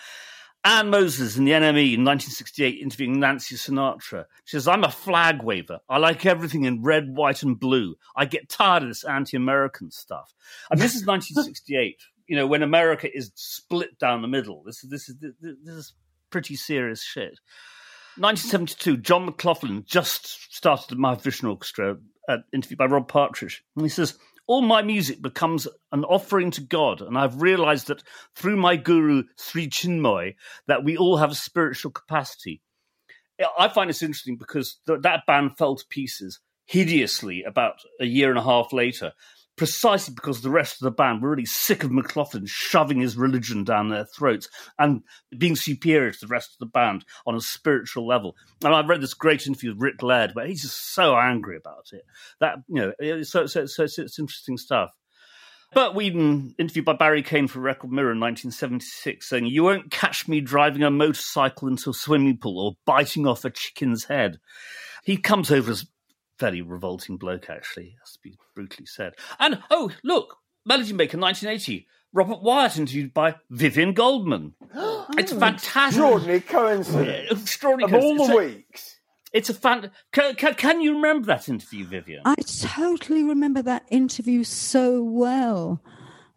Anne 0.64 0.90
Moses 0.90 1.36
in 1.36 1.44
the 1.44 1.52
NME 1.52 1.94
in 1.94 2.04
1968 2.04 2.80
interviewing 2.82 3.20
Nancy 3.20 3.54
Sinatra. 3.54 4.24
She 4.44 4.56
says, 4.56 4.66
I'm 4.66 4.84
a 4.84 4.90
flag 4.90 5.42
waver. 5.42 5.78
I 5.88 5.98
like 5.98 6.26
everything 6.26 6.64
in 6.64 6.82
red, 6.82 7.14
white, 7.14 7.42
and 7.42 7.58
blue. 7.58 7.94
I 8.16 8.24
get 8.24 8.48
tired 8.48 8.82
of 8.82 8.88
this 8.88 9.04
anti 9.04 9.36
American 9.36 9.90
stuff. 9.90 10.34
And 10.70 10.80
this 10.80 10.94
is 10.94 11.06
1968, 11.06 12.00
you 12.26 12.36
know, 12.36 12.46
when 12.46 12.62
America 12.62 13.08
is 13.10 13.30
split 13.34 13.98
down 13.98 14.22
the 14.22 14.28
middle. 14.28 14.62
This, 14.64 14.82
is 14.82 14.90
this, 14.90 15.08
is, 15.08 15.16
this 15.40 15.74
is 15.74 15.94
pretty 16.30 16.56
serious 16.56 17.02
shit. 17.02 17.38
1972, 18.16 18.96
John 18.96 19.26
McLaughlin 19.26 19.84
just 19.86 20.52
started 20.52 20.86
the 20.90 20.96
Mahavishnu 20.96 21.48
Orchestra, 21.48 21.98
uh, 22.28 22.38
interviewed 22.52 22.78
by 22.78 22.86
Rob 22.86 23.06
Partridge. 23.06 23.62
And 23.76 23.84
he 23.84 23.88
says, 23.88 24.18
All 24.48 24.62
my 24.62 24.82
music 24.82 25.22
becomes 25.22 25.68
an 25.92 26.04
offering 26.04 26.50
to 26.52 26.62
God, 26.62 27.02
and 27.02 27.16
I've 27.16 27.42
realized 27.42 27.86
that 27.88 28.02
through 28.34 28.56
my 28.56 28.76
guru, 28.76 29.24
Sri 29.36 29.68
Chinmoy, 29.68 30.34
that 30.66 30.82
we 30.82 30.96
all 30.96 31.18
have 31.18 31.30
a 31.30 31.36
spiritual 31.36 31.92
capacity. 31.92 32.62
I 33.58 33.68
find 33.68 33.90
this 33.90 34.02
interesting 34.02 34.36
because 34.36 34.80
th- 34.86 35.02
that 35.02 35.26
band 35.26 35.56
fell 35.58 35.76
to 35.76 35.84
pieces 35.88 36.40
hideously 36.64 37.44
about 37.44 37.74
a 38.00 38.04
year 38.06 38.30
and 38.30 38.38
a 38.38 38.42
half 38.42 38.72
later, 38.72 39.12
precisely 39.58 40.14
because 40.14 40.40
the 40.40 40.50
rest 40.50 40.74
of 40.74 40.84
the 40.84 40.90
band 40.90 41.20
were 41.20 41.30
really 41.30 41.44
sick 41.44 41.84
of 41.84 41.92
McLaughlin 41.92 42.46
shoving 42.46 43.00
his 43.00 43.16
religion 43.16 43.64
down 43.64 43.90
their 43.90 44.06
throats 44.06 44.48
and 44.78 45.02
being 45.36 45.56
superior 45.56 46.12
to 46.12 46.20
the 46.20 46.26
rest 46.28 46.52
of 46.52 46.58
the 46.60 46.66
band 46.72 47.04
on 47.26 47.34
a 47.34 47.40
spiritual 47.40 48.06
level. 48.06 48.36
And 48.64 48.74
I've 48.74 48.88
read 48.88 49.02
this 49.02 49.14
great 49.14 49.46
interview 49.46 49.70
with 49.74 49.82
Rick 49.82 50.02
Laird 50.02 50.34
where 50.34 50.46
he's 50.46 50.62
just 50.62 50.94
so 50.94 51.16
angry 51.16 51.56
about 51.56 51.88
it. 51.92 52.06
That 52.40 52.58
you 52.68 52.76
know, 52.76 52.92
it's- 52.98 53.28
so 53.28 53.46
so 53.46 53.66
so 53.66 53.84
it's, 53.84 53.98
interesting 53.98 54.56
stuff. 54.56 54.92
Bert 55.74 55.94
Weedon, 55.94 56.54
interviewed 56.58 56.86
by 56.86 56.94
Barry 56.94 57.22
Cain 57.22 57.46
for 57.46 57.60
Record 57.60 57.90
Mirror 57.90 58.12
in 58.12 58.20
1976, 58.20 59.28
saying, 59.28 59.46
You 59.46 59.64
won't 59.64 59.90
catch 59.90 60.26
me 60.26 60.40
driving 60.40 60.82
a 60.82 60.90
motorcycle 60.90 61.68
into 61.68 61.90
a 61.90 61.94
swimming 61.94 62.38
pool 62.38 62.58
or 62.58 62.76
biting 62.86 63.26
off 63.26 63.44
a 63.44 63.50
chicken's 63.50 64.04
head. 64.04 64.38
He 65.04 65.18
comes 65.18 65.50
over 65.50 65.70
as 65.72 65.86
a 66.38 66.44
fairly 66.44 66.62
revolting 66.62 67.16
bloke, 67.16 67.50
actually, 67.50 67.96
has 68.00 68.12
to 68.12 68.18
be 68.22 68.36
brutally 68.54 68.86
said. 68.86 69.14
And, 69.38 69.62
oh, 69.70 69.90
look, 70.02 70.36
Melody 70.64 70.92
Maker 70.92 71.18
1980, 71.18 71.86
Robert 72.12 72.42
Wyatt 72.42 72.76
interviewed 72.78 73.12
by 73.14 73.36
Vivien 73.50 73.92
Goldman. 73.92 74.54
It's 75.16 75.32
oh, 75.32 75.40
fantastic. 75.40 75.98
Extraordinary 75.98 76.40
coincidence. 76.40 77.42
Extraordinary. 77.42 77.98
Of 77.98 78.04
all 78.04 78.16
the 78.16 78.22
It's 78.24 78.32
a- 78.32 78.36
weeks. 78.36 78.94
It's 79.32 79.48
a 79.50 79.54
fan. 79.54 79.90
Can, 80.12 80.34
can, 80.36 80.54
can 80.54 80.80
you 80.80 80.96
remember 80.96 81.26
that 81.26 81.48
interview, 81.48 81.86
Vivien? 81.86 82.22
I 82.24 82.34
totally 82.36 83.24
remember 83.24 83.62
that 83.62 83.84
interview 83.90 84.44
so 84.44 85.02
well. 85.02 85.82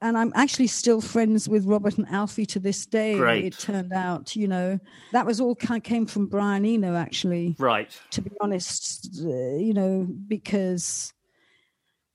And 0.01 0.17
I'm 0.17 0.31
actually 0.35 0.67
still 0.67 0.99
friends 0.99 1.47
with 1.47 1.65
Robert 1.65 1.97
and 1.97 2.07
Alfie 2.09 2.47
to 2.47 2.59
this 2.59 2.87
day. 2.87 3.15
Great. 3.17 3.45
It 3.45 3.59
turned 3.59 3.93
out, 3.93 4.35
you 4.35 4.47
know, 4.47 4.79
that 5.11 5.27
was 5.27 5.39
all 5.39 5.55
kind 5.55 5.83
came 5.83 6.07
from 6.07 6.25
Brian 6.25 6.65
Eno, 6.65 6.95
actually. 6.95 7.55
right. 7.59 7.95
to 8.09 8.21
be 8.21 8.31
honest, 8.41 9.21
uh, 9.23 9.55
you 9.57 9.73
know, 9.73 10.07
because 10.27 11.13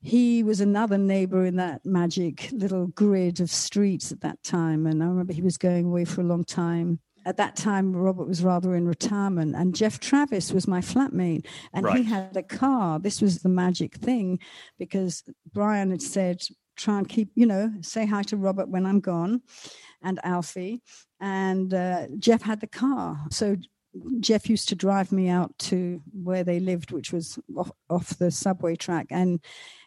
he 0.00 0.42
was 0.42 0.60
another 0.60 0.98
neighbor 0.98 1.44
in 1.44 1.56
that 1.56 1.84
magic 1.84 2.48
little 2.52 2.88
grid 2.88 3.40
of 3.40 3.50
streets 3.50 4.12
at 4.12 4.20
that 4.20 4.42
time. 4.42 4.86
And 4.86 5.02
I 5.02 5.06
remember 5.06 5.32
he 5.32 5.42
was 5.42 5.58
going 5.58 5.86
away 5.86 6.04
for 6.04 6.20
a 6.20 6.24
long 6.24 6.44
time. 6.44 7.00
At 7.24 7.38
that 7.38 7.56
time, 7.56 7.94
Robert 7.94 8.28
was 8.28 8.44
rather 8.44 8.76
in 8.76 8.86
retirement, 8.86 9.56
and 9.56 9.74
Geoff 9.74 9.98
Travis 9.98 10.52
was 10.52 10.68
my 10.68 10.80
flatmate, 10.80 11.44
and 11.72 11.88
he 11.88 12.04
had 12.04 12.36
a 12.36 12.42
car. 12.44 13.00
This 13.00 13.20
was 13.20 13.42
the 13.42 13.48
magic 13.48 13.96
thing 13.96 14.38
because 14.78 15.24
Brian 15.52 15.90
had 15.90 16.02
said, 16.02 16.42
try 16.76 16.98
and 16.98 17.08
keep, 17.08 17.30
you 17.34 17.46
know, 17.46 17.72
say 17.80 18.06
hi 18.06 18.22
to 18.24 18.36
Robert 18.36 18.68
when 18.68 18.86
I'm 18.86 19.00
gone 19.00 19.42
and 20.02 20.20
Alfie. 20.24 20.82
And 21.20 21.72
uh, 21.72 22.06
Geoff 22.18 22.42
had 22.42 22.60
the 22.60 22.66
car. 22.66 23.18
So 23.30 23.56
Geoff 24.20 24.50
used 24.50 24.68
to 24.68 24.74
drive 24.74 25.10
me 25.10 25.28
out 25.28 25.56
to 25.58 26.02
where 26.12 26.44
they 26.44 26.60
lived, 26.60 26.92
which 26.92 27.12
was 27.12 27.38
off, 27.56 27.70
off 27.88 28.18
the 28.18 28.30
subway 28.30 28.76
track. 28.76 29.06
And 29.10 29.40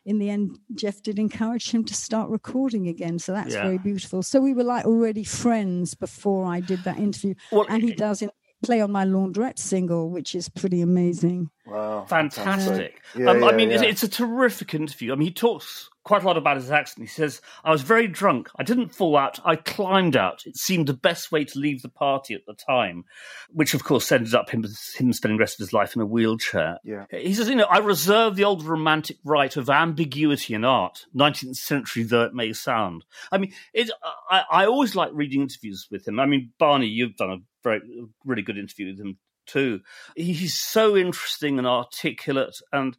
in 0.06 0.18
the 0.18 0.30
end, 0.30 0.58
Geoff 0.74 1.02
did 1.04 1.20
encourage 1.20 1.70
him 1.72 1.84
to 1.86 1.94
start 1.94 2.30
recording 2.30 2.88
again. 2.88 3.20
So 3.20 3.34
that's 3.34 3.54
Yeah. 3.54 3.62
very 3.64 3.78
beautiful. 3.78 4.24
So 4.24 4.42
we 4.42 4.54
were 4.54 4.64
like 4.64 4.86
already 4.86 5.24
friends 5.24 5.94
before 5.94 6.46
I 6.46 6.60
did 6.60 6.84
that 6.86 6.98
interview. 6.98 7.36
Well, 7.52 7.68
and 7.70 7.84
he 7.84 7.94
does 7.94 8.22
in, 8.24 8.32
play 8.64 8.82
on 8.82 8.92
my 8.92 9.06
Launderette 9.06 9.60
single, 9.60 10.10
which 10.10 10.36
is 10.36 10.50
pretty 10.50 10.82
amazing. 10.82 11.50
Wow. 11.66 12.06
fantastic. 12.10 13.02
Yeah, 13.16 13.30
um, 13.30 13.44
I 13.44 13.52
yeah, 13.52 13.56
mean, 13.56 13.72
it's, 13.72 13.84
it's 13.84 14.04
a 14.04 14.08
terrific 14.08 14.74
interview. 14.74 15.14
I 15.14 15.16
mean, 15.16 15.28
he 15.28 15.34
talks 15.34 15.89
quite 16.04 16.24
a 16.24 16.26
lot 16.26 16.38
about 16.38 16.58
his 16.58 16.72
accident. 16.72 17.10
He 17.10 17.14
says, 17.14 17.41
I 17.64 17.72
was 17.72 17.82
very 17.82 18.08
drunk. 18.08 18.50
I 18.58 18.64
didn't 18.64 18.95
fall 18.95 19.18
out. 19.18 19.39
I 19.43 19.56
climbed 19.56 20.16
out. 20.16 20.43
It 20.45 20.58
seemed 20.58 20.88
the 20.88 20.93
best 20.93 21.32
way 21.32 21.43
to 21.45 21.60
leave 21.60 21.82
the 21.82 21.89
party 21.89 22.34
at 22.34 22.45
the 22.47 22.54
time, 22.54 23.06
which, 23.50 23.74
of 23.74 23.84
course, 23.84 24.12
ended 24.12 24.34
up 24.34 24.50
him, 24.50 24.64
him 24.97 25.14
spending 25.14 25.38
the 25.38 25.41
rest 25.41 25.60
of 25.60 25.66
his 25.66 25.74
life 25.74 25.95
in 25.95 26.02
a 26.02 26.06
wheelchair. 26.06 26.78
Yeah. 26.84 27.06
He 27.12 27.34
says, 27.34 27.50
you 27.50 27.56
know, 27.56 27.66
I 27.66 27.80
reserve 27.80 28.36
the 28.36 28.45
old 28.45 28.64
romantic 28.64 29.18
right 29.24 29.56
of 29.56 29.70
ambiguity 29.70 30.54
in 30.54 30.66
art, 30.66 31.06
19th 31.16 31.56
century 31.56 32.04
though 32.04 32.24
it 32.24 32.34
may 32.34 32.54
sound. 32.54 33.06
I 33.32 33.38
mean, 33.38 33.54
it, 33.74 33.91
I, 34.30 34.43
I 34.52 34.66
always 34.66 34.95
like 34.95 35.12
reading 35.14 35.41
interviews 35.41 35.88
with 35.91 36.08
him. 36.08 36.20
I 36.20 36.26
mean, 36.26 36.52
Barney, 36.60 36.88
you've 36.88 37.16
done 37.16 37.32
a 37.32 37.38
very, 37.64 37.82
really 38.26 38.41
good 38.41 38.58
interview 38.58 38.88
with 38.88 39.00
him 39.00 39.18
too. 39.50 39.82
He's 40.16 40.56
so 40.56 40.95
interesting 40.95 41.58
and 41.58 41.68
articulate, 41.68 42.56
and 42.72 42.97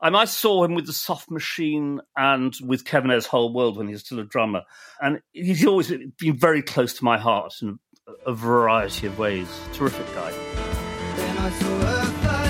and 0.00 0.16
I 0.16 0.24
saw 0.24 0.64
him 0.64 0.74
with 0.74 0.86
the 0.86 0.92
Soft 0.92 1.30
Machine 1.30 2.00
and 2.16 2.54
with 2.64 2.84
Kevin 2.84 3.10
Ayers' 3.10 3.26
Whole 3.26 3.52
World 3.52 3.76
when 3.76 3.86
he 3.86 3.92
was 3.92 4.02
still 4.02 4.20
a 4.20 4.24
drummer, 4.24 4.62
and 5.00 5.20
he's 5.32 5.66
always 5.66 5.92
been 6.18 6.36
very 6.36 6.62
close 6.62 6.94
to 6.94 7.04
my 7.04 7.18
heart 7.18 7.54
in 7.62 7.78
a 8.26 8.32
variety 8.32 9.06
of 9.06 9.18
ways. 9.18 9.48
Terrific 9.72 10.06
guy. 10.14 12.43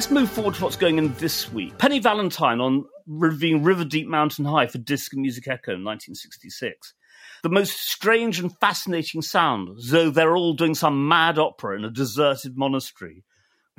Let's 0.00 0.10
move 0.10 0.30
forward 0.30 0.54
to 0.54 0.64
what's 0.64 0.76
going 0.76 0.96
in 0.96 1.12
this 1.16 1.52
week. 1.52 1.76
Penny 1.76 1.98
Valentine 1.98 2.58
on 2.58 2.86
reviewing 3.06 3.62
River 3.62 3.84
Deep 3.84 4.08
Mountain 4.08 4.46
High 4.46 4.66
for 4.66 4.78
Disc 4.78 5.12
and 5.12 5.20
Music 5.20 5.46
Echo 5.46 5.72
in 5.72 5.84
1966. 5.84 6.94
The 7.42 7.50
most 7.50 7.76
strange 7.78 8.40
and 8.40 8.50
fascinating 8.60 9.20
sound, 9.20 9.76
as 9.76 9.90
though 9.90 10.08
they're 10.08 10.34
all 10.34 10.54
doing 10.54 10.74
some 10.74 11.06
mad 11.06 11.38
opera 11.38 11.76
in 11.76 11.84
a 11.84 11.90
deserted 11.90 12.56
monastery. 12.56 13.24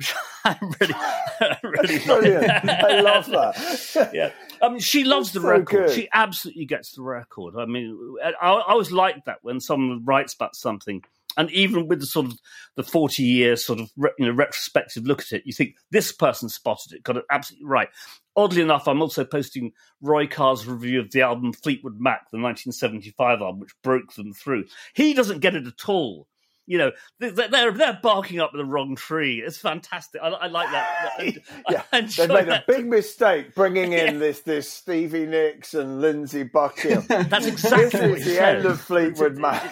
I 0.44 0.56
really, 0.60 0.94
I 0.94 1.58
really 1.64 1.98
Brilliant. 1.98 2.70
I 2.70 3.00
love 3.00 3.26
that. 3.26 4.10
yeah. 4.14 4.30
I 4.62 4.68
mean, 4.68 4.78
she 4.78 5.02
loves 5.02 5.32
the 5.32 5.40
so 5.40 5.48
record. 5.48 5.66
good. 5.88 5.90
She 5.90 6.08
absolutely 6.12 6.66
gets 6.66 6.92
the 6.92 7.02
record. 7.02 7.56
I 7.58 7.66
mean, 7.66 8.14
I, 8.24 8.30
I 8.40 8.62
always 8.68 8.92
like 8.92 9.24
that 9.24 9.38
when 9.42 9.58
someone 9.58 10.04
writes 10.04 10.34
about 10.34 10.54
something, 10.54 11.02
and 11.36 11.50
even 11.50 11.88
with 11.88 12.00
the 12.00 12.06
sort 12.06 12.26
of 12.26 12.38
the 12.76 12.82
forty 12.82 13.22
years 13.22 13.64
sort 13.64 13.80
of 13.80 13.90
you 13.96 14.26
know 14.26 14.32
retrospective 14.32 15.04
look 15.04 15.20
at 15.20 15.32
it, 15.32 15.42
you 15.44 15.52
think 15.52 15.74
this 15.90 16.12
person 16.12 16.48
spotted 16.48 16.92
it, 16.92 17.02
got 17.02 17.16
it 17.16 17.24
absolutely 17.30 17.66
right. 17.66 17.88
Oddly 18.34 18.62
enough, 18.62 18.88
I'm 18.88 19.02
also 19.02 19.24
posting 19.24 19.72
Roy 20.00 20.26
Carr's 20.26 20.66
review 20.66 21.00
of 21.00 21.10
the 21.10 21.20
album 21.20 21.52
Fleetwood 21.52 22.00
Mac, 22.00 22.30
the 22.30 22.38
1975 22.38 23.42
album, 23.42 23.60
which 23.60 23.74
broke 23.82 24.14
them 24.14 24.32
through. 24.32 24.64
He 24.94 25.12
doesn't 25.12 25.40
get 25.40 25.54
it 25.54 25.66
at 25.66 25.88
all. 25.88 26.26
You 26.72 26.78
know, 26.78 26.92
they- 27.18 27.28
they're 27.30 27.70
they're 27.70 27.98
barking 28.02 28.40
up 28.40 28.52
the 28.54 28.64
wrong 28.64 28.96
tree. 28.96 29.42
It's 29.44 29.58
fantastic. 29.58 30.22
I, 30.22 30.28
I 30.28 30.46
like 30.46 30.70
that. 30.70 31.10
I- 31.18 31.36
yeah, 31.70 31.82
I 31.92 32.00
they've 32.00 32.04
enjoy 32.04 32.26
made 32.28 32.48
a 32.48 32.64
big 32.66 32.86
mistake 32.86 33.54
bringing 33.54 33.92
in 33.92 34.18
this 34.18 34.40
this 34.40 34.70
Stevie 34.70 35.26
Nicks 35.26 35.74
and 35.74 36.00
Lindsey 36.00 36.44
Buckingham. 36.44 37.04
That's 37.28 37.44
exactly 37.46 38.00
this 38.14 38.20
is 38.20 38.24
the 38.24 38.34
said. 38.36 38.56
end 38.56 38.64
of 38.66 38.80
Fleetwood 38.80 39.36
Mac. 39.36 39.70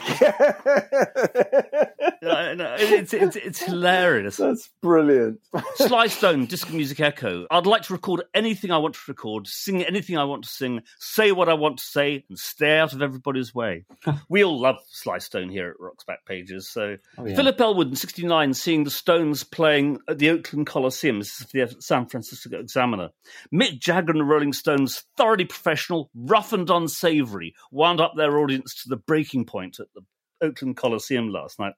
I 2.22 2.54
know. 2.54 2.76
It's, 2.78 3.14
it's, 3.14 3.36
it's 3.36 3.62
hilarious. 3.62 4.36
That's 4.36 4.68
brilliant. 4.82 5.40
Sly 5.76 6.08
Stone, 6.08 6.46
Disco 6.46 6.72
Music 6.74 7.00
Echo. 7.00 7.46
I'd 7.50 7.66
like 7.66 7.82
to 7.84 7.92
record 7.94 8.22
anything 8.34 8.70
I 8.70 8.78
want 8.78 8.94
to 8.94 9.00
record, 9.08 9.46
sing 9.46 9.82
anything 9.82 10.18
I 10.18 10.24
want 10.24 10.44
to 10.44 10.50
sing, 10.50 10.82
say 10.98 11.32
what 11.32 11.48
I 11.48 11.54
want 11.54 11.78
to 11.78 11.84
say, 11.84 12.24
and 12.28 12.38
stay 12.38 12.78
out 12.78 12.92
of 12.92 13.00
everybody's 13.02 13.54
way. 13.54 13.84
we 14.28 14.44
all 14.44 14.60
love 14.60 14.76
Sly 14.90 15.18
Stone 15.18 15.48
here 15.48 15.70
at 15.70 15.80
Rock's 15.80 16.04
Backpages. 16.04 16.64
So 16.64 16.89
Oh, 17.18 17.26
yeah. 17.26 17.36
Philip 17.36 17.60
Elwood 17.60 17.88
in 17.88 17.96
'69, 17.96 18.54
seeing 18.54 18.84
the 18.84 18.90
Stones 18.90 19.44
playing 19.44 19.98
at 20.08 20.18
the 20.18 20.30
Oakland 20.30 20.66
Coliseum. 20.66 21.18
This 21.18 21.40
is 21.40 21.46
the 21.46 21.76
San 21.80 22.06
Francisco 22.06 22.58
Examiner. 22.58 23.10
Mick 23.52 23.78
Jagger 23.78 24.12
and 24.12 24.20
the 24.20 24.24
Rolling 24.24 24.52
Stones, 24.52 25.04
thoroughly 25.16 25.44
professional, 25.44 26.10
rough 26.14 26.52
and 26.52 26.68
unsavoury, 26.68 27.54
wound 27.70 28.00
up 28.00 28.14
their 28.16 28.38
audience 28.38 28.82
to 28.82 28.88
the 28.88 28.96
breaking 28.96 29.44
point 29.44 29.80
at 29.80 29.86
the 29.94 30.02
Oakland 30.40 30.76
Coliseum 30.76 31.28
last 31.28 31.58
night. 31.58 31.74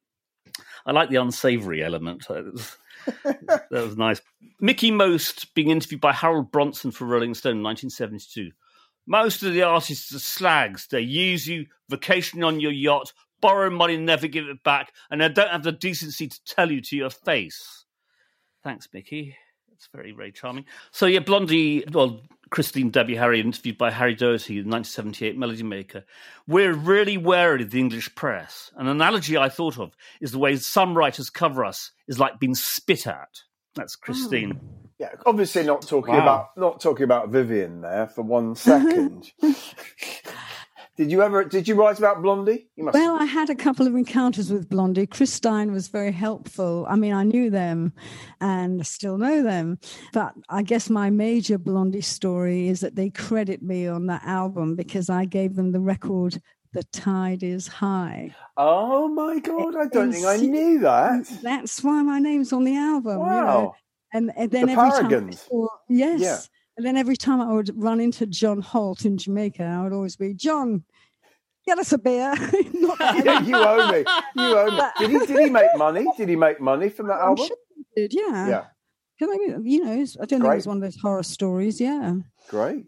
I 0.85 0.93
like 0.93 1.09
the 1.09 1.17
unsavoury 1.17 1.83
element. 1.83 2.27
That 3.25 3.67
was 3.71 3.97
nice. 3.97 4.21
Mickey 4.61 4.93
Most 4.93 5.55
being 5.55 5.71
interviewed 5.71 6.01
by 6.01 6.13
Harold 6.13 6.53
Bronson 6.53 6.93
for 6.93 7.05
Rolling 7.05 7.35
Stone 7.35 7.57
in 7.57 7.63
1972. 7.63 8.53
Most 9.07 9.43
of 9.43 9.55
the 9.55 9.63
artists 9.63 10.15
are 10.15 10.21
slags. 10.21 10.87
They 10.87 11.01
use 11.01 11.49
you, 11.49 11.67
vacation 11.89 12.45
on 12.45 12.61
your 12.61 12.71
yacht, 12.71 13.13
borrow 13.43 13.69
money, 13.69 13.97
and 13.97 14.07
never 14.07 14.27
give 14.27 14.49
it 14.49 14.63
back, 14.63 14.93
and 15.11 15.21
they 15.21 15.29
don't 15.29 15.51
have 15.51 15.63
the 15.65 15.73
decency 15.73 16.29
to 16.29 16.45
tell 16.47 16.71
you 16.73 16.81
to 16.81 16.97
your 16.97 17.11
face. 17.11 17.85
Thanks, 18.65 18.89
Mickey. 18.95 19.37
It's 19.73 19.89
very, 19.93 20.13
very 20.13 20.33
charming. 20.33 20.65
So, 20.93 21.07
yeah, 21.07 21.19
Blondie, 21.19 21.85
well, 21.93 22.23
Christine 22.51 22.91
Debbie 22.91 23.17
Harry, 23.17 23.41
interviewed 23.41 23.77
by 23.77 23.91
Harry 23.91 24.15
Doherty, 24.15 24.55
the 24.61 24.69
1978 24.69 25.37
Melody 25.37 25.65
Maker. 25.65 26.05
We're 26.47 26.73
really 26.73 27.17
wary 27.19 27.63
of 27.63 27.71
the 27.73 27.81
English 27.81 28.15
press. 28.15 28.71
An 28.77 28.87
analogy 28.87 29.37
I 29.37 29.49
thought 29.49 29.79
of 29.81 29.97
is 30.21 30.31
the 30.31 30.39
way 30.39 30.55
some 30.57 30.97
writers 30.97 31.31
cover 31.31 31.65
us 31.65 31.91
is 32.07 32.21
like 32.21 32.39
being 32.39 32.55
spit 32.55 33.09
at. 33.09 33.41
That's 33.75 33.97
Christine. 33.97 34.53
Hmm. 34.53 34.67
Yeah, 35.01 35.09
obviously 35.27 35.65
not 35.65 35.83
talking 35.83 36.15
Wow. 36.15 36.21
about 36.23 36.57
not 36.57 36.81
talking 36.81 37.03
about 37.03 37.31
Vivien 37.31 37.81
there 37.81 38.07
for 38.07 38.23
one 38.23 38.55
second. 38.55 39.33
did 40.97 41.11
you 41.11 41.23
ever? 41.23 41.45
Did 41.45 41.67
you 41.69 41.75
write 41.75 41.99
about 41.99 42.23
Blondie? 42.23 42.69
You 42.77 42.85
must. 42.85 42.95
Well, 42.95 43.15
I 43.21 43.25
had 43.25 43.49
a 43.51 43.55
couple 43.55 43.87
of 43.87 43.95
encounters 43.95 44.51
with 44.53 44.69
Blondie. 44.69 45.07
Chris 45.07 45.33
Stein 45.33 45.73
was 45.73 45.89
very 45.89 46.13
helpful. 46.13 46.87
I 46.89 46.97
mean, 46.97 47.13
I 47.15 47.25
knew 47.25 47.49
them 47.51 47.93
and 48.41 48.87
still 48.87 49.17
know 49.19 49.43
them. 49.43 49.79
But 50.13 50.35
I 50.49 50.63
guess 50.63 50.91
my 50.91 51.11
major 51.11 51.59
Blondie 51.59 52.01
story 52.03 52.69
is 52.69 52.81
that 52.81 52.95
they 52.97 53.11
credit 53.11 53.63
me 53.63 53.87
on 53.87 54.07
that 54.07 54.23
album 54.25 54.77
because 54.77 55.09
I 55.11 55.25
gave 55.25 55.57
them 55.57 55.73
the 55.73 55.81
record 55.81 56.41
The 56.73 56.83
Tide 56.85 57.43
is 57.43 57.67
High. 57.69 58.35
oh 58.57 59.09
my 59.09 59.39
god! 59.41 59.75
I 59.77 59.87
don't 59.87 60.13
think 60.13 60.27
I 60.27 60.37
knew 60.37 60.79
that. 60.81 61.27
That's 61.43 61.83
why 61.83 62.03
my 62.03 62.19
name's 62.19 62.53
on 62.53 62.65
the 62.65 62.77
album. 62.77 63.13
you 63.21 63.27
know. 63.27 63.45
Wow. 63.45 63.75
And, 64.15 64.31
and 64.37 64.51
then 64.51 64.67
The 64.67 64.73
every 64.73 64.91
time 64.91 65.09
Paragons. 65.09 65.39
saw, 65.49 65.67
yes. 65.89 66.21
Yeah. 66.21 66.39
And 66.77 66.87
then 66.87 66.97
every 66.97 67.17
time 67.17 67.41
I 67.41 67.53
would 67.53 67.71
run 67.75 68.01
into 68.01 68.27
John 68.27 68.61
Holt 68.61 69.05
in 69.05 69.19
Jamaica, 69.19 69.63
I 69.63 69.83
would 69.83 69.93
always 69.93 70.17
be, 70.17 70.33
John, 70.35 70.85
get 71.67 71.79
us 71.79 71.93
a 71.93 71.99
beer. 71.99 72.35
Not 72.75 72.99
yeah, 73.25 73.43
you 73.43 73.57
owe 73.57 73.93
me. 73.93 73.99
You 74.37 74.59
owe 74.59 74.71
me. 74.71 74.83
Did 74.99 75.11
he? 75.11 75.27
Did 75.27 75.39
he 75.45 75.51
make 75.51 75.77
money? 75.77 76.07
Did 76.17 76.29
he 76.29 76.37
make 76.37 76.61
money 76.61 76.89
from 76.89 77.09
that 77.09 77.15
I'm 77.21 77.29
album? 77.31 77.47
sure 77.47 77.57
he 77.77 77.85
did, 78.09 78.15
yeah. 78.15 78.49
Yeah, 78.49 78.65
'Cause 79.19 79.29
I 79.33 79.37
mean, 79.37 79.67
you 79.67 79.85
know, 79.85 79.93
I 79.93 79.97
don't 79.97 80.07
think 80.29 80.41
Great. 80.43 80.53
it 80.53 80.57
was 80.57 80.67
one 80.67 80.77
of 80.79 80.83
those 80.83 80.97
horror 81.01 81.23
stories. 81.23 81.81
Yeah, 81.81 82.15
great. 82.49 82.87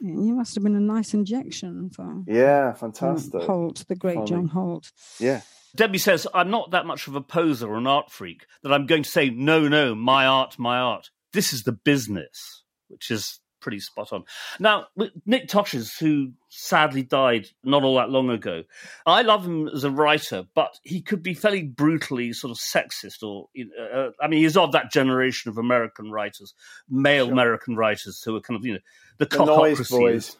you 0.00 0.34
must 0.34 0.54
have 0.56 0.64
been 0.64 0.74
a 0.76 0.80
nice 0.80 1.14
injection 1.14 1.88
for 1.90 2.24
Yeah, 2.26 2.70
um, 2.70 2.74
fantastic. 2.74 3.42
Holt, 3.42 3.84
the 3.88 3.94
great 3.94 4.16
Funny. 4.16 4.26
John 4.26 4.46
Holt. 4.48 4.90
Yeah. 5.20 5.42
Debbie 5.76 5.98
says, 5.98 6.26
I'm 6.34 6.50
not 6.50 6.72
that 6.72 6.84
much 6.84 7.06
of 7.06 7.14
a 7.14 7.20
poser 7.20 7.68
or 7.68 7.76
an 7.76 7.86
art 7.86 8.10
freak 8.10 8.44
that 8.64 8.72
I'm 8.72 8.86
going 8.86 9.04
to 9.04 9.08
say, 9.08 9.30
no, 9.30 9.68
no, 9.68 9.94
my 9.94 10.26
art, 10.26 10.58
my 10.58 10.78
art. 10.78 11.10
This 11.32 11.52
is 11.52 11.62
the 11.62 11.70
business, 11.72 12.59
which 12.90 13.10
is 13.10 13.40
pretty 13.60 13.78
spot 13.78 14.12
on. 14.12 14.24
Now, 14.58 14.86
Nick 15.26 15.48
Tosches, 15.48 15.98
who 15.98 16.32
sadly 16.48 17.02
died 17.02 17.46
not 17.62 17.84
all 17.84 17.96
that 17.96 18.10
long 18.10 18.30
ago, 18.30 18.64
I 19.06 19.22
love 19.22 19.44
him 19.44 19.68
as 19.68 19.84
a 19.84 19.90
writer, 19.90 20.44
but 20.54 20.78
he 20.82 21.02
could 21.02 21.22
be 21.22 21.34
fairly 21.34 21.62
brutally 21.62 22.32
sort 22.32 22.50
of 22.50 22.56
sexist 22.56 23.22
or, 23.22 23.48
uh, 23.94 24.10
I 24.20 24.28
mean, 24.28 24.42
he's 24.42 24.56
of 24.56 24.72
that 24.72 24.90
generation 24.90 25.50
of 25.50 25.58
American 25.58 26.10
writers, 26.10 26.54
male 26.88 27.30
American 27.30 27.76
writers 27.76 28.22
who 28.22 28.34
are 28.36 28.40
kind 28.40 28.58
of, 28.58 28.64
you 28.64 28.74
know, 28.74 28.80
the, 29.18 29.26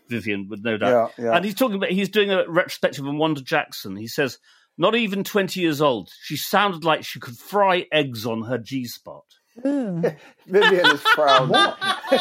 The 0.08 0.16
Vivien 0.16 0.48
would 0.48 0.64
no 0.64 0.78
doubt. 0.78 1.12
Yeah, 1.18 1.24
yeah. 1.26 1.36
And 1.36 1.44
he's 1.44 1.54
talking 1.54 1.76
about, 1.76 1.90
he's 1.90 2.08
doing 2.08 2.30
a 2.30 2.48
retrospective 2.48 3.06
on 3.06 3.18
Wanda 3.18 3.42
Jackson. 3.42 3.96
He 3.96 4.08
says, 4.08 4.38
not 4.78 4.94
even 4.94 5.24
20 5.24 5.60
years 5.60 5.82
old, 5.82 6.10
she 6.22 6.36
sounded 6.36 6.84
like 6.84 7.04
she 7.04 7.20
could 7.20 7.36
fry 7.36 7.86
eggs 7.92 8.24
on 8.24 8.44
her 8.44 8.56
G 8.56 8.86
spot. 8.86 9.24
Ugh. 9.64 10.14
Vivien 10.46 10.86
is 10.94 11.00
proud. 11.14 11.48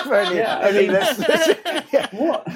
For 0.03 0.15
any, 0.15 0.37
Yeah, 0.37 0.59
I 0.59 0.71
mean- 0.71 0.91
listeners. 0.91 1.55
Yeah. 1.93 2.07
What? 2.11 2.47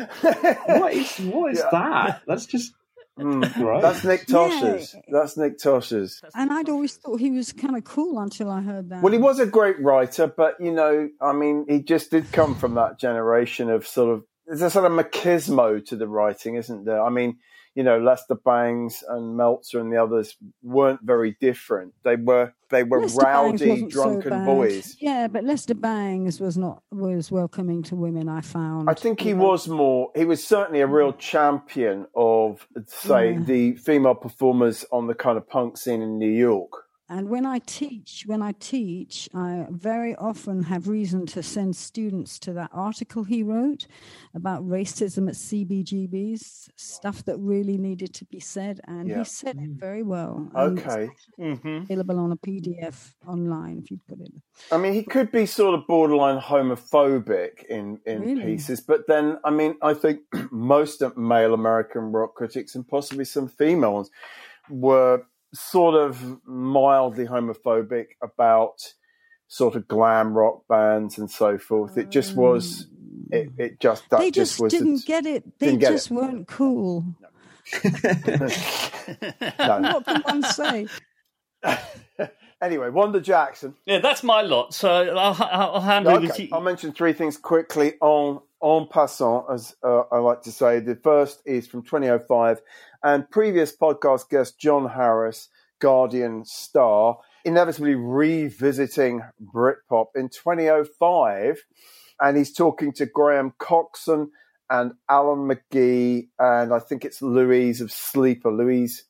What 0.68 0.94
is 0.94 1.18
what 1.20 1.52
is 1.54 1.60
Yeah. 1.60 1.70
that? 1.72 2.22
That's 2.28 2.46
just 2.46 2.74
Mm. 3.20 3.82
That's 3.82 4.04
Nick 4.04 4.26
Tosches. 4.26 4.96
That's 5.08 5.38
Nick 5.38 5.60
Tosches. 5.60 6.20
and 6.34 6.52
I'd 6.52 6.68
always 6.68 6.96
thought 6.98 7.20
he 7.20 7.30
was 7.30 7.54
kind 7.54 7.78
of 7.78 7.84
cool 7.84 8.18
until 8.20 8.50
I 8.50 8.62
heard 8.62 8.90
that. 8.90 9.04
Well, 9.04 9.14
he 9.14 9.20
was 9.20 9.40
a 9.40 9.46
great 9.46 9.80
writer, 9.80 10.26
but 10.26 10.56
you 10.60 10.72
know, 10.72 11.10
I 11.22 11.32
mean, 11.32 11.66
he 11.70 11.84
just 11.84 12.10
did 12.10 12.32
come 12.32 12.56
from 12.56 12.74
that 12.74 12.98
generation 13.00 13.70
of 13.70 13.86
sort 13.86 14.12
of 14.16 14.24
there's 14.48 14.64
a 14.64 14.70
sort 14.72 14.86
of 14.86 14.92
machismo 14.94 15.86
to 15.86 15.96
the 15.96 16.08
writing, 16.08 16.56
isn't 16.56 16.86
there? 16.86 17.04
I 17.04 17.10
mean, 17.12 17.38
you 17.76 17.84
know, 17.84 18.00
Lester 18.00 18.36
Bangs 18.36 19.04
and 19.08 19.36
Meltzer 19.36 19.80
and 19.80 19.92
the 19.92 19.98
others 20.02 20.38
weren't 20.62 21.02
very 21.04 21.36
different. 21.42 21.94
They 22.04 22.16
were 22.16 22.54
they 22.70 22.84
were 22.84 23.02
Lester 23.02 23.22
rowdy, 23.22 23.70
wasn't 23.70 23.94
so 23.94 24.04
drunken 24.04 24.46
boys. 24.46 24.96
Yeah, 25.00 25.28
but 25.28 25.44
Lester 25.44 25.74
Bangs 25.76 26.40
was 26.40 26.58
not 26.58 26.84
was 26.92 27.32
welcoming 27.32 27.84
to 27.84 27.96
women. 27.96 28.30
I 28.30 28.42
found. 28.42 28.90
I 28.90 28.94
think 28.94 29.20
he 29.22 29.34
was 29.34 29.68
more. 29.68 30.12
He 30.16 30.26
was 30.26 30.46
certainly 30.46 30.82
a 30.82 30.88
real 30.88 31.14
champion 31.14 32.08
of, 32.16 32.68
say, 32.88 33.34
Yeah. 33.34 33.40
the 33.40 33.72
female 33.74 34.16
performers 34.16 34.86
on 34.92 35.08
the 35.08 35.16
kind 35.16 35.38
of 35.38 35.48
punk 35.50 35.78
scene 35.78 36.02
in 36.02 36.18
New 36.20 36.32
York. 36.32 36.83
And 37.10 37.30
when 37.30 37.46
I 37.46 37.60
teach, 37.60 38.24
when 38.26 38.42
I 38.42 38.54
teach, 38.54 39.30
I 39.34 39.68
very 39.70 40.16
often 40.16 40.64
have 40.64 40.88
reason 40.88 41.26
to 41.28 41.44
send 41.44 41.76
students 41.76 42.40
to 42.40 42.54
that 42.54 42.70
article 42.74 43.24
he 43.26 43.44
wrote 43.44 43.88
about 44.34 44.66
racism 44.68 45.28
at 45.28 45.36
CBGBs, 45.36 46.70
stuff 46.78 47.24
that 47.26 47.38
really 47.38 47.78
needed 47.78 48.14
to 48.16 48.26
be 48.26 48.40
said, 48.40 48.80
and 48.88 49.10
Yeah. 49.10 49.20
he 49.20 49.24
said 49.26 49.58
it 49.60 49.72
very 49.72 50.02
well. 50.02 50.50
Okay, 50.56 51.10
Mm-hmm. 51.40 51.84
available 51.84 52.20
on 52.20 52.32
a 52.32 52.38
PDF 52.38 53.14
online 53.28 53.80
if 53.80 53.92
you 53.92 54.00
put 54.08 54.20
it. 54.22 54.32
I 54.72 54.78
mean, 54.78 54.94
he 54.94 55.04
could 55.04 55.32
be 55.32 55.46
sort 55.46 55.74
of 55.78 55.86
borderline 55.88 56.40
homophobic 56.40 57.66
in 57.66 58.00
in 58.06 58.22
Really? 58.22 58.42
pieces, 58.44 58.80
but 58.82 59.08
then 59.08 59.40
I 59.44 59.50
mean, 59.52 59.76
I 59.82 59.94
think 59.94 60.22
most 60.52 61.04
male 61.18 61.54
American 61.54 62.12
rock 62.14 62.36
critics 62.36 62.76
and 62.76 62.88
possibly 62.88 63.26
some 63.26 63.48
female 63.50 63.94
ones 63.94 64.10
were 64.70 65.26
sort 65.54 65.96
of 65.96 66.40
mildly 66.46 67.26
homophobic 67.26 68.08
about 68.22 68.94
sort 69.48 69.76
of 69.76 69.88
glam 69.88 70.34
rock 70.34 70.64
bands 70.68 71.18
and 71.18 71.30
so 71.30 71.58
forth. 71.58 71.98
It 71.98 72.10
just 72.10 72.36
was. 72.36 72.86
Mm. 72.86 72.90
It, 73.32 73.50
it 73.58 73.80
just 73.80 74.10
that 74.10 74.20
they 74.20 74.30
just, 74.32 74.60
was 74.60 74.72
didn't 74.72 75.06
get 75.06 75.26
it. 75.26 75.60
They 75.60 75.68
didn't 75.68 75.80
get 75.80 75.92
just 75.92 76.12
weren't 76.12 76.48
cool. 76.48 77.04
no. 77.84 77.90
What 79.58 80.06
can 80.06 80.22
one 80.22 80.44
say? 80.44 80.88
Anyway, 82.64 82.90
Wanda 82.90 83.20
Jackson. 83.20 83.76
Yeah, 83.86 84.00
that's 84.00 84.24
my 84.24 84.42
lot. 84.42 84.74
So 84.74 84.90
I'll, 85.18 85.36
I'll 85.42 85.82
hand 85.82 86.08
over 86.08 86.28
to 86.28 86.32
Okay, 86.32 86.44
you. 86.44 86.50
I'll 86.54 86.62
mention 86.62 86.94
three 86.94 87.12
things 87.12 87.36
quickly 87.36 87.96
en, 88.02 88.40
en 88.64 88.88
passant, 88.88 89.46
as 89.52 89.76
uh, 89.84 90.04
I 90.12 90.20
like 90.20 90.42
to 90.44 90.52
say. 90.52 90.80
The 90.80 90.96
first 90.96 91.42
is 91.46 91.68
from 91.68 91.84
2005, 91.84 92.62
and 93.04 93.30
previous 93.30 93.76
podcast 93.76 94.30
guest 94.30 94.58
John 94.58 94.90
Harris, 94.90 95.50
Guardian 95.80 96.46
star, 96.46 97.18
inevitably 97.44 97.96
revisiting 97.96 99.22
Britpop 99.54 100.08
in 100.16 100.30
2005, 100.30 101.64
and 102.22 102.38
he's 102.38 102.54
talking 102.54 102.94
to 102.94 103.06
Graham 103.06 103.54
Coxon 103.60 104.32
and 104.70 104.94
Alan 105.10 105.50
McGee, 105.50 106.30
and 106.40 106.74
I 106.74 106.80
think 106.80 107.04
it's 107.04 107.22
Louise 107.22 107.82
of 107.82 107.92
Sleeper, 107.92 108.52
Louise 108.52 109.04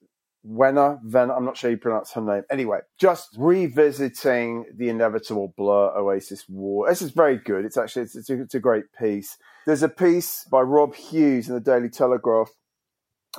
Wenner, 0.45 0.99
Ven, 1.03 1.31
I'm 1.31 1.45
not 1.45 1.55
sure 1.55 1.71
you 1.71 1.77
pronounce 1.77 2.11
her 2.13 2.21
name. 2.21 2.43
Anyway, 2.51 2.79
just 2.99 3.29
revisiting 3.37 4.65
the 4.75 4.89
inevitable 4.89 5.53
Blur 5.55 5.97
Oasis 5.97 6.47
war. 6.49 6.89
This 6.89 7.01
is 7.01 7.11
very 7.11 7.37
good. 7.37 7.63
It's 7.63 7.77
actually 7.77 8.03
it's, 8.03 8.15
it's, 8.15 8.29
a, 8.29 8.41
it's 8.41 8.55
a 8.55 8.59
great 8.59 8.85
piece. 8.99 9.37
There's 9.65 9.83
a 9.83 9.89
piece 9.89 10.45
by 10.51 10.61
Rob 10.61 10.95
Hughes 10.95 11.47
in 11.47 11.55
the 11.55 11.61
Daily 11.61 11.89
Telegraph. 11.89 12.49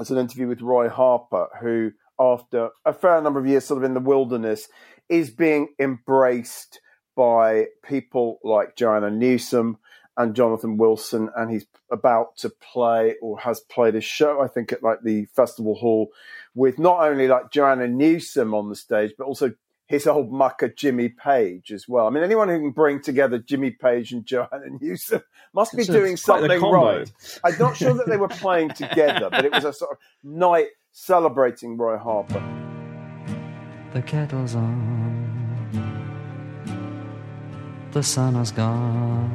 It's 0.01 0.11
an 0.11 0.19
interview 0.19 0.49
with 0.49 0.63
Roy 0.63 0.89
Harper, 0.89 1.49
who, 1.61 1.93
after 2.19 2.71
a 2.85 2.93
fair 2.93 3.21
number 3.21 3.39
of 3.39 3.47
years 3.47 3.67
sort 3.67 3.79
of 3.79 3.85
in 3.85 3.95
the 3.95 4.01
wilderness, 4.01 4.69
is 5.09 5.31
being 5.31 5.69
embraced 5.79 6.81
by 7.15 7.67
people 7.85 8.39
like 8.43 8.77
Joanna 8.77 9.11
Newsom 9.11 9.79
and 10.17 10.35
Jonathan 10.35 10.77
Wilson, 10.77 11.29
and 11.37 11.51
he's 11.51 11.67
about 11.91 12.37
to 12.39 12.49
play 12.49 13.17
or 13.21 13.41
has 13.41 13.61
played 13.61 13.95
a 13.95 14.01
show, 14.01 14.41
I 14.41 14.49
think, 14.49 14.73
at 14.73 14.83
like 14.83 14.99
the 15.03 15.27
festival 15.27 15.75
hall 15.75 16.11
with 16.55 16.79
not 16.79 17.01
only 17.01 17.29
like 17.29 17.51
Joanna 17.51 17.89
Newsom 17.89 18.55
on 18.55 18.69
the 18.69 18.77
stage, 18.77 19.13
but 19.19 19.27
also 19.27 19.53
his 19.87 20.07
old 20.07 20.33
mucker 20.33 20.69
Jimmy 20.69 21.11
Page 21.11 21.71
as 21.71 21.87
well. 21.89 22.07
I 22.07 22.11
mean, 22.11 22.25
anyone 22.25 22.49
who 22.49 22.59
can 22.59 22.71
bring 22.71 23.03
together 23.03 23.39
Jimmy 23.39 23.71
Page 23.71 24.13
and 24.13 24.25
Joanna 24.25 24.71
Newsom 24.81 25.23
must 25.53 25.77
be 25.77 25.85
doing 25.85 26.15
it's 26.15 26.25
quite 26.25 26.41
the 26.41 26.49
something 26.49 26.71
right. 26.71 27.13
I'm 27.45 27.59
not 27.59 27.77
sure 27.77 27.95
that 27.95 28.07
they 28.09 28.17
were 28.17 28.29
playing 28.29 28.71
together, 28.71 29.29
but 29.31 29.45
it 29.45 29.53
was 29.53 29.65
a 29.65 29.73
sort 29.73 29.93
of 29.93 29.99
night 30.23 30.69
celebrating 30.93 31.77
Roy 31.77 31.99
Harper. 31.99 32.43
The 33.93 34.03
kettle's 34.03 34.55
on. 34.55 35.15
The 37.93 38.03
sun 38.03 38.35
has 38.35 38.51
gone. 38.51 39.31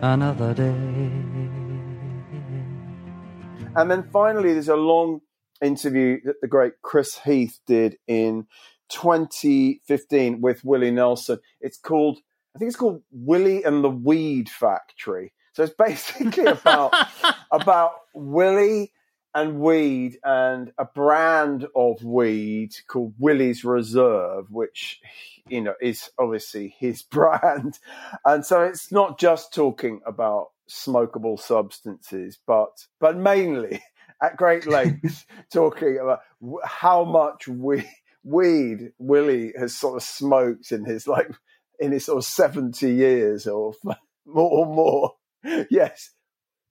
Another 0.00 0.54
day. 0.54 1.31
And 3.74 3.90
then 3.90 4.08
finally, 4.12 4.52
there's 4.52 4.68
a 4.68 4.76
long 4.76 5.20
interview 5.62 6.20
that 6.24 6.40
the 6.42 6.48
great 6.48 6.74
Chris 6.82 7.18
Heath 7.18 7.58
did 7.66 7.96
in 8.06 8.46
2015 8.90 10.40
with 10.42 10.62
Willie 10.64 10.90
Nelson. 10.90 11.38
It's 11.60 11.78
called, 11.78 12.18
I 12.54 12.58
think 12.58 12.68
it's 12.68 12.76
called 12.76 13.02
Willie 13.10 13.64
and 13.64 13.82
the 13.82 13.90
Weed 13.90 14.50
Factory. 14.50 15.32
So 15.54 15.62
it's 15.62 15.74
basically 15.74 16.46
about 16.46 16.94
about 17.50 17.92
Willie 18.14 18.92
and 19.34 19.60
weed 19.60 20.18
and 20.22 20.72
a 20.76 20.84
brand 20.84 21.66
of 21.74 22.02
weed 22.04 22.74
called 22.86 23.14
Willie's 23.18 23.64
Reserve, 23.64 24.50
which 24.50 25.00
you 25.48 25.62
know 25.62 25.74
is 25.80 26.10
obviously 26.18 26.74
his 26.78 27.02
brand. 27.10 27.78
And 28.24 28.44
so 28.44 28.62
it's 28.62 28.92
not 28.92 29.18
just 29.18 29.54
talking 29.54 30.00
about 30.06 30.48
smokable 30.70 31.38
substances, 31.38 32.38
but 32.46 32.86
but 33.00 33.16
mainly 33.16 33.82
at 34.22 34.36
great 34.36 34.66
length 34.66 35.24
talking 35.52 35.98
about 35.98 36.20
how 36.64 37.04
much 37.04 37.48
we, 37.48 37.88
weed 38.24 38.92
Willie 38.98 39.52
has 39.58 39.74
sort 39.74 39.96
of 39.96 40.02
smoked 40.02 40.72
in 40.72 40.84
his 40.84 41.06
like 41.06 41.30
in 41.78 41.92
his 41.92 42.06
sort 42.06 42.18
of 42.18 42.24
seventy 42.24 42.92
years 42.92 43.46
or 43.46 43.74
more 43.84 43.96
or 44.34 44.66
more. 44.66 45.12
Yes. 45.70 46.10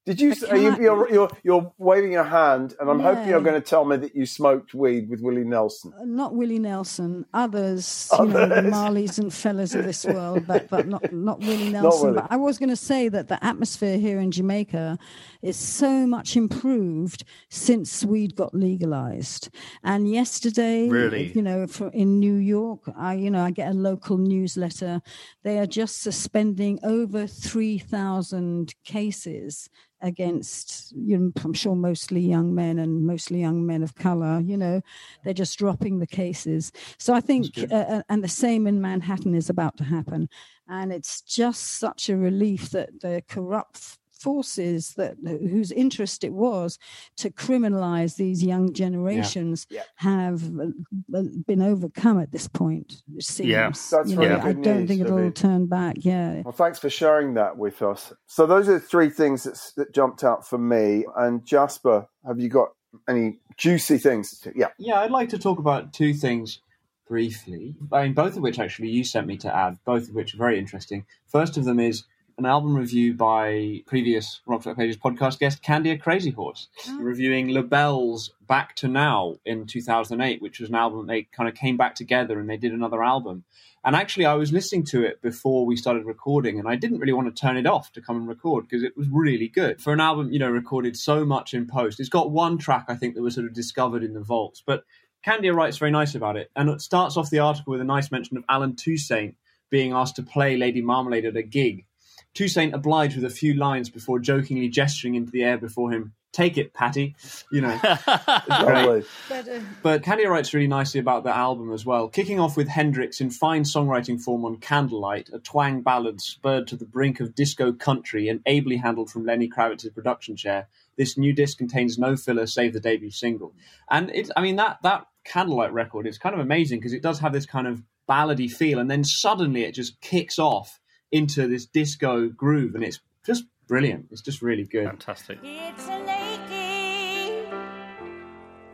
Did 0.03 0.19
you? 0.19 0.31
Are 0.49 0.57
you 0.57 0.71
can 0.71 0.79
I- 0.79 0.83
you're, 0.83 1.13
you're 1.13 1.29
you're 1.43 1.71
waving 1.77 2.11
your 2.11 2.23
hand, 2.23 2.73
and 2.79 2.89
I'm 2.89 2.99
hoping 2.99 3.27
you're 3.29 3.39
going 3.41 3.53
to 3.53 3.61
tell 3.61 3.85
me 3.85 3.97
that 3.97 4.15
you 4.15 4.25
smoked 4.25 4.73
weed 4.73 5.09
with 5.11 5.21
Willie 5.21 5.43
Nelson. 5.43 5.93
Uh, 5.95 6.05
not 6.05 6.33
Willie 6.33 6.57
Nelson, 6.57 7.23
others, 7.35 8.09
you 8.17 8.25
know, 8.25 8.47
the 8.47 8.57
Others. 8.57 8.73
Marleys 8.73 9.19
and 9.19 9.31
fellas 9.31 9.75
of 9.75 9.85
this 9.85 10.03
world, 10.03 10.47
but 10.47 10.67
but 10.69 10.87
not 10.87 11.13
not 11.13 11.39
Willie 11.41 11.69
Nelson. 11.77 12.13
Willie. 12.13 12.21
But 12.21 12.31
I 12.31 12.37
was 12.37 12.57
going 12.57 12.69
to 12.69 12.75
say 12.75 13.09
that 13.09 13.27
the 13.27 13.43
atmosphere 13.45 13.99
here 13.99 14.19
in 14.19 14.31
Jamaica 14.31 14.97
is 15.43 15.55
so 15.55 16.07
much 16.07 16.35
improved 16.35 17.23
since 17.51 18.03
weed 18.03 18.35
got 18.35 18.55
legalized. 18.55 19.49
And 19.83 20.09
yesterday, 20.09 20.89
Really? 20.89 21.31
you 21.33 21.43
know, 21.43 21.67
for, 21.67 21.89
in 21.89 22.19
New 22.19 22.35
York, 22.37 22.81
I 22.97 23.13
you 23.13 23.29
know 23.29 23.43
I 23.45 23.51
get 23.51 23.69
a 23.69 23.75
local 23.75 24.17
newsletter. 24.17 25.03
They 25.43 25.59
are 25.59 25.67
just 25.67 26.01
suspending 26.01 26.79
over 26.83 27.27
three 27.27 27.77
thousand 27.77 28.73
cases 28.83 29.69
against 30.01 30.91
you 30.95 31.17
know, 31.17 31.31
I'm 31.43 31.53
sure 31.53 31.75
mostly 31.75 32.21
young 32.21 32.53
men 32.55 32.79
and 32.79 33.05
mostly 33.05 33.39
young 33.39 33.65
men 33.65 33.83
of 33.83 33.95
color 33.95 34.39
you 34.39 34.57
know 34.57 34.81
they're 35.23 35.33
just 35.33 35.57
dropping 35.57 35.99
the 35.99 36.07
cases. 36.07 36.71
So 36.97 37.13
I 37.13 37.21
think 37.21 37.47
uh, 37.71 37.75
uh, 37.75 38.01
and 38.09 38.23
the 38.23 38.27
same 38.27 38.67
in 38.67 38.81
Manhattan 38.81 39.35
is 39.35 39.49
about 39.49 39.77
to 39.77 39.83
happen. 39.83 40.29
And 40.67 40.91
it's 40.91 41.21
just 41.21 41.79
such 41.79 42.09
a 42.09 42.15
relief 42.15 42.69
that 42.71 43.01
the 43.01 43.23
corrupt 43.27 43.97
forces 44.21 44.93
that 44.95 45.15
whose 45.25 45.71
interest 45.71 46.23
it 46.23 46.33
was 46.33 46.77
to 47.17 47.29
criminalize 47.29 48.15
these 48.15 48.43
young 48.43 48.71
generations 48.73 49.65
Yeah. 49.69 49.83
have 49.95 50.43
uh, 50.59 51.21
been 51.47 51.61
overcome 51.61 52.19
at 52.19 52.31
this 52.31 52.47
point 52.47 53.01
it 53.15 53.23
seems 53.23 53.49
Yeah. 53.49 53.67
That's 53.69 54.09
you 54.09 54.15
very 54.15 54.35
I 54.35 54.53
don't 54.53 54.61
news, 54.61 54.87
think 54.87 55.01
it'll 55.01 55.17
David. 55.17 55.35
turn 55.35 55.65
back 55.67 55.95
yeah 55.99 56.41
Well, 56.43 56.51
thanks 56.53 56.79
for 56.79 56.89
sharing 56.89 57.33
that 57.35 57.57
with 57.57 57.81
us. 57.81 58.13
So 58.27 58.45
those 58.45 58.69
are 58.69 58.73
the 58.73 58.79
three 58.79 59.09
things 59.09 59.43
that, 59.43 59.59
that 59.77 59.93
jumped 59.93 60.23
out 60.23 60.47
for 60.47 60.57
me. 60.57 61.05
And 61.17 61.45
Jasper, 61.45 62.07
have 62.27 62.39
you 62.39 62.49
got 62.49 62.69
any 63.09 63.37
juicy 63.57 63.97
things? 63.97 64.39
To, 64.41 64.51
yeah. 64.55 64.67
Yeah, 64.77 64.99
I'd 65.01 65.11
like 65.11 65.29
to 65.29 65.39
talk 65.39 65.59
about 65.59 65.93
two 65.93 66.13
things 66.13 66.59
briefly. 67.07 67.75
I 67.91 68.03
mean, 68.03 68.13
both 68.13 68.37
of 68.37 68.41
which 68.43 68.59
actually 68.59 68.89
you 68.89 69.03
sent 69.03 69.27
me 69.27 69.37
to 69.37 69.53
add, 69.55 69.77
both 69.85 70.09
of 70.09 70.15
which 70.15 70.33
are 70.33 70.37
very 70.37 70.57
interesting. 70.57 71.05
First 71.27 71.57
of 71.57 71.65
them 71.65 71.79
is 71.79 72.03
an 72.41 72.47
album 72.47 72.75
review 72.75 73.13
by 73.13 73.83
previous 73.85 74.41
Rock's 74.47 74.65
Backpages 74.65 74.97
podcast 74.97 75.37
guest 75.37 75.61
Kandia 75.61 76.01
Crazy 76.01 76.31
Horse, 76.31 76.69
ah. 76.87 76.97
reviewing 76.99 77.49
LaBelle's 77.49 78.31
Back 78.47 78.75
to 78.77 78.87
Now 78.87 79.35
in 79.45 79.67
2008, 79.67 80.41
which 80.41 80.59
was 80.59 80.69
an 80.69 80.75
album 80.75 81.05
they 81.05 81.27
kind 81.31 81.47
of 81.47 81.53
came 81.53 81.77
back 81.77 81.93
together 81.93 82.39
and 82.39 82.49
they 82.49 82.57
did 82.57 82.73
another 82.73 83.03
album. 83.03 83.43
And 83.83 83.95
actually, 83.95 84.25
I 84.25 84.33
was 84.33 84.51
listening 84.51 84.85
to 84.85 85.03
it 85.03 85.21
before 85.21 85.67
we 85.67 85.75
started 85.75 86.03
recording, 86.05 86.57
and 86.57 86.67
I 86.67 86.75
didn't 86.77 86.97
really 86.97 87.13
want 87.13 87.27
to 87.27 87.39
turn 87.39 87.57
it 87.57 87.67
off 87.67 87.91
to 87.91 88.01
come 88.01 88.15
and 88.15 88.27
record 88.27 88.67
because 88.67 88.81
it 88.81 88.97
was 88.97 89.07
really 89.11 89.47
good. 89.47 89.79
For 89.79 89.93
an 89.93 89.99
album, 89.99 90.31
you 90.31 90.39
know, 90.39 90.49
recorded 90.49 90.97
so 90.97 91.23
much 91.23 91.53
in 91.53 91.67
post, 91.67 91.99
it's 91.99 92.09
got 92.09 92.31
one 92.31 92.57
track 92.57 92.85
I 92.87 92.95
think 92.95 93.13
that 93.13 93.21
was 93.21 93.35
sort 93.35 93.45
of 93.45 93.53
discovered 93.53 94.03
in 94.03 94.15
the 94.15 94.19
vaults, 94.19 94.63
but 94.65 94.83
Kandia 95.23 95.53
writes 95.53 95.77
very 95.77 95.91
nice 95.91 96.15
about 96.15 96.37
it, 96.37 96.49
and 96.55 96.69
it 96.71 96.81
starts 96.81 97.17
off 97.17 97.29
the 97.29 97.37
article 97.37 97.69
with 97.69 97.81
a 97.81 97.85
nice 97.85 98.09
mention 98.09 98.35
of 98.37 98.45
Allen 98.49 98.75
Toussaint 98.75 99.35
being 99.69 99.93
asked 99.93 100.15
to 100.15 100.23
play 100.23 100.57
Lady 100.57 100.81
Marmalade 100.81 101.25
at 101.25 101.37
a 101.37 101.43
gig. 101.43 101.85
Toussaint 102.33 102.73
obliged 102.73 103.15
with 103.15 103.25
a 103.25 103.29
few 103.29 103.53
lines 103.53 103.89
before 103.89 104.19
jokingly 104.19 104.69
gesturing 104.69 105.15
into 105.15 105.31
the 105.31 105.43
air 105.43 105.57
before 105.57 105.91
him. 105.91 106.13
Take 106.31 106.57
it, 106.57 106.73
Patti. 106.73 107.13
You 107.51 107.59
know. 107.59 107.77
Lovely. 108.49 109.03
But 109.27 109.49
uh, 109.49 109.99
Kandia 109.99 110.29
writes 110.29 110.53
really 110.53 110.67
nicely 110.67 111.01
about 111.01 111.25
the 111.25 111.35
album 111.35 111.73
as 111.73 111.85
well, 111.85 112.07
kicking 112.07 112.39
off 112.39 112.55
with 112.55 112.69
Hendryx 112.69 113.19
in 113.19 113.31
fine 113.31 113.63
songwriting 113.63 114.21
form 114.21 114.45
on 114.45 114.55
Candlelight, 114.55 115.29
a 115.33 115.39
twang 115.39 115.81
ballad 115.81 116.21
spurred 116.21 116.67
to 116.67 116.77
the 116.77 116.85
brink 116.85 117.19
of 117.19 117.35
disco 117.35 117.73
country 117.73 118.29
and 118.29 118.39
ably 118.45 118.77
handled 118.77 119.11
from 119.11 119.25
Lenny 119.25 119.49
Kravitz's 119.49 119.91
production 119.91 120.37
chair. 120.37 120.69
This 120.95 121.17
new 121.17 121.33
disc 121.33 121.57
contains 121.57 121.97
no 121.97 122.15
filler 122.15 122.47
save 122.47 122.71
the 122.71 122.79
debut 122.79 123.11
single. 123.11 123.53
And 123.89 124.09
it's, 124.13 124.31
I 124.37 124.41
mean, 124.41 124.55
that, 124.55 124.77
that 124.83 125.07
Candlelight 125.25 125.73
record 125.73 126.07
is 126.07 126.17
kind 126.17 126.33
of 126.33 126.39
amazing 126.39 126.79
because 126.79 126.93
it 126.93 127.03
does 127.03 127.19
have 127.19 127.33
this 127.33 127.45
kind 127.45 127.67
of 127.67 127.83
ballady 128.09 128.49
feel 128.49 128.79
and 128.79 128.89
then 128.91 129.03
suddenly 129.03 129.63
it 129.63 129.73
just 129.73 129.99
kicks 130.01 130.37
off 130.39 130.80
into 131.11 131.47
this 131.47 131.65
disco 131.65 132.29
groove 132.29 132.75
and 132.75 132.83
it's 132.83 132.99
just 133.25 133.45
brilliant. 133.67 134.07
It's 134.11 134.21
just 134.21 134.41
really 134.41 134.63
good. 134.65 134.85
Fantastic. 134.85 135.39
It's 135.43 135.87
a 135.87 135.99
lady 135.99 137.47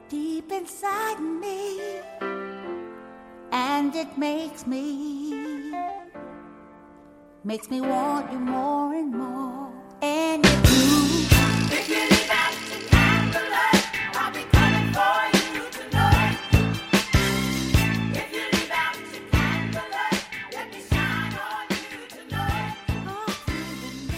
deep 0.09 0.51
inside 0.51 1.19
me, 1.19 1.99
and 3.51 3.95
it 3.95 4.17
makes 4.17 4.65
me 4.65 5.71
makes 7.43 7.69
me 7.69 7.79
want 7.81 8.31
you 8.31 8.39
more 8.39 8.93
and 8.93 9.11
more. 9.11 9.71
And 10.01 10.56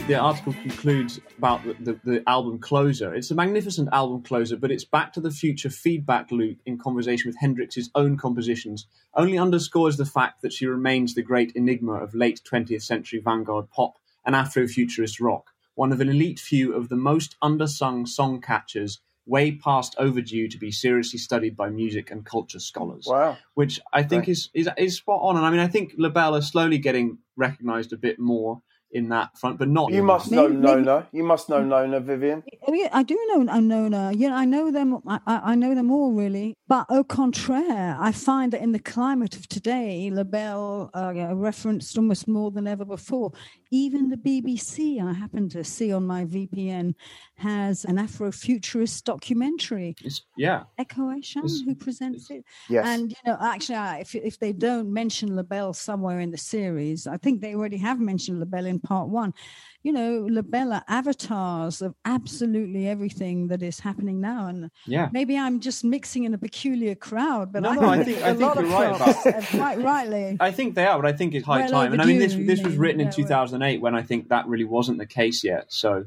the 0.09 0.15
article 0.19 0.53
concludes 0.53 1.19
about 1.37 1.63
the, 1.63 1.73
the, 1.79 1.99
the 2.03 2.23
album 2.27 2.57
closer. 2.57 3.13
It's 3.13 3.29
a 3.29 3.35
magnificent 3.35 3.89
album 3.91 4.23
closer, 4.23 4.57
but 4.57 4.71
its 4.71 4.83
Back 4.83 5.13
to 5.13 5.21
the 5.21 5.29
Future 5.29 5.69
feedback 5.69 6.31
loop 6.31 6.57
in 6.65 6.79
conversation 6.79 7.29
with 7.29 7.37
Hendryx's 7.37 7.91
own 7.93 8.17
compositions 8.17 8.87
only 9.13 9.37
underscores 9.37 9.97
the 9.97 10.05
fact 10.05 10.41
that 10.41 10.51
she 10.51 10.65
remains 10.65 11.13
the 11.13 11.21
great 11.21 11.51
enigma 11.51 11.93
of 11.93 12.15
late 12.15 12.41
20th 12.51 12.81
century 12.81 13.19
vanguard 13.23 13.69
pop 13.69 13.99
and 14.25 14.33
Afrofuturist 14.35 15.21
rock, 15.21 15.51
one 15.75 15.91
of 15.91 16.01
an 16.01 16.09
elite 16.09 16.39
few 16.39 16.73
of 16.73 16.89
the 16.89 16.95
most 16.95 17.35
undersung 17.43 18.07
song 18.07 18.41
catchers 18.41 18.99
way 19.27 19.51
past 19.51 19.95
overdue 19.99 20.47
to 20.47 20.57
be 20.57 20.71
seriously 20.71 21.19
studied 21.19 21.55
by 21.55 21.69
music 21.69 22.09
and 22.09 22.25
culture 22.25 22.57
scholars. 22.57 23.05
Wow. 23.07 23.37
Which 23.53 23.79
I 23.93 24.01
think 24.01 24.21
Right. 24.21 24.29
is, 24.29 24.49
is 24.55 24.67
is 24.75 24.97
spot 24.97 25.19
on. 25.21 25.37
And 25.37 25.45
I 25.45 25.51
mean, 25.51 25.59
I 25.59 25.67
think 25.67 25.93
LaBelle 25.97 26.33
is 26.35 26.47
slowly 26.47 26.79
getting 26.79 27.19
recognised 27.37 27.93
a 27.93 27.97
bit 27.97 28.17
more 28.17 28.63
in 28.91 29.09
that 29.09 29.37
front, 29.37 29.59
but 29.59 29.67
not 29.67 29.91
You 29.91 30.01
must 30.03 30.31
know 30.31 30.47
Maybe- 30.49 30.61
maybe- 30.61 30.81
Nona. 30.81 31.07
You 31.11 31.23
must 31.23 31.47
know 31.49 31.63
Nona, 31.63 31.99
Vivien. 31.99 32.43
Oh, 32.67 32.73
yeah, 32.73 32.89
I 32.91 33.03
do 33.03 33.17
know 33.29 33.43
Nona. 33.43 34.11
Yeah, 34.15 34.33
I 34.35 34.45
know 34.45 34.71
them. 34.71 34.97
I, 35.07 35.19
I 35.27 35.35
I 35.51 35.55
know 35.55 35.75
them 35.75 35.91
all 35.91 36.11
really. 36.13 36.55
But 36.67 36.85
au 36.89 37.03
contraire, 37.03 37.97
I 37.99 38.11
find 38.11 38.51
that 38.53 38.61
in 38.61 38.71
the 38.71 38.79
climate 38.79 39.35
of 39.35 39.47
today, 39.47 40.09
LaBelle 40.11 40.89
uh, 40.93 41.11
referenced 41.35 41.97
almost 41.97 42.27
more 42.27 42.51
than 42.51 42.67
ever 42.67 42.85
before. 42.85 43.31
Even 43.71 44.09
the 44.09 44.17
BBC, 44.17 44.99
I 45.01 45.13
happen 45.13 45.49
to 45.49 45.63
see 45.63 45.91
on 45.93 46.05
my 46.07 46.25
VPN, 46.25 46.93
has 47.37 47.85
an 47.85 47.97
Afrofuturist 47.97 49.03
documentary. 49.03 49.95
It's, 50.03 50.21
yeah. 50.37 50.63
Ekow 50.79 51.19
Eshun, 51.19 51.49
who 51.65 51.75
presents 51.75 52.29
it. 52.31 52.43
Yes. 52.69 52.85
And 52.87 53.11
you 53.11 53.17
know, 53.25 53.37
actually, 53.39 53.75
I- 53.75 53.99
if 53.99 54.15
if 54.15 54.39
they 54.39 54.53
don't 54.53 54.91
mention 54.91 55.35
LaBelle 55.35 55.73
somewhere 55.73 56.19
in 56.19 56.31
the 56.31 56.37
series, 56.37 57.07
I 57.07 57.17
think 57.17 57.41
they 57.41 57.55
already 57.55 57.77
have 57.77 57.99
mentioned 57.99 58.39
LaBelle 58.39 58.65
in 58.65 58.78
part 58.79 59.09
one. 59.09 59.33
You 59.81 59.93
know, 59.93 60.27
LaBelle 60.29 60.73
are 60.73 60.83
avatars 60.89 61.81
of 61.81 61.95
absolutely 62.03 62.87
everything 62.87 63.47
that 63.47 63.63
is 63.63 63.79
happening 63.79 64.19
now, 64.19 64.47
and 64.47 64.69
Yeah. 64.85 65.07
maybe 65.13 65.37
I'm 65.37 65.59
just 65.61 65.83
mixing 65.85 66.25
in 66.25 66.33
a 66.33 66.37
peculiar 66.37 66.95
crowd, 66.95 67.53
but 67.53 67.61
No, 67.63 67.69
I 67.69 67.75
no, 67.75 67.81
think, 67.81 67.89
I 67.91 68.03
think- 68.03 68.17
a 68.19 68.25
I 68.25 68.29
think 68.33 68.41
lot 68.41 68.55
you're 68.57 68.65
of 68.65 68.71
right 68.71 68.95
about- 69.33 69.43
quite 69.45 69.79
rightly. 69.81 70.37
I 70.41 70.51
think 70.51 70.75
they 70.75 70.85
are, 70.85 71.01
but 71.01 71.07
I 71.07 71.15
think 71.15 71.33
it's 71.33 71.45
high 71.45 71.61
Well 71.61 71.69
time. 71.69 71.93
And 71.93 72.01
I 72.01 72.05
mean, 72.05 72.19
this 72.19 72.33
this 72.35 72.59
you 72.59 72.65
was 72.65 72.75
written 72.77 72.99
in 72.99 73.07
Yeah, 73.07 73.13
well- 73.17 73.25
2008 73.47 73.79
when 73.81 73.95
I 73.95 74.01
think 74.03 74.27
that 74.29 74.47
really 74.47 74.65
wasn't 74.65 74.97
the 74.97 75.05
case 75.05 75.43
yet. 75.45 75.65
So, 75.69 76.05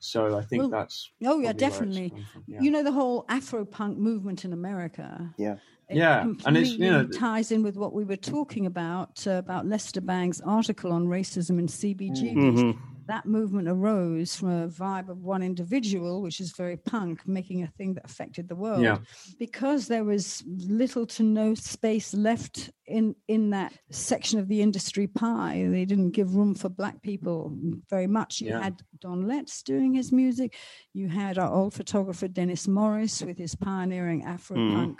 so 0.00 0.36
I 0.36 0.42
think 0.42 0.60
Well, 0.62 0.68
that's 0.70 1.08
Oh 1.08 1.18
yeah, 1.20 1.26
probably 1.26 1.42
where 1.44 1.50
it's 1.52 1.60
definitely. 1.60 2.12
yeah. 2.48 2.60
You 2.60 2.70
know 2.72 2.82
the 2.82 2.92
whole 2.92 3.24
Afro 3.28 3.64
punk 3.64 3.96
movement 3.96 4.44
in 4.44 4.52
America. 4.52 5.32
Yeah. 5.38 5.56
It 5.88 5.96
Yeah, 5.98 6.22
and 6.46 6.56
it's, 6.56 6.70
you 6.72 6.90
know, 6.90 7.06
ties 7.06 7.52
in 7.52 7.62
with 7.62 7.76
what 7.76 7.92
we 7.92 8.04
were 8.04 8.16
talking 8.16 8.66
about 8.66 9.26
uh, 9.26 9.32
about 9.32 9.66
Lester 9.66 10.00
Bangs' 10.00 10.40
article 10.40 10.92
on 10.92 11.06
racism 11.06 11.58
and 11.58 11.68
CBGBs. 11.68 12.34
Mhm. 12.34 12.78
That 13.06 13.26
movement 13.26 13.68
arose 13.68 14.34
from 14.34 14.48
a 14.48 14.66
vibe 14.66 15.10
of 15.10 15.22
one 15.24 15.42
individual, 15.42 16.22
which 16.22 16.40
is 16.40 16.52
very 16.52 16.78
punk, 16.78 17.28
making 17.28 17.62
a 17.62 17.66
thing 17.66 17.92
that 17.94 18.04
affected 18.06 18.48
the 18.48 18.56
world. 18.56 18.80
Yeah. 18.80 19.00
Because 19.38 19.88
there 19.88 20.04
was 20.04 20.42
little 20.46 21.04
to 21.08 21.22
no 21.22 21.52
space 21.54 22.14
left 22.14 22.70
in 22.86 23.14
in 23.28 23.50
that 23.50 23.74
section 23.90 24.38
of 24.40 24.48
the 24.48 24.62
industry 24.62 25.06
pie. 25.06 25.66
They 25.70 25.84
didn't 25.84 26.12
give 26.12 26.34
room 26.34 26.54
for 26.54 26.70
black 26.70 27.02
people 27.02 27.52
very 27.90 28.06
much. 28.06 28.40
You 28.40 28.48
Yeah. 28.48 28.62
had 28.62 28.80
Don 29.00 29.26
Letts 29.26 29.62
doing 29.62 29.92
his 29.92 30.10
music. 30.10 30.56
You 30.94 31.08
had 31.08 31.36
our 31.36 31.52
old 31.52 31.74
photographer 31.74 32.26
Dennis 32.26 32.66
Morris 32.66 33.20
with 33.22 33.36
his 33.36 33.54
pioneering 33.54 34.24
Afro 34.24 34.56
punk. 34.56 34.98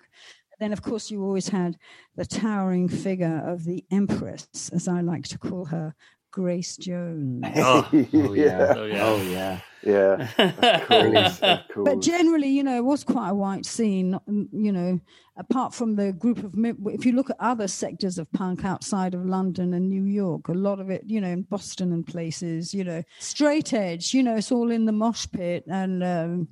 Then, 0.60 0.72
of 0.72 0.82
course, 0.82 1.10
you 1.10 1.22
always 1.22 1.48
had 1.48 1.76
the 2.16 2.24
towering 2.24 2.88
figure 2.88 3.42
of 3.46 3.64
the 3.64 3.84
Empress, 3.90 4.70
as 4.72 4.88
I 4.88 5.00
like 5.00 5.24
to 5.28 5.38
call 5.38 5.64
her, 5.66 5.94
Grace 6.30 6.76
Jones. 6.76 7.44
Oh, 7.56 7.88
Oh 7.92 8.34
yeah. 8.34 8.74
Oh, 8.76 8.84
yeah. 8.84 9.04
Oh 9.04 9.22
yeah. 9.22 9.60
Yeah. 9.84 10.28
Of 10.38 10.86
course. 10.88 11.40
Of 11.40 11.58
course. 11.72 11.84
But 11.84 12.00
generally, 12.00 12.48
you 12.48 12.62
know, 12.64 12.76
it 12.76 12.84
was 12.84 13.04
quite 13.04 13.28
a 13.30 13.34
white 13.34 13.66
scene. 13.66 14.18
You 14.26 14.72
know, 14.72 15.00
apart 15.36 15.74
from 15.74 15.94
the 15.96 16.12
group 16.12 16.38
of, 16.42 16.54
if 16.56 17.04
you 17.06 17.12
look 17.12 17.30
at 17.30 17.36
other 17.38 17.68
sectors 17.68 18.18
of 18.18 18.32
punk 18.32 18.64
outside 18.64 19.14
of 19.14 19.24
London 19.26 19.74
and 19.74 19.88
New 19.88 20.04
York, 20.04 20.48
a 20.48 20.52
lot 20.54 20.80
of 20.80 20.88
it, 20.90 21.02
you 21.06 21.20
know, 21.20 21.28
in 21.28 21.42
Boston 21.42 21.92
and 21.92 22.06
places, 22.06 22.72
you 22.74 22.82
know, 22.82 23.02
straight 23.18 23.72
edge. 23.72 24.14
You 24.14 24.22
know, 24.22 24.36
it's 24.36 24.50
all 24.50 24.70
in 24.70 24.86
the 24.86 24.92
mosh 24.92 25.26
pit, 25.30 25.64
and 25.68 26.02
um, 26.02 26.48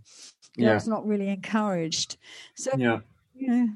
you 0.56 0.64
know, 0.64 0.70
Yeah. 0.72 0.76
it's 0.76 0.86
not 0.86 1.06
really 1.06 1.28
encouraged. 1.28 2.18
So, 2.54 2.70
Yeah. 2.76 3.00
you 3.34 3.48
know, 3.48 3.68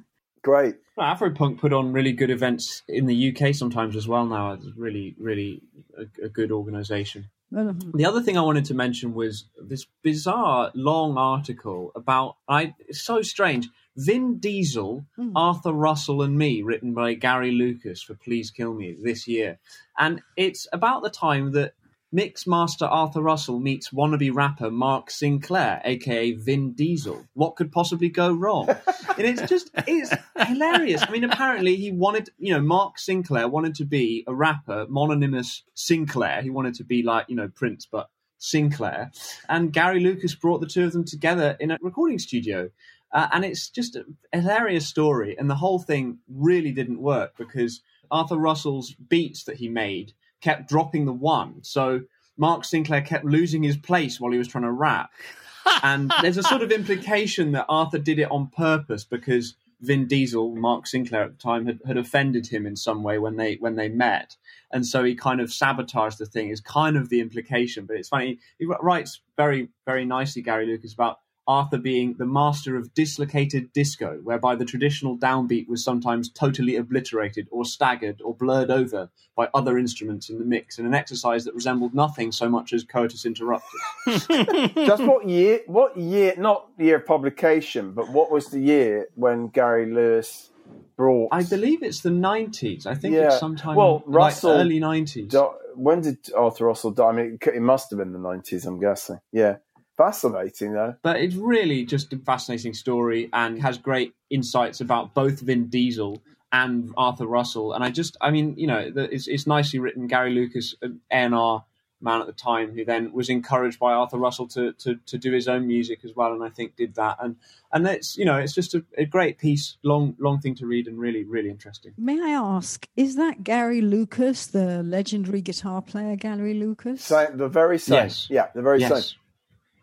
Great. 0.46 0.76
Well, 0.96 1.12
Afropunk 1.12 1.58
put 1.58 1.72
on 1.72 1.92
really 1.92 2.12
good 2.12 2.30
events 2.30 2.84
in 2.86 3.06
the 3.06 3.34
UK 3.36 3.52
sometimes 3.52 3.96
as 3.96 4.06
well. 4.06 4.24
Now 4.24 4.52
it's 4.52 4.64
really, 4.76 5.16
really 5.18 5.60
a, 5.98 6.26
a 6.26 6.28
good 6.28 6.52
organisation. 6.52 7.30
The 7.50 8.04
other 8.04 8.22
thing 8.22 8.38
I 8.38 8.42
wanted 8.42 8.64
to 8.66 8.74
mention 8.74 9.12
was 9.12 9.46
this 9.60 9.86
bizarre 10.04 10.70
long 10.72 11.18
article 11.18 11.90
about 11.96 12.36
I 12.48 12.74
it's 12.88 13.02
so 13.02 13.22
strange. 13.22 13.68
Vin 13.96 14.38
Diesel, 14.38 15.04
Hmm. 15.16 15.36
Arthur 15.36 15.72
Russell, 15.72 16.22
and 16.22 16.38
me, 16.38 16.62
written 16.62 16.94
by 16.94 17.14
Gary 17.14 17.50
Lucas 17.50 18.00
for 18.00 18.14
Please 18.14 18.52
Kill 18.52 18.72
Me 18.72 18.96
this 19.02 19.26
year, 19.26 19.58
and 19.98 20.22
it's 20.36 20.68
about 20.72 21.02
the 21.02 21.10
time 21.10 21.50
that 21.52 21.72
Mix 22.12 22.46
Master 22.46 22.84
Arthur 22.84 23.20
Russell 23.20 23.58
meets 23.58 23.90
wannabe 23.90 24.32
rapper 24.32 24.70
Mark 24.70 25.10
Sinclair, 25.10 25.82
aka 25.84 26.32
Vin 26.32 26.72
Diesel. 26.72 27.26
What 27.34 27.56
could 27.56 27.72
possibly 27.72 28.08
go 28.08 28.32
wrong? 28.32 28.68
and 28.68 29.26
it's 29.26 29.42
just 29.48 29.70
it's 29.88 30.14
hilarious. 30.46 31.02
I 31.02 31.10
mean, 31.10 31.24
apparently 31.24 31.76
he 31.76 31.90
wanted, 31.90 32.30
you 32.38 32.54
know, 32.54 32.60
Mark 32.60 32.98
Sinclair 32.98 33.48
wanted 33.48 33.74
to 33.76 33.84
be 33.84 34.24
a 34.28 34.34
rapper, 34.34 34.86
mononymous 34.88 35.64
Sinclair. 35.74 36.42
He 36.42 36.50
wanted 36.50 36.74
to 36.74 36.84
be 36.84 37.02
like, 37.02 37.26
you 37.28 37.34
know, 37.34 37.48
Prince, 37.48 37.88
but 37.90 38.08
Sinclair. 38.38 39.10
And 39.48 39.72
Gary 39.72 40.00
Lucas 40.00 40.34
brought 40.34 40.60
the 40.60 40.66
two 40.66 40.84
of 40.84 40.92
them 40.92 41.04
together 41.04 41.56
in 41.58 41.72
a 41.72 41.78
recording 41.80 42.18
studio. 42.18 42.70
Uh, 43.12 43.28
and 43.32 43.44
it's 43.44 43.68
just 43.68 43.96
a 43.96 44.04
hilarious 44.32 44.86
story. 44.86 45.36
And 45.38 45.50
the 45.50 45.54
whole 45.54 45.78
thing 45.78 46.18
really 46.28 46.72
didn't 46.72 47.00
work 47.00 47.32
because 47.36 47.82
Arthur 48.10 48.36
Russell's 48.36 48.94
beats 48.94 49.44
that 49.44 49.56
he 49.56 49.68
made 49.68 50.12
kept 50.40 50.68
dropping 50.68 51.04
the 51.04 51.12
one. 51.12 51.62
So 51.62 52.02
Mark 52.36 52.64
Sinclair 52.64 53.02
kept 53.02 53.24
losing 53.24 53.62
his 53.62 53.76
place 53.76 54.20
while 54.20 54.32
he 54.32 54.38
was 54.38 54.48
trying 54.48 54.64
to 54.64 54.72
rap. 54.72 55.10
and 55.82 56.12
there's 56.22 56.36
a 56.36 56.42
sort 56.42 56.62
of 56.62 56.70
implication 56.70 57.52
that 57.52 57.66
Arthur 57.68 57.98
did 57.98 58.18
it 58.18 58.30
on 58.30 58.48
purpose 58.48 59.04
because 59.04 59.54
Vin 59.80 60.06
Diesel, 60.06 60.54
Mark 60.54 60.86
Sinclair 60.86 61.24
at 61.24 61.32
the 61.32 61.42
time, 61.42 61.66
had, 61.66 61.80
had 61.86 61.96
offended 61.96 62.46
him 62.46 62.66
in 62.66 62.76
some 62.76 63.02
way 63.02 63.18
when 63.18 63.36
they 63.36 63.56
when 63.56 63.76
they 63.76 63.88
met, 63.88 64.36
and 64.70 64.86
so 64.86 65.04
he 65.04 65.14
kind 65.14 65.40
of 65.40 65.52
sabotaged 65.52 66.18
the 66.18 66.24
thing. 66.24 66.48
Is 66.48 66.60
kind 66.60 66.96
of 66.96 67.10
the 67.10 67.20
implication, 67.20 67.84
but 67.84 67.96
it's 67.96 68.08
funny. 68.08 68.38
He 68.58 68.64
writes 68.64 69.20
very 69.36 69.68
very 69.84 70.06
nicely, 70.06 70.40
Gary 70.40 70.66
Lucas, 70.66 70.94
about 70.94 71.20
Arthur 71.48 71.78
being 71.78 72.14
the 72.18 72.26
master 72.26 72.76
of 72.76 72.92
dislocated 72.94 73.72
disco, 73.72 74.18
whereby 74.24 74.56
the 74.56 74.64
traditional 74.64 75.16
downbeat 75.16 75.68
was 75.68 75.84
sometimes 75.84 76.28
totally 76.28 76.76
obliterated 76.76 77.46
or 77.50 77.64
staggered 77.64 78.20
or 78.24 78.34
blurred 78.34 78.70
over 78.70 79.10
by 79.36 79.48
other 79.54 79.78
instruments 79.78 80.28
in 80.30 80.38
the 80.38 80.44
mix, 80.44 80.78
in 80.78 80.86
an 80.86 80.94
exercise 80.94 81.44
that 81.44 81.54
resembled 81.54 81.94
nothing 81.94 82.32
so 82.32 82.48
much 82.48 82.72
as 82.72 82.82
coitus 82.84 83.24
interruptus. 83.24 84.74
Just 84.86 85.02
what 85.04 85.28
year? 85.28 85.60
What 85.66 85.96
year? 85.96 86.34
Not 86.36 86.68
year 86.78 86.96
of 86.96 87.06
publication, 87.06 87.92
but 87.92 88.08
what 88.10 88.30
was 88.30 88.48
the 88.48 88.60
year 88.60 89.08
when 89.14 89.48
Gary 89.48 89.92
Lewis 89.92 90.50
brought? 90.96 91.28
I 91.32 91.42
believe 91.42 91.82
it's 91.82 92.00
the 92.00 92.10
90s. 92.10 92.86
I 92.86 92.94
think 92.94 93.14
Yeah. 93.14 93.26
it's 93.28 93.38
sometime 93.38 93.76
Well, 93.76 94.02
like 94.06 94.16
Russell 94.32 94.50
early 94.52 94.80
90s. 94.80 95.28
di- 95.30 95.52
when 95.74 96.00
did 96.00 96.18
Arthur 96.34 96.64
Russell 96.66 96.90
die? 96.92 97.06
I 97.08 97.12
mean, 97.12 97.38
it, 97.40 97.46
it 97.54 97.60
must 97.62 97.90
have 97.90 97.98
been 97.98 98.12
the 98.12 98.18
nineties. 98.18 98.64
I'm 98.64 98.80
guessing. 98.80 99.18
Yeah, 99.32 99.56
fascinating 99.96 100.72
though. 100.72 100.94
But 101.02 101.16
it's 101.16 101.34
really 101.34 101.84
just 101.84 102.12
a 102.12 102.18
fascinating 102.18 102.74
story 102.74 103.28
and 103.32 103.60
has 103.62 103.78
great 103.78 104.14
insights 104.30 104.80
about 104.80 105.14
both 105.14 105.40
Vin 105.40 105.68
Diesel 105.68 106.22
and 106.52 106.92
Arthur 106.96 107.26
Russell. 107.26 107.72
And 107.72 107.82
I 107.82 107.90
just, 107.90 108.16
I 108.20 108.30
mean, 108.30 108.54
you 108.56 108.66
know, 108.66 108.92
it's, 108.94 109.26
it's 109.26 109.46
nicely 109.46 109.78
written. 109.78 110.06
Gary 110.06 110.32
Lucas, 110.32 110.74
uh, 110.82 110.88
an 111.10 111.32
A&R 111.34 111.64
man 112.00 112.20
at 112.20 112.26
the 112.26 112.32
time, 112.32 112.72
who 112.72 112.84
then 112.84 113.12
was 113.12 113.28
encouraged 113.28 113.78
by 113.78 113.92
Arthur 113.92 114.18
Russell 114.18 114.46
to, 114.48 114.72
to, 114.74 114.96
to 115.06 115.18
do 115.18 115.32
his 115.32 115.48
own 115.48 115.66
music 115.66 116.00
as 116.04 116.14
well, 116.14 116.32
and 116.32 116.44
I 116.44 116.50
think 116.50 116.76
did 116.76 116.94
that. 116.94 117.16
And 117.20 117.36
and 117.72 117.86
it's, 117.86 118.16
you 118.16 118.24
know, 118.24 118.36
it's 118.36 118.52
just 118.52 118.74
a, 118.74 118.84
a 118.96 119.06
great 119.06 119.38
piece, 119.38 119.76
long 119.82 120.14
long 120.18 120.38
thing 120.38 120.54
to 120.56 120.66
read, 120.66 120.86
and 120.86 120.98
really 120.98 121.24
really 121.24 121.50
interesting. 121.50 121.92
may 121.96 122.20
I 122.20 122.30
ask, 122.30 122.86
is 122.96 123.16
that 123.16 123.42
Gary 123.42 123.80
Lucas, 123.80 124.46
the 124.46 124.82
legendary 124.82 125.40
guitar 125.40 125.80
player, 125.82 126.16
Gary 126.16 126.54
Lucas? 126.54 127.02
Same, 127.02 127.38
the 127.38 127.48
very 127.48 127.78
same. 127.78 127.94
Yes. 127.94 128.28
Yeah, 128.30 128.48
the 128.54 128.62
very 128.62 128.80
yes, 128.80 129.10
same. 129.10 129.18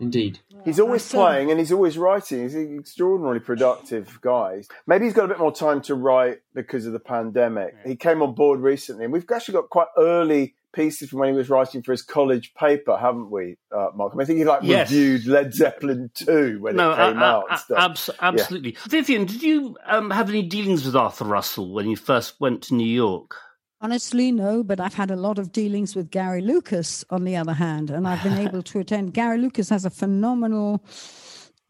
Indeed. 0.04 0.40
He's 0.66 0.80
always 0.80 1.14
I 1.14 1.18
playing 1.18 1.52
and 1.52 1.60
he's 1.60 1.72
always 1.72 1.98
writing. 1.98 2.42
He's 2.44 2.56
an 2.56 2.78
extraordinarily 2.80 3.40
productive 3.40 4.20
guy. 4.22 4.64
Maybe 4.88 5.06
he's 5.06 5.14
got 5.14 5.26
a 5.26 5.28
bit 5.30 5.40
more 5.40 5.52
time 5.54 5.82
to 5.84 5.96
write 5.96 6.40
because 6.54 6.86
of 6.86 6.94
the 6.94 7.00
pandemic. 7.00 7.76
He 7.86 7.96
came 7.96 8.22
on 8.22 8.34
board 8.34 8.60
recently, 8.62 9.04
and 9.04 9.12
we've 9.14 9.26
actually 9.34 9.54
got 9.56 9.70
quite 9.70 9.88
early 9.98 10.56
pieces 10.74 11.10
from 11.10 11.20
when 11.20 11.30
he 11.30 11.36
was 11.36 11.50
writing 11.50 11.84
for 11.84 11.92
his 11.92 12.02
college 12.02 12.54
paper, 12.56 12.98
haven't 12.98 13.30
we, 13.30 13.58
uh, 13.72 13.90
Mark? 13.94 14.14
I, 14.14 14.16
mean, 14.16 14.24
I 14.24 14.26
think 14.26 14.40
he 14.40 14.46
like 14.46 14.62
Yes. 14.64 14.90
reviewed 14.90 15.28
Led 15.28 15.54
Zeppelin 15.54 16.10
two 16.16 16.58
when 16.62 16.76
no, 16.76 16.92
it 16.94 16.96
came 16.96 17.18
a- 17.18 17.22
a- 17.22 17.24
out. 17.24 17.44
and 17.52 17.60
stuff. 17.60 17.78
abs- 17.78 18.10
absolutely. 18.22 18.76
Vivien, 18.90 19.26
did 19.26 19.44
you 19.44 19.78
um, 19.86 20.10
have 20.12 20.30
any 20.30 20.42
dealings 20.44 20.84
with 20.86 20.96
Arthur 20.96 21.26
Russell 21.26 21.74
when 21.74 21.90
you 21.90 21.96
first 21.96 22.40
went 22.42 22.64
to 22.64 22.74
New 22.76 22.88
York? 22.88 23.36
Honestly, 23.84 24.32
no, 24.32 24.64
but 24.64 24.80
I've 24.80 24.94
had 24.94 25.12
a 25.12 25.18
lot 25.18 25.38
of 25.38 25.52
dealings 25.52 25.94
with 25.94 26.10
Gary 26.10 26.40
Lucas 26.40 27.04
on 27.10 27.26
the 27.26 27.36
other 27.36 27.52
hand, 27.52 27.90
and 27.90 28.08
I've 28.08 28.24
been 28.24 28.38
able 28.38 28.64
to 28.64 28.80
attend. 28.80 29.14
Gary 29.14 29.38
Lucas 29.38 29.68
has 29.68 29.84
a 29.84 29.90
phenomenal 29.90 30.86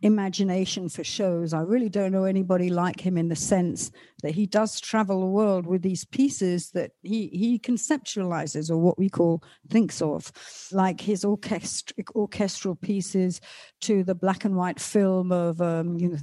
imagination 0.03 0.89
for 0.89 1.03
shows. 1.03 1.53
I 1.53 1.61
really 1.61 1.89
don't 1.89 2.11
know 2.11 2.26
anybody 2.26 2.70
like 2.70 2.99
him 2.99 3.18
in 3.18 3.30
the 3.30 3.36
sense 3.36 3.89
that 4.22 4.36
he 4.36 4.45
does 4.45 4.80
travel 4.80 5.22
the 5.22 5.26
world 5.26 5.66
with 5.66 5.82
these 5.82 6.05
pieces 6.05 6.70
that 6.72 6.91
he, 7.01 7.30
he 7.30 7.57
conceptualizes 7.57 8.70
or 8.70 8.78
what 8.78 8.99
we 8.99 9.09
call 9.09 9.41
thinks 9.70 9.99
of, 9.99 10.32
like 10.72 11.01
his 11.01 11.26
orchest- 11.26 11.93
orchestral 12.14 12.76
pieces 12.76 13.41
to 13.82 14.03
the 14.03 14.14
black 14.14 14.45
and 14.45 14.55
white 14.55 14.80
film 14.80 15.32
of 15.32 15.59
um, 15.61 15.97
you 15.97 16.09
know, 16.09 16.18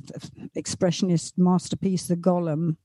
expressionist 0.56 1.32
masterpiece, 1.36 2.06
The 2.06 2.16
Golem 2.16 2.76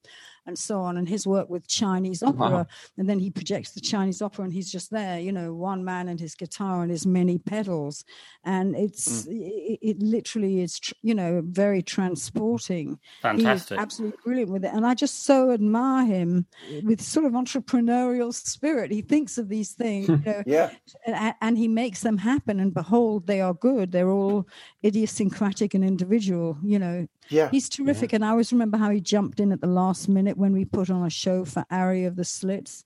and 0.46 0.58
so 0.58 0.82
on, 0.82 0.98
and 0.98 1.08
his 1.08 1.26
work 1.26 1.50
with 1.50 1.68
Chinese 1.68 2.22
uh-huh. 2.22 2.44
opera. 2.44 2.58
Wow. 2.58 2.68
And 2.98 3.10
then 3.10 3.20
he 3.20 3.30
projects 3.30 3.72
the 3.72 3.82
Chinese 3.82 4.22
opera, 4.22 4.46
and 4.46 4.54
he's 4.54 4.72
just 4.72 4.92
there, 4.92 5.20
you 5.20 5.32
know, 5.32 5.54
one 5.54 5.84
man 5.84 6.08
and 6.08 6.20
his 6.20 6.36
guitar 6.36 6.82
and 6.82 6.92
his 6.92 7.06
many 7.06 7.38
pedals, 7.38 8.06
and 8.44 8.76
it's 8.76 9.24
mm. 9.24 9.32
it, 9.32 9.80
it 9.82 10.00
literally 10.00 10.62
is, 10.62 10.80
you 11.02 11.16
know, 11.16 11.42
very 11.46 11.82
transporting. 11.82 13.00
Fantastic. 13.22 13.80
Absolutely 13.80 14.18
brilliant 14.24 14.52
with 14.52 14.66
it, 14.66 14.74
and 14.74 14.86
I 14.86 14.94
just 14.94 15.26
so 15.26 15.52
admire 15.52 16.06
him 16.06 16.46
with 16.84 17.02
sort 17.02 17.26
of 17.26 17.34
entrepreneurial 17.34 18.34
spirit. 18.34 18.92
He 18.92 19.02
thinks 19.02 19.38
of 19.38 19.50
these 19.50 19.72
things, 19.72 20.08
you 20.10 20.18
know, 20.26 20.44
Yeah. 20.46 20.72
and, 21.06 21.36
and 21.42 21.58
he 21.58 21.68
makes 21.68 22.02
them 22.02 22.18
happen. 22.18 22.60
And 22.60 22.74
behold, 22.74 23.28
they 23.28 23.42
are 23.42 23.54
good. 23.54 23.92
They're 23.92 24.10
all 24.10 24.48
idiosyncratic 24.84 25.74
and 25.74 25.84
individual. 25.84 26.58
You 26.64 26.80
know, 26.80 27.08
Yeah. 27.30 27.50
he's 27.50 27.70
terrific. 27.70 28.14
And 28.14 28.24
I 28.24 28.30
always 28.30 28.52
remember 28.52 28.78
how 28.78 28.90
he 28.90 29.02
jumped 29.02 29.40
in 29.40 29.52
at 29.52 29.62
the 29.62 29.68
last 29.68 30.08
minute 30.08 30.38
when 30.38 30.54
we 30.54 30.66
put 30.66 30.90
on 30.90 31.06
a 31.06 31.10
show 31.10 31.46
for 31.46 31.66
Ari 31.72 32.06
of 32.06 32.16
the 32.16 32.26
Slits 32.26 32.84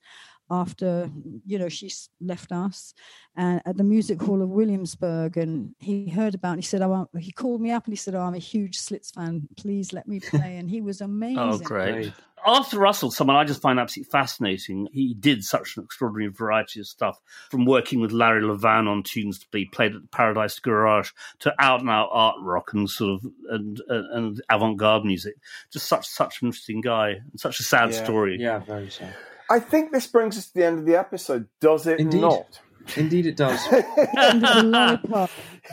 after 0.52 1.10
you 1.46 1.60
know 1.60 1.70
she 1.70 1.92
left 2.22 2.52
us 2.52 2.94
and 3.36 3.62
at 3.66 3.78
the 3.78 3.84
music 3.84 4.22
hall 4.22 4.42
of 4.42 4.50
williamsburg 4.50 5.38
and 5.38 5.76
he 5.80 6.10
heard 6.10 6.34
about 6.34 6.54
it. 6.54 6.62
he 6.62 6.66
said 6.66 6.82
oh, 6.82 6.86
I 6.86 6.88
want, 6.88 7.10
he 7.20 7.32
called 7.32 7.62
me 7.62 7.72
up 7.72 7.86
and 7.86 7.92
he 7.92 7.98
said 7.98 8.16
oh, 8.16 8.22
i'm 8.22 8.34
a 8.34 8.40
huge 8.40 8.78
slits 8.78 9.12
fan 9.12 9.48
please 9.58 9.94
let 9.94 10.08
me 10.08 10.20
play 10.20 10.58
and 10.58 10.70
he 10.70 10.82
was 10.82 11.02
oh, 11.04 11.06
amazing 11.06 11.38
Oh, 11.40 11.58
great. 11.60 12.12
Great. 12.44 12.52
Arthur 12.56 12.80
Russell, 12.80 13.12
someone 13.12 13.36
I 13.36 13.44
just 13.44 13.62
find 13.62 13.80
absolutely 13.80 14.10
fascinating. 14.12 14.88
He 14.92 15.14
did 15.14 15.44
such 15.44 15.78
an 15.78 15.84
extraordinary 15.84 16.32
variety 16.32 16.80
of 16.80 16.88
stuff, 16.88 17.20
from 17.52 17.66
working 17.66 18.00
with 18.00 18.12
Larry 18.12 18.42
Levan 18.42 18.88
on 18.88 19.04
tunes 19.04 19.40
to 19.40 19.48
be 19.52 19.66
played 19.66 19.96
at 19.96 20.02
the 20.02 20.08
Paradise 20.08 20.60
Garage 20.60 21.12
to 21.40 21.54
out 21.60 21.82
and 21.82 21.90
out 21.90 22.10
art 22.12 22.36
rock 22.42 22.74
and 22.74 22.90
sort 22.90 23.12
of 23.12 23.32
and 23.50 23.82
and, 23.88 24.06
and 24.14 24.42
avant 24.50 24.78
garde 24.78 25.06
music. 25.06 25.36
Just 25.72 25.88
such 25.88 26.08
such 26.08 26.42
an 26.42 26.48
interesting 26.48 26.82
guy 26.82 27.10
and 27.32 27.40
such 27.40 27.60
a 27.60 27.64
sad 27.64 27.92
Yeah. 27.92 28.04
story. 28.04 28.38
Yeah, 28.40 28.60
very 28.60 28.90
sad. 28.90 29.16
I 29.50 29.60
think 29.60 29.92
this 29.92 30.06
brings 30.08 30.38
us 30.38 30.48
to 30.48 30.54
the 30.54 30.66
end 30.66 30.80
of 30.80 30.86
the 30.86 30.96
episode. 30.96 31.48
Does 31.60 31.88
it 31.88 32.00
Indeed. 32.00 32.22
not? 32.22 32.60
Indeed, 32.96 33.26
it 33.28 33.36
does. 33.38 33.60
Lollipop. 34.34 35.30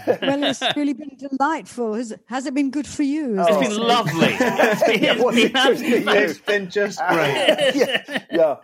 well 0.07 0.45
it's 0.45 0.63
really 0.77 0.93
been 0.93 1.17
delightful 1.17 1.95
has, 1.95 2.13
has 2.27 2.47
it 2.47 2.55
been 2.55 2.71
good 2.71 2.87
for 2.87 3.03
you 3.03 3.39
as 3.39 3.47
It's 3.49 3.57
they 3.57 3.69
been 3.69 3.77
lovely. 3.79 4.37
It's 4.41 4.83
been, 4.83 5.05
it's 5.05 5.23
what's 5.23 5.37
been 5.37 5.47
it 5.47 5.53
good 5.53 5.79
for 5.79 5.85
you? 5.85 5.99
absolutely 6.05 6.43
been 6.47 6.71
just 6.71 6.99
great. 7.09 7.73
yeah, 7.75 8.23
yeah. 8.31 8.57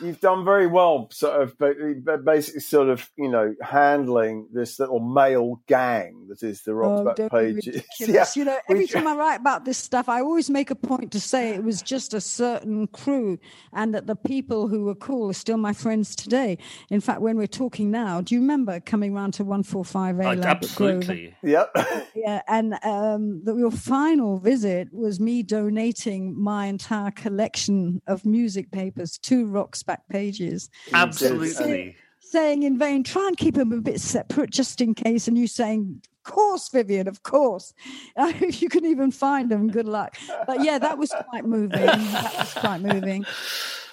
You've 0.00 0.20
done 0.20 0.44
very 0.44 0.66
well, 0.66 1.08
sort 1.12 1.40
of, 1.42 1.56
ba- 1.58 1.74
ba- 2.02 2.18
basically, 2.18 2.60
sort 2.60 2.88
of, 2.88 3.08
you 3.16 3.28
know, 3.28 3.54
handling 3.62 4.48
this 4.52 4.78
little 4.78 5.00
male 5.00 5.60
gang 5.66 6.26
that 6.28 6.42
is 6.42 6.62
the 6.62 6.72
Oh, 6.72 6.74
Rock's 7.04 7.16
don't 7.18 7.30
Back 7.30 7.30
pages. 7.30 7.66
ridiculous. 8.00 8.36
you 8.36 8.44
know, 8.44 8.58
every 8.68 8.86
time 8.86 9.06
I 9.06 9.14
write 9.14 9.40
about 9.40 9.64
this 9.64 9.78
stuff, 9.78 10.08
I 10.08 10.20
always 10.20 10.50
make 10.50 10.70
a 10.70 10.74
point 10.74 11.12
to 11.12 11.20
say 11.20 11.50
it 11.50 11.62
was 11.64 11.82
just 11.82 12.14
a 12.14 12.20
certain 12.20 12.86
crew 12.88 13.38
and 13.72 13.94
that 13.94 14.06
the 14.06 14.16
people 14.16 14.68
who 14.68 14.84
were 14.84 14.94
cool 14.94 15.30
are 15.30 15.34
still 15.34 15.56
my 15.58 15.72
friends 15.72 16.16
today. 16.16 16.58
In 16.90 17.00
fact, 17.00 17.20
when 17.20 17.36
we're 17.36 17.46
talking 17.46 17.90
now, 17.90 18.20
do 18.20 18.34
you 18.34 18.40
remember 18.40 18.80
coming 18.80 19.14
round 19.14 19.34
to 19.34 19.44
145A 19.44 20.24
Oh, 20.24 20.28
Lambert 20.40 20.44
Grove? 20.74 20.96
absolutely. 20.98 21.34
Yep. 21.42 21.76
Yeah, 22.14 22.42
and 22.48 22.74
um, 22.84 23.42
the, 23.44 23.54
your 23.56 23.70
final 23.72 24.38
visit 24.38 24.88
was 24.92 25.18
me 25.20 25.42
donating 25.42 26.40
my 26.40 26.66
entire 26.66 27.10
collection 27.10 28.00
of 28.06 28.24
music 28.24 28.70
papers 28.70 29.18
to 29.18 29.46
Rock's 29.46 29.82
Back 29.86 30.08
Pages. 30.08 30.70
Absolutely. 30.92 31.96
saying 32.20 32.62
in 32.62 32.78
vain, 32.78 33.04
try 33.04 33.26
and 33.26 33.36
keep 33.36 33.54
them 33.54 33.72
a 33.72 33.80
bit 33.80 34.00
separate 34.00 34.50
just 34.50 34.80
in 34.80 34.94
case. 34.94 35.28
And 35.28 35.38
you 35.38 35.46
saying, 35.46 36.02
of 36.04 36.32
course, 36.32 36.68
Vivien, 36.68 37.06
of 37.06 37.22
course. 37.22 37.74
if 38.16 38.62
you 38.62 38.68
can 38.68 38.84
even 38.84 39.10
find 39.10 39.50
them, 39.50 39.70
good 39.70 39.86
luck. 39.86 40.16
But 40.46 40.64
yeah, 40.64 40.78
that 40.78 40.98
was 40.98 41.12
quite 41.28 41.44
moving. 41.44 41.80
That 41.80 42.34
was 42.38 42.54
quite 42.54 42.80
moving. 42.80 43.24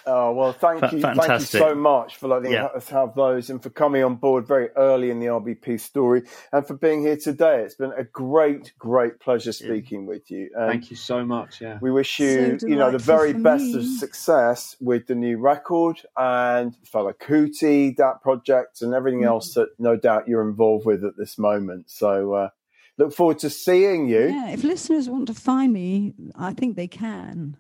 Oh 0.06 0.32
well, 0.34 0.54
thank 0.54 0.80
Fa- 0.80 0.89
you, 0.93 1.02
thank 1.02 1.28
you 1.30 1.39
so 1.39 1.76
much 1.76 2.16
for 2.18 2.28
letting 2.28 2.52
Yeah. 2.52 2.66
us 2.66 2.89
have 2.89 3.14
those, 3.16 3.49
and 3.49 3.62
for 3.62 3.70
coming 3.70 4.04
on 4.04 4.16
board 4.16 4.47
very 4.47 4.70
early 4.76 5.10
in 5.12 5.20
the 5.20 5.28
RBP 5.28 5.80
story, 5.80 6.24
and 6.52 6.66
for 6.66 6.74
being 6.76 7.02
here 7.02 7.18
today. 7.18 7.62
It's 7.64 7.76
been 7.76 7.93
a 7.97 8.04
great, 8.04 8.74
great 8.80 9.20
pleasure 9.20 9.52
speaking 9.52 10.06
with 10.06 10.32
you. 10.32 10.49
And 10.56 10.70
Thank 10.72 10.89
you 10.89 10.95
so 10.95 11.24
much. 11.26 11.62
Yeah. 11.62 11.78
We 11.82 11.91
wish 11.91 12.20
you, 12.20 12.58
So 12.60 12.68
you 12.68 12.76
know, 12.76 12.91
the 12.91 12.97
very 12.97 13.34
for 13.34 13.39
best 13.39 13.76
of 13.76 13.86
success 13.86 14.76
with 14.82 15.08
the 15.08 15.16
new 15.16 15.38
record 15.38 16.02
and 16.18 16.76
fellow 16.86 17.14
Cootie, 17.14 17.91
that 17.97 18.22
project, 18.22 18.82
and 18.82 18.93
everything 18.93 19.22
Mm. 19.22 19.28
else 19.28 19.54
that 19.54 19.70
no 19.80 19.95
doubt 19.95 20.28
you're 20.28 20.47
involved 20.47 20.86
with 20.86 21.04
at 21.04 21.18
this 21.18 21.38
moment. 21.38 21.89
So, 21.89 22.34
uh, 22.34 22.49
look 22.97 23.14
forward 23.14 23.39
to 23.39 23.49
seeing 23.49 24.08
you. 24.08 24.28
Yeah, 24.30 24.49
if 24.52 24.64
listeners 24.64 25.10
want 25.10 25.28
to 25.28 25.34
find 25.34 25.72
me, 25.74 26.14
I 26.36 26.54
think 26.54 26.76
they 26.76 26.88
can. 26.88 27.58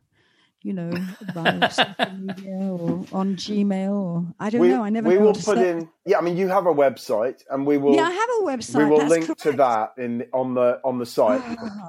You 0.63 0.73
know, 0.73 0.91
via 1.33 1.71
social 1.71 2.11
media 2.13 2.57
or 2.57 3.05
on 3.11 3.35
Gmail 3.35 3.93
or 3.93 4.25
I 4.39 4.49
don't 4.49 4.61
we, 4.61 4.69
know. 4.69 4.83
I 4.83 4.89
never 4.89 5.09
we 5.09 5.17
will 5.17 5.33
put 5.33 5.57
in. 5.57 5.89
Yeah, 6.03 6.17
I 6.17 6.21
mean, 6.21 6.35
you 6.35 6.47
have 6.47 6.65
a 6.65 6.73
website, 6.73 7.43
and 7.51 7.63
we 7.65 7.77
will. 7.77 7.93
Yeah, 7.95 8.05
I 8.07 8.11
have 8.11 8.29
a 8.39 8.43
website. 8.43 8.77
we 8.79 8.85
will 8.85 8.97
that's 8.97 9.09
link 9.11 9.37
to 9.37 9.51
that 9.51 9.93
in 9.99 10.25
on 10.33 10.55
the 10.55 10.79
on 10.83 10.97
the 10.97 11.05
site. 11.05 11.41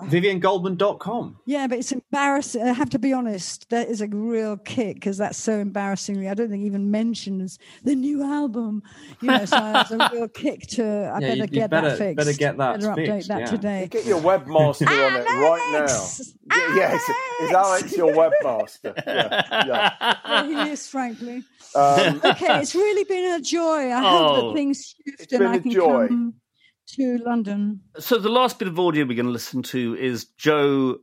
VivienGoldman.com. 0.04 1.38
Yeah, 1.46 1.66
but 1.66 1.78
it's 1.78 1.92
embarrassing. 1.92 2.62
I 2.62 2.72
have 2.72 2.90
to 2.90 2.98
be 2.98 3.12
honest. 3.12 3.68
That 3.70 3.88
is 3.88 4.00
a 4.00 4.08
real 4.08 4.56
kick 4.58 4.96
because 4.96 5.16
that's 5.18 5.38
so 5.38 5.58
embarrassingly. 5.58 6.28
I 6.28 6.34
don't 6.34 6.50
think 6.50 6.64
even 6.64 6.90
mentions 6.90 7.58
the 7.84 7.94
new 7.94 8.22
album. 8.22 8.82
You 9.20 9.28
know, 9.28 9.44
so 9.44 9.56
it's 9.76 9.90
a 9.90 10.08
real 10.12 10.28
kick 10.34 10.66
to. 10.68 10.84
I 10.84 11.18
Yeah, 11.18 11.20
better 11.20 11.34
you- 11.36 11.40
you 11.42 11.46
get 11.48 11.70
better- 11.70 11.88
that 11.90 11.98
fixed. 11.98 12.16
better 12.16 12.32
get 12.38 12.56
that 12.58 12.80
Better 12.80 12.92
update 12.92 13.06
fixed, 13.06 13.28
that 13.28 13.40
yeah. 13.40 13.46
today. 13.46 13.88
Get 13.90 14.04
your 14.06 14.20
webmaster 14.20 14.86
on 14.88 15.20
it 15.20 15.24
right 15.24 15.68
now. 15.72 15.78
Alex! 15.78 16.34
Y- 16.50 16.72
Yes, 16.76 17.02
is 17.42 17.50
Alex 17.52 17.96
your 17.96 18.12
webmaster? 18.12 18.92
Yeah, 19.06 19.64
yeah. 19.66 20.16
Yeah, 20.26 20.64
he 20.66 20.70
is, 20.70 20.86
frankly. 20.88 21.42
Um, 21.74 22.20
Okay, 22.24 22.60
it's 22.60 22.74
really 22.74 23.04
been 23.04 23.32
a 23.34 23.40
joy. 23.40 23.88
I 23.90 24.01
hope 24.03 24.30
Oh. 24.38 24.48
that 24.48 24.55
things 24.55 24.94
shift 25.07 25.32
and 25.32 25.38
been 25.40 25.48
I 25.48 25.55
a 25.57 25.61
can 25.61 25.70
joy. 25.70 26.09
come 26.09 26.34
to 26.96 27.18
London. 27.18 27.80
So 27.98 28.18
the 28.18 28.28
last 28.28 28.59
bit 28.59 28.68
of 28.68 28.78
audio 28.78 29.05
we're 29.05 29.14
going 29.16 29.26
to 29.26 29.32
listen 29.32 29.62
to 29.64 29.96
is 29.96 30.26
Joe 30.36 30.98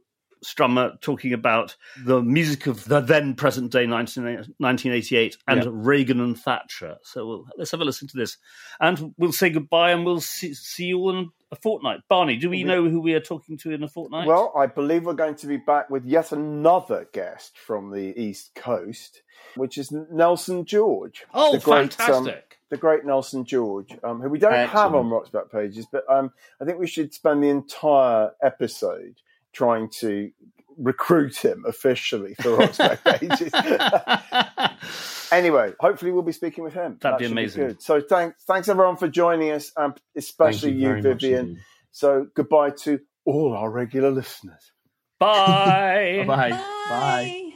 Strummer 0.46 1.00
talking 1.02 1.34
about 1.34 1.76
the 2.06 2.22
music 2.22 2.66
of 2.68 2.86
the 2.86 3.02
then 3.02 3.36
present 3.36 3.72
day 3.74 3.86
19, 3.86 4.24
1988 4.24 5.38
and 5.48 5.64
Yeah. 5.64 5.70
Reagan 5.74 6.22
and 6.22 6.40
Thatcher. 6.40 6.98
So 7.04 7.28
we'll, 7.28 7.46
let's 7.58 7.72
have 7.72 7.82
a 7.82 7.86
listen 7.86 8.08
to 8.08 8.18
this, 8.18 8.38
and 8.80 9.14
we'll 9.18 9.34
say 9.34 9.50
goodbye, 9.50 9.92
and 9.92 10.06
we'll 10.06 10.22
see, 10.22 10.54
see 10.54 10.86
you 10.86 11.00
all 11.00 11.18
in 11.18 11.30
a 11.52 11.56
fortnight. 11.58 12.02
Barney, 12.10 12.38
do 12.38 12.50
we 12.50 12.64
know 12.64 12.88
who 12.90 13.02
we 13.02 13.14
are 13.16 13.20
talking 13.20 13.58
to 13.58 13.72
in 13.72 13.84
a 13.84 13.88
fortnight? 13.90 14.28
Well, 14.28 14.54
I 14.56 14.68
believe 14.68 15.06
we're 15.06 15.14
going 15.14 15.36
to 15.36 15.48
be 15.48 15.58
back 15.58 15.90
with 15.90 16.06
yet 16.06 16.32
another 16.32 17.08
guest 17.12 17.58
from 17.58 17.92
the 17.92 18.14
East 18.22 18.52
Coast, 18.56 19.22
which 19.56 19.78
is 19.78 19.92
Nelson 19.92 20.66
George. 20.66 21.24
oh, 21.34 21.54
the 21.54 21.60
great, 21.60 21.82
um, 21.82 21.90
fantastic! 21.90 22.58
the 22.70 22.78
great 22.78 23.06
Nelson 23.06 23.46
George, 23.46 23.98
um, 24.04 24.22
who 24.22 24.30
we 24.30 24.40
don't 24.40 24.70
have 24.70 24.94
on 24.96 25.10
Rock's 25.10 25.30
Backpages, 25.30 25.86
but 25.92 26.04
um, 26.10 26.32
I 26.62 26.66
think 26.66 26.80
we 26.80 26.88
should 26.88 27.14
spend 27.14 27.44
the 27.44 27.50
entire 27.50 28.32
episode 28.44 29.16
trying 29.54 29.90
to 30.00 30.32
recruit 30.78 31.36
him 31.38 31.66
officially 31.68 32.36
for 32.42 32.56
Rock's 32.56 32.78
Back 32.80 33.04
Pages. 33.04 33.52
anyway, 35.32 35.74
hopefully 35.80 36.12
we'll 36.12 36.22
be 36.22 36.32
speaking 36.32 36.64
with 36.64 36.74
him. 36.74 36.98
That'd 37.02 37.16
That 37.16 37.20
be 37.20 37.26
should 37.26 37.32
amazing. 37.32 37.68
good. 37.68 37.82
So 37.82 38.02
thanks, 38.02 38.44
thanks 38.46 38.70
everyone 38.70 38.96
for 38.98 39.08
joining 39.08 39.52
us, 39.52 39.72
and 39.76 39.94
especially 40.16 40.72
Thank 40.72 40.82
you, 40.82 40.88
very 40.88 41.02
much 41.02 41.22
Vivien. 41.22 41.60
So 41.92 42.28
goodbye 42.36 42.72
to 42.84 43.00
all 43.26 43.54
our 43.56 43.70
regular 43.70 44.12
listeners. 44.12 44.72
Bye. 45.20 46.24
Bye-bye. 46.26 46.50
Bye. 46.52 47.49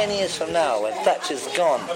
Ten 0.00 0.16
years 0.16 0.34
from 0.34 0.50
now, 0.54 0.80
when 0.84 0.94
Thatcher's 1.04 1.46
gone, 1.48 1.86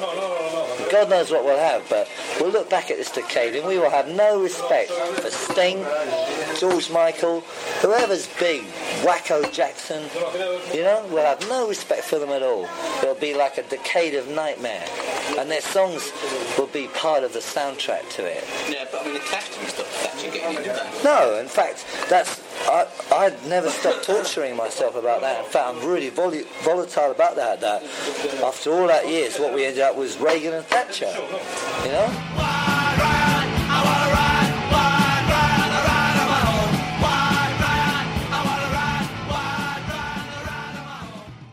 God 0.90 1.08
knows 1.08 1.30
what 1.30 1.42
we'll 1.42 1.56
have, 1.56 1.88
but 1.88 2.06
we'll 2.38 2.50
look 2.50 2.68
back 2.68 2.90
at 2.90 2.98
this 2.98 3.10
decade 3.10 3.56
and 3.56 3.66
we 3.66 3.78
will 3.78 3.88
have 3.88 4.08
no 4.08 4.42
respect 4.42 4.90
for 4.90 5.30
Sting, 5.30 5.82
George 6.60 6.90
Michael, 6.90 7.40
whoever's 7.80 8.26
big, 8.38 8.62
Wacko 9.00 9.50
Jackson. 9.50 10.02
You 10.74 10.82
know, 10.82 11.06
we'll 11.10 11.24
have 11.24 11.48
no 11.48 11.66
respect 11.66 12.04
for 12.04 12.18
them 12.18 12.28
at 12.28 12.42
all. 12.42 12.68
It'll 12.98 13.14
be 13.14 13.32
like 13.32 13.56
a 13.56 13.62
decade 13.62 14.14
of 14.14 14.28
nightmare. 14.28 14.84
and 15.38 15.50
their 15.50 15.60
songs 15.60 16.12
will 16.58 16.66
be 16.68 16.88
part 16.88 17.24
of 17.24 17.32
the 17.32 17.38
soundtrack 17.38 18.08
to 18.10 18.24
it. 18.24 18.44
Yeah, 18.68 18.86
but 18.90 19.00
I 19.00 19.04
mean, 19.04 19.14
the 19.14 19.20
Clapton 19.20 19.66
stuff, 19.68 19.86
Thatcher 19.86 20.30
getting 20.30 20.58
into 20.58 20.68
that. 20.70 21.04
No, 21.04 21.38
in 21.38 21.48
fact, 21.48 21.86
that's 22.08 22.38
I 22.66 22.86
I 23.10 23.48
never 23.48 23.68
stopped 23.70 24.04
torturing 24.04 24.56
myself 24.56 24.96
about 24.96 25.20
that. 25.20 25.44
In 25.44 25.50
fact, 25.50 25.68
I'm 25.76 25.86
really 25.88 26.10
vol- 26.10 26.42
volatile 26.62 27.10
about 27.10 27.36
that. 27.36 27.60
That 27.60 27.82
after 28.42 28.72
all 28.72 28.86
that 28.88 29.08
years, 29.08 29.38
what 29.38 29.54
we 29.54 29.64
ended 29.64 29.82
up 29.82 29.96
was 29.96 30.16
Reagan 30.18 30.54
and 30.54 30.66
Thatcher. 30.66 31.12
You 31.84 31.92
know. 31.92 32.10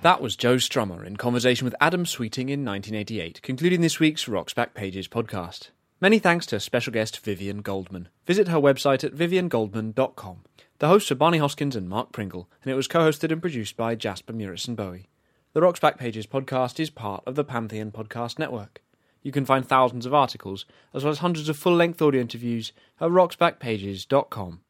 That 0.04 0.20
was 0.20 0.36
Joe 0.36 0.56
Strummer 0.56 1.06
in 1.06 1.16
conversation 1.18 1.64
with 1.64 1.76
Adam 1.80 2.08
Sweeting 2.08 2.50
in 2.50 2.66
1988, 2.66 3.44
concluding 3.44 3.82
this 3.82 4.00
week's 4.00 4.28
Rock's 4.28 4.52
Backpages 4.54 5.08
podcast. 5.08 5.70
Many 6.00 6.18
thanks 6.18 6.48
to 6.48 6.60
special 6.60 6.92
guest 6.92 7.20
Vivien 7.20 7.62
Goldman. 7.62 8.10
Visit 8.26 8.48
her 8.48 8.58
website 8.58 9.04
at 9.04 9.14
viviengoldman.com. 9.14 10.38
The 10.82 10.88
hosts 10.88 11.12
are 11.12 11.16
Barney 11.16 11.38
Hoskyns 11.38 11.76
and 11.76 11.88
Mark 11.88 12.12
Pringle, 12.12 12.50
and 12.64 12.72
it 12.72 12.76
was 12.76 12.88
co-hosted 12.88 13.32
and 13.32 13.40
produced 13.40 13.78
by 13.78 13.94
Jasper 13.94 14.34
Murison 14.34 14.74
Bowie. 14.74 15.10
The 15.54 15.62
Rock's 15.62 15.80
Backpages 15.80 16.28
podcast 16.28 16.80
is 16.80 16.90
part 16.90 17.22
of 17.28 17.36
the 17.36 17.44
Pantheon 17.44 17.92
Podcast 17.92 18.40
Network. 18.40 18.82
You 19.22 19.32
can 19.32 19.46
find 19.46 19.64
thousands 19.64 20.08
of 20.08 20.16
articles, 20.16 20.66
as 20.92 21.04
well 21.04 21.12
as 21.12 21.20
hundreds 21.20 21.50
of 21.50 21.58
full-length 21.58 22.02
audio 22.02 22.20
interviews 22.20 22.74
at 23.00 23.12
rocksbackpages.com. 23.12 24.62